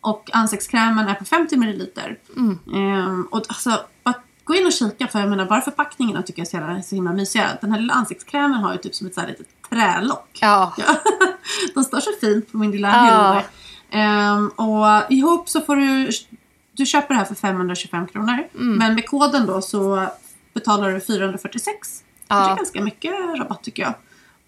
Och 0.00 0.30
ansiktskrämen 0.32 1.08
är 1.08 1.14
på 1.14 1.24
50 1.24 1.56
ml. 1.56 1.88
Mm. 2.36 2.58
Ehm, 2.74 3.28
och 3.30 3.38
alltså, 3.48 3.80
bara 4.04 4.14
gå 4.44 4.54
in 4.54 4.66
och 4.66 4.72
kika 4.72 5.08
för 5.08 5.20
jag 5.20 5.28
menar, 5.28 5.46
bara 5.46 5.60
förpackningarna 5.60 6.22
tycker 6.22 6.46
jag 6.52 6.62
är 6.76 6.82
så, 6.82 6.94
himla 6.94 7.12
mysiga. 7.12 7.48
Den 7.60 7.72
här 7.72 7.80
lilla 7.80 7.94
ansiktskrämen 7.94 8.52
har 8.60 8.72
ju 8.72 8.78
typ 8.78 8.94
som 8.94 9.06
ett 9.06 9.14
så 9.14 9.20
här 9.20 9.28
litet 9.28 9.46
trälock. 9.70 10.38
ja. 10.40 10.72
Ja. 10.86 10.96
De 11.74 11.84
står 11.84 12.00
så 12.00 12.10
fint 12.20 12.52
på 12.52 12.58
min 12.58 12.70
lilla 12.70 12.88
Ja. 12.88 13.02
hylla. 13.04 13.42
Ehm, 13.92 14.48
och 14.48 15.10
ihop 15.12 15.48
så 15.48 15.60
får 15.60 15.76
du, 15.76 16.10
du 16.72 16.86
köper 16.86 17.08
det 17.14 17.18
här 17.18 17.24
för 17.24 17.34
525 17.34 18.06
kronor. 18.06 18.48
Mm. 18.54 18.76
Men 18.78 18.94
med 18.94 19.06
koden 19.08 19.46
då 19.46 19.62
så 19.62 20.06
betalar 20.54 20.90
du 20.92 21.00
446. 21.00 22.04
Ja. 22.28 22.36
Det 22.46 22.52
är 22.52 22.56
ganska 22.56 22.82
mycket 22.82 23.12
rabatt 23.38 23.62
tycker 23.62 23.82
jag. 23.82 23.94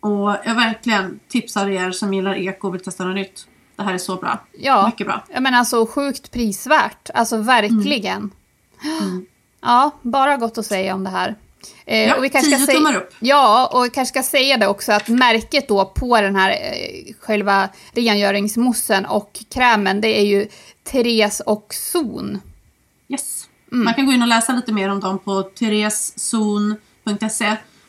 Och 0.01 0.37
jag 0.45 0.55
verkligen 0.55 1.21
tipsar 1.29 1.69
er 1.69 1.91
som 1.91 2.15
gillar 2.15 2.35
eko 2.35 2.69
och 2.69 2.75
vill 2.75 2.83
testa 2.85 3.05
något 3.05 3.15
nytt. 3.15 3.47
Det 3.77 3.83
här 3.83 3.95
är 3.95 3.99
så 3.99 4.17
bra. 4.17 4.39
ja. 4.59 4.87
Mycket 4.87 5.07
bra. 5.07 5.25
Ja 5.29 5.41
men 5.41 5.55
alltså 5.55 5.87
sjukt 5.87 6.31
prisvärt, 6.31 7.11
alltså 7.15 7.37
verkligen. 7.37 8.31
Mm. 9.01 9.27
Ja, 9.61 9.91
bara 10.03 10.37
gott 10.37 10.59
att 10.59 10.67
säga 10.67 10.95
om 10.95 11.05
det 11.05 11.11
här. 11.11 11.35
Eh, 11.87 12.03
Ja, 12.09 12.15
och 12.17 12.25
vi 12.25 12.29
kanske 12.29 12.51
tio 12.51 12.57
ska 12.59 12.67
säga- 12.67 12.79
tummar 12.79 12.97
upp. 12.97 13.15
Ja, 13.21 13.67
och 13.73 13.85
vi 13.85 13.91
kanske 13.91 14.13
ska 14.13 14.23
säga 14.31 14.57
det 14.57 14.67
också 14.67 14.93
att 14.93 15.09
märket 15.09 15.69
då 15.69 15.85
på 15.85 16.21
den 16.21 16.37
här 16.37 16.51
eh, 16.51 17.15
själva 17.21 17.69
rengöringsmoussen 17.93 19.07
och 19.07 19.39
krämen 19.55 20.01
det 20.01 20.21
är 20.21 20.25
ju 20.25 20.49
Therese 20.85 21.41
och 21.41 21.75
Zon. 21.75 22.41
Yes. 23.09 23.49
Mm. 23.73 23.85
Man 23.85 23.95
kan 23.95 24.07
gå 24.07 24.13
in 24.13 24.23
och 24.23 24.29
läsa 24.29 24.53
lite 24.53 24.73
mer 24.73 24.89
om 24.89 25.01
dem 25.01 25.19
på 25.19 25.43
tereson.se. 25.43 26.77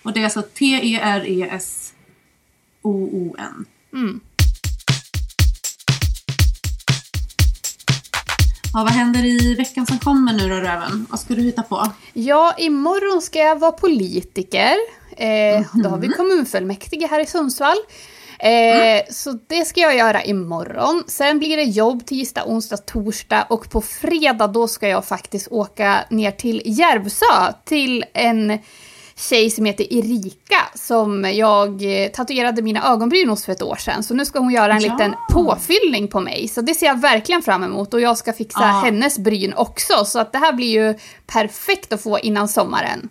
Och 0.03 0.13
det 0.13 0.19
är 0.19 0.23
alltså 0.23 0.41
T-E-R-E-S-O-O-N. 2.84 3.65
Mm. 3.93 4.19
Ja, 8.76 8.82
vad 8.84 8.91
händer 8.91 9.26
i 9.26 9.55
veckan 9.55 9.86
som 9.86 9.99
kommer 9.99 10.34
nu 10.34 10.49
då 10.49 10.55
Röven? 10.55 11.05
Vad 11.09 11.19
ska 11.19 11.34
du 11.34 11.41
hitta 11.41 11.63
på? 11.63 11.91
Ja, 12.13 12.53
imorgon 12.57 13.21
ska 13.21 13.39
jag 13.39 13.59
vara 13.59 13.71
politiker. 13.71 14.76
Eh, 15.17 15.61
Då 15.84 15.89
har 15.89 15.97
vi 15.97 16.07
kommunfullmäktige 16.07 17.07
här 17.07 17.19
i 17.19 17.26
Sundsvall. 17.26 17.78
Eh, 18.39 19.01
Så 19.09 19.39
det 19.47 19.65
ska 19.65 19.82
jag 19.82 19.95
göra 19.97 20.23
imorgon. 20.23 21.03
Sen 21.07 21.39
blir 21.39 21.57
det 21.57 21.63
jobb 21.63 22.05
tisdag, 22.05 22.43
onsdag, 22.45 22.78
torsdag 22.78 23.45
och 23.49 23.69
på 23.69 23.82
fredag 23.82 24.47
då 24.47 24.67
ska 24.67 24.88
jag 24.88 25.05
faktiskt 25.05 25.47
åka 25.51 25.99
ner 26.09 26.32
till 26.32 26.61
Järvsö 26.65 27.53
till 27.65 28.05
en 28.13 28.59
tjej 29.20 29.49
som 29.49 29.66
heter 29.66 29.93
Erika 29.93 30.55
som 30.76 31.24
jag 31.34 32.03
eh, 32.03 32.07
tatuerade 32.11 32.61
mina 32.61 32.88
ögonbryn 32.93 33.30
hos 33.30 33.45
för 33.45 33.51
ett 33.51 33.61
år 33.61 33.76
sedan. 33.76 34.03
Så 34.03 34.13
nu 34.13 34.26
ska 34.26 34.39
hon 34.39 34.51
göra 34.51 34.74
en 34.74 34.82
Ja. 34.82 34.91
liten 34.93 35.16
påfyllning 35.32 36.07
på 36.07 36.20
mig. 36.20 36.47
Så 36.47 36.61
det 36.61 36.74
ser 36.74 36.86
jag 36.86 37.01
verkligen 37.01 37.41
fram 37.41 37.63
emot 37.63 37.93
och 37.93 38.01
jag 38.01 38.18
ska 38.18 38.34
fixa 38.34 38.59
Ja. 38.61 38.82
hennes 38.86 39.20
bryn 39.20 39.53
också. 39.53 40.05
Så 40.05 40.20
att 40.20 40.32
det 40.32 40.38
här 40.38 40.53
blir 40.53 40.68
ju 40.72 40.97
perfekt 41.28 41.93
att 41.93 42.01
få 42.03 42.20
innan 42.20 42.47
sommaren. 42.47 43.09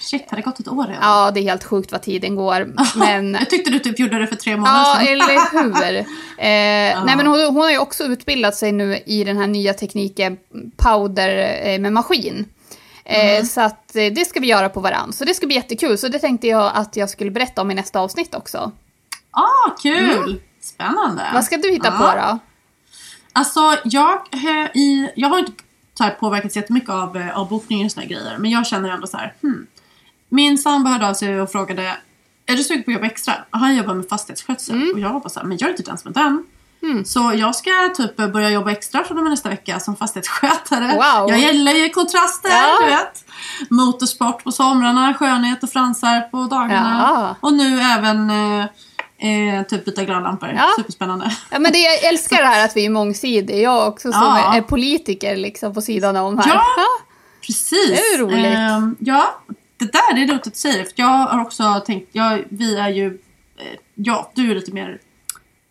Shit, 0.00 0.24
har 0.30 0.36
det 0.36 0.42
gått 0.42 0.60
ett 0.60 0.68
år 0.68 0.82
redan? 0.86 0.98
Ja, 1.02 1.30
det 1.30 1.40
är 1.40 1.44
helt 1.44 1.64
sjukt 1.64 1.92
vad 1.92 2.02
tiden 2.02 2.36
går. 2.36 2.74
Men 2.98 3.34
Jag 3.34 3.50
tyckte 3.50 3.70
du 3.70 3.78
typ 3.78 3.98
gjorde 3.98 4.18
det 4.18 4.26
för 4.26 4.36
tre 4.36 4.56
månader 4.56 4.78
Ja, 4.78 4.96
sedan. 5.00 5.74
eller 5.74 5.92
hur? 5.92 5.98
Eh, 6.40 7.04
Nej, 7.04 7.16
men 7.16 7.26
hon, 7.26 7.40
hon 7.40 7.56
har 7.56 7.70
ju 7.70 7.78
också 7.78 8.04
utbildat 8.04 8.54
sig 8.56 8.72
nu 8.72 8.98
i 9.06 9.24
den 9.24 9.36
här 9.36 9.46
nya 9.46 9.74
tekniken 9.74 10.36
powder 10.76 11.58
eh, 11.64 11.78
med 11.78 11.92
maskin. 11.92 12.44
Eh, 13.08 13.44
Så 13.44 13.60
att 13.60 13.96
eh, 13.96 14.12
det 14.12 14.28
ska 14.28 14.40
vi 14.40 14.46
göra 14.46 14.68
på 14.68 14.80
varann. 14.80 15.12
Så 15.12 15.24
det 15.24 15.34
ska 15.34 15.46
bli 15.46 15.56
jättekul. 15.56 15.98
Så 15.98 16.08
det 16.08 16.18
tänkte 16.18 16.46
jag 16.46 16.72
att 16.74 16.96
jag 16.96 17.10
skulle 17.10 17.30
berätta 17.30 17.62
om 17.62 17.70
i 17.70 17.74
nästa 17.74 18.00
avsnitt 18.00 18.34
också. 18.34 18.72
Ah, 19.30 19.70
kul! 19.82 20.40
Spännande. 20.60 21.22
Vad 21.34 21.44
ska 21.44 21.56
du 21.56 21.70
hitta 21.70 21.86
Ja. 21.86 21.98
på 21.98 22.18
då? 22.18 22.38
Alltså, 23.32 23.60
jag, 23.84 24.12
eh, 24.32 24.76
i, 24.76 25.12
jag 25.16 25.28
har 25.28 25.38
inte 25.38 25.52
så 25.94 26.04
här, 26.04 26.10
påverkats 26.10 26.56
jättemycket 26.56 26.90
av 26.90 27.16
eh, 27.16 27.38
avbokningar 27.38 27.84
och 27.86 27.92
såna 27.92 28.06
grejer. 28.06 28.36
Men 28.38 28.50
jag 28.50 28.66
känner 28.66 28.88
ändå 28.88 29.06
så 29.06 29.16
här, 29.16 29.34
hmm. 29.42 29.66
Min 30.28 30.58
sambo 30.58 30.90
hörde 30.90 31.08
av 31.08 31.14
sig 31.14 31.40
och 31.40 31.52
frågade 31.52 31.96
är 32.46 32.56
du 32.56 32.64
sugen 32.64 32.82
på 32.84 32.90
att 32.90 32.94
jobba 32.94 33.06
extra? 33.06 33.34
Och 33.50 33.58
Han 33.58 33.76
jobbar 33.76 33.94
med 33.94 34.08
fastighetsskötsel. 34.08 34.90
Och 34.94 35.00
jag 35.00 35.12
var 35.12 35.20
bara 35.20 35.28
så 35.28 35.40
här, 35.40 35.46
men 35.46 35.58
jag 35.60 35.70
är 35.70 35.74
inte 35.76 35.90
ens 35.90 36.04
med 36.04 36.14
den. 36.14 36.44
Mm. 36.82 37.04
Så 37.04 37.32
jag 37.36 37.54
ska 37.56 37.70
typ 37.96 38.16
börja 38.16 38.50
jobba 38.50 38.70
extra 38.70 39.04
från 39.04 39.16
och 39.18 39.22
med 39.24 39.30
nästa 39.30 39.48
vecka 39.48 39.80
som 39.80 39.96
fastighetsskötare. 39.96 40.86
Wow. 40.94 41.30
Jag 41.30 41.38
gillar 41.38 41.72
ju 41.72 41.88
kontraster, 41.88 42.48
Ja. 42.50 42.78
du 42.80 42.86
vet. 42.86 43.24
Motorsport 43.70 44.44
på 44.44 44.52
somrarna, 44.52 45.14
skönhet 45.14 45.62
och 45.62 45.70
fransar 45.70 46.20
på 46.20 46.36
dagarna. 46.42 47.06
Ja. 47.14 47.36
Och 47.40 47.52
nu 47.52 47.80
även 47.80 48.30
eh, 48.30 48.64
eh, 49.58 49.62
typ 49.66 49.84
byta 49.84 50.04
glödlampor. 50.04 50.48
Ja. 50.56 50.68
Superspännande. 50.76 51.32
Ja, 51.50 51.58
men 51.58 51.72
det, 51.72 51.78
jag 51.78 52.04
älskar 52.04 52.36
det 52.36 52.46
här 52.46 52.64
att 52.64 52.76
vi 52.76 52.86
är 52.86 52.90
mångsidiga. 52.90 53.56
Jag 53.58 53.88
också 53.88 54.12
som 54.12 54.22
Ja. 54.22 54.52
är, 54.54 54.58
är 54.58 54.62
politiker 54.62 55.36
liksom 55.36 55.74
på 55.74 55.80
sidan 55.82 56.16
om 56.16 56.38
här. 56.38 56.48
Ja. 56.54 56.64
Precis. 57.46 57.90
Det 57.90 57.98
är 58.14 58.18
roligt. 58.18 58.46
Ehm, 58.56 58.96
ja, 58.98 59.40
det 59.78 59.92
där 59.92 60.14
det 60.14 60.22
är 60.22 60.26
roligt 60.28 60.46
att 60.46 60.52
du 60.54 60.58
säger. 60.58 60.84
För 60.84 60.92
jag 60.94 61.06
har 61.06 61.40
också 61.42 61.82
tänkt, 61.86 62.08
jag, 62.12 62.44
vi 62.48 62.76
är 62.78 62.88
ju, 62.88 63.06
eh, 63.06 63.78
ja, 63.94 64.32
du 64.34 64.50
är 64.50 64.54
lite 64.54 64.72
mer 64.72 64.98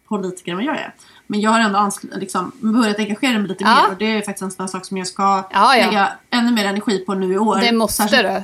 politiker 0.07 0.51
än 0.51 0.57
vad 0.57 0.65
jag 0.65 0.77
är. 0.77 0.93
Men 1.27 1.41
jag 1.41 1.51
har 1.51 1.59
ändå 1.59 1.91
liksom, 2.15 2.51
börjat 2.59 2.99
engagera 2.99 3.39
mig 3.39 3.47
lite 3.47 3.63
Ja. 3.63 3.75
mer 3.83 3.91
och 3.91 3.97
det 3.97 4.05
är 4.05 4.21
faktiskt 4.21 4.41
en 4.41 4.51
sån 4.51 4.69
sak 4.69 4.85
som 4.85 4.97
jag 4.97 5.07
ska 5.07 5.23
Ja, 5.23 5.75
ja. 5.75 5.85
lägga 5.85 6.11
ännu 6.29 6.51
mer 6.51 6.65
energi 6.65 6.99
på 6.99 7.13
nu 7.13 7.33
i 7.33 7.37
år. 7.37 7.55
Det 7.57 7.71
måste 7.71 7.93
Särskilt- 8.03 8.23
du. 8.27 8.43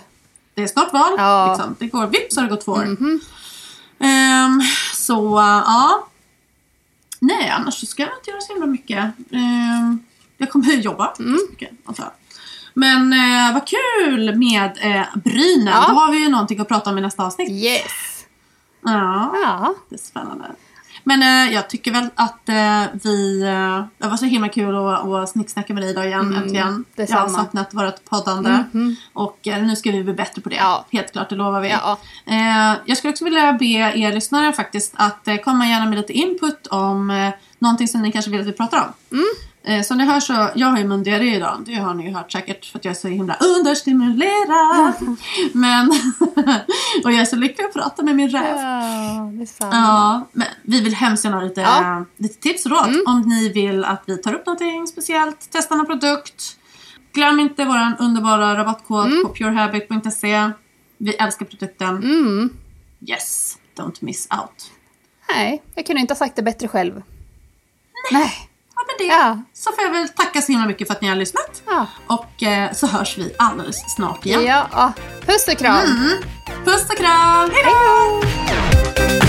det 0.53 0.63
är 0.63 0.67
snart 0.67 0.93
val. 0.93 1.11
Ja. 1.17 1.53
Liksom. 1.55 1.75
Det 1.79 1.87
går 1.87 2.07
vips 2.07 2.35
har 2.35 2.43
det 2.43 2.49
gått 2.49 2.65
två 2.65 2.71
år. 2.71 2.97
Ehm, 3.99 4.61
så 4.95 5.37
ja. 5.65 6.07
Nej, 7.19 7.49
annars 7.49 7.73
så 7.79 7.85
ska 7.85 8.01
jag 8.03 8.11
inte 8.19 8.29
göra 8.31 8.41
så 8.41 8.53
himla 8.53 8.67
mycket. 8.67 9.03
Ehm, 9.31 9.99
jag 10.37 10.49
kommer 10.51 10.65
ju 10.65 10.79
jobba 10.81 11.13
Mm. 11.19 11.39
mycket, 11.51 11.69
antar 11.85 12.03
jag. 12.03 12.11
Men 12.73 13.13
eh, 13.13 13.53
vad 13.53 13.67
kul 13.67 14.35
med 14.35 14.71
eh, 14.81 15.05
brynen. 15.23 15.73
Ja. 15.73 15.85
Då 15.89 15.93
har 15.95 16.11
vi 16.11 16.17
ju 16.17 16.29
någonting 16.29 16.59
att 16.59 16.67
prata 16.67 16.89
om 16.89 16.97
i 16.97 17.01
nästa 17.01 17.23
avsnitt. 17.25 17.49
Yes. 17.51 18.25
Ja. 18.85 19.35
Ja. 19.43 19.73
Det 19.89 19.95
är 19.95 19.99
spännande. 19.99 20.45
Men 21.03 21.21
eh, 21.47 21.53
jag 21.53 21.69
tycker 21.69 21.91
väl 21.91 22.07
att 22.15 22.49
eh, 22.49 22.83
vi... 23.03 23.41
Eh, 23.43 23.83
det 23.97 24.07
var 24.07 24.17
så 24.17 24.25
himla 24.25 24.49
kul 24.49 24.75
att, 24.75 25.05
att 25.05 25.29
snicksnacka 25.29 25.73
med 25.73 25.83
dig 25.83 25.89
idag 25.91 26.05
igen, 26.07 26.33
äntligen. 26.35 26.55
Jag 26.55 26.63
har 26.63 26.69
Mm, 26.69 26.85
detsamma. 26.95 27.29
saknat 27.29 27.73
vårt 27.73 28.05
poddande. 28.09 28.63
Mhm. 28.71 28.95
Och 29.13 29.47
eh, 29.47 29.63
nu 29.63 29.75
ska 29.75 29.91
vi 29.91 30.03
bli 30.03 30.13
bättre 30.13 30.41
på 30.41 30.49
det. 30.49 30.55
Ja. 30.55 30.85
Helt 30.91 31.11
klart, 31.11 31.29
det 31.29 31.35
lovar 31.35 31.61
vi. 31.61 31.69
Ja. 31.69 31.97
Eh, 32.25 32.77
jag 32.85 32.97
skulle 32.97 33.11
också 33.11 33.23
vilja 33.25 33.53
be 33.53 33.65
er 33.65 34.13
lyssnare 34.13 34.53
faktiskt 34.53 34.93
att 34.95 35.27
komma 35.45 35.67
gärna 35.67 35.85
med 35.85 35.97
lite 35.97 36.13
input 36.13 36.67
om 36.67 37.09
eh, 37.11 37.29
någonting 37.59 37.87
som 37.87 38.01
ni 38.01 38.11
kanske 38.11 38.31
vill 38.31 38.41
att 38.41 38.47
vi 38.47 38.51
pratar 38.53 38.77
om. 38.77 39.17
Mm. 39.17 39.25
Eh, 39.65 39.81
som 39.81 39.97
ni 39.97 40.05
hör 40.05 40.19
så, 40.19 40.49
jag 40.55 40.67
har 40.67 40.77
ju 40.77 40.87
mundiarré 40.87 41.35
idag. 41.35 41.63
Det 41.65 41.75
har 41.75 41.93
ni 41.93 42.07
ju 42.07 42.13
hört 42.13 42.31
säkert 42.31 42.65
för 42.65 42.79
att 42.79 42.85
jag 42.85 42.91
är 42.91 42.95
så 42.95 43.07
himla 43.07 43.35
understimulerad. 43.35 44.93
Men, 45.53 45.89
och 47.03 47.11
jag 47.11 47.21
är 47.21 47.25
så 47.25 47.35
lycklig 47.35 47.65
att 47.65 47.73
prata 47.73 48.03
med 48.03 48.15
min 48.15 48.29
räv. 48.29 48.57
Ja. 48.57 49.31
Ja, 49.71 50.27
men 50.31 50.47
vi 50.63 50.81
vill 50.81 50.95
hemskt 50.95 51.25
gärna 51.25 51.37
ha 51.37 51.43
lite, 51.43 51.61
Ja. 51.61 51.77
Mm. 51.85 52.05
lite 52.17 52.39
tips 52.39 52.65
och 52.65 52.71
råd 52.71 52.95
om 53.07 53.21
ni 53.21 53.49
vill 53.49 53.85
att 53.85 54.03
vi 54.05 54.17
tar 54.17 54.33
upp 54.33 54.45
någonting 54.45 54.87
speciellt, 54.87 55.47
testar 55.51 55.75
någon 55.75 55.85
produkt. 55.85 56.57
Glöm 57.13 57.39
inte 57.39 57.65
vår 57.65 57.95
underbara 57.99 58.57
rabattkod 58.57 59.23
på 59.23 59.33
purehabit.se. 59.33 60.51
Vi 60.97 61.13
älskar 61.15 61.45
produkten. 61.45 61.97
Mm. 61.97 62.49
Yes, 63.07 63.57
don't 63.77 63.97
miss 63.99 64.27
out. 64.31 64.71
Nej, 65.29 65.63
jag 65.75 65.85
kunde 65.85 66.01
inte 66.01 66.11
ha 66.13 66.17
sagt 66.17 66.35
det 66.35 66.41
bättre 66.43 66.67
själv. 66.67 67.01
Nej. 68.11 68.31
Ja, 68.75 68.81
men 68.87 69.07
det. 69.07 69.13
Ja. 69.13 69.37
Så 69.53 69.71
får 69.71 69.83
jag 69.83 69.91
väl 69.91 70.09
tacka 70.09 70.41
så 70.41 70.51
himla 70.51 70.67
mycket 70.67 70.87
för 70.87 70.95
att 70.95 71.01
ni 71.01 71.07
har 71.07 71.15
lyssnat. 71.15 71.61
Ja. 71.67 71.87
Och 72.07 72.43
eh, 72.43 72.73
så 72.73 72.87
hörs 72.87 73.17
vi 73.17 73.35
alldeles 73.37 73.95
snart 73.95 74.25
igen. 74.25 74.43
Ja. 74.45 74.93
Puss 75.25 75.47
och 75.47 75.57
kram. 75.57 75.85
Mm. 75.85 76.17
Puss 76.65 76.89
och 76.89 76.97
kram! 76.97 77.49
Hej 77.53 77.63
då! 77.63 79.22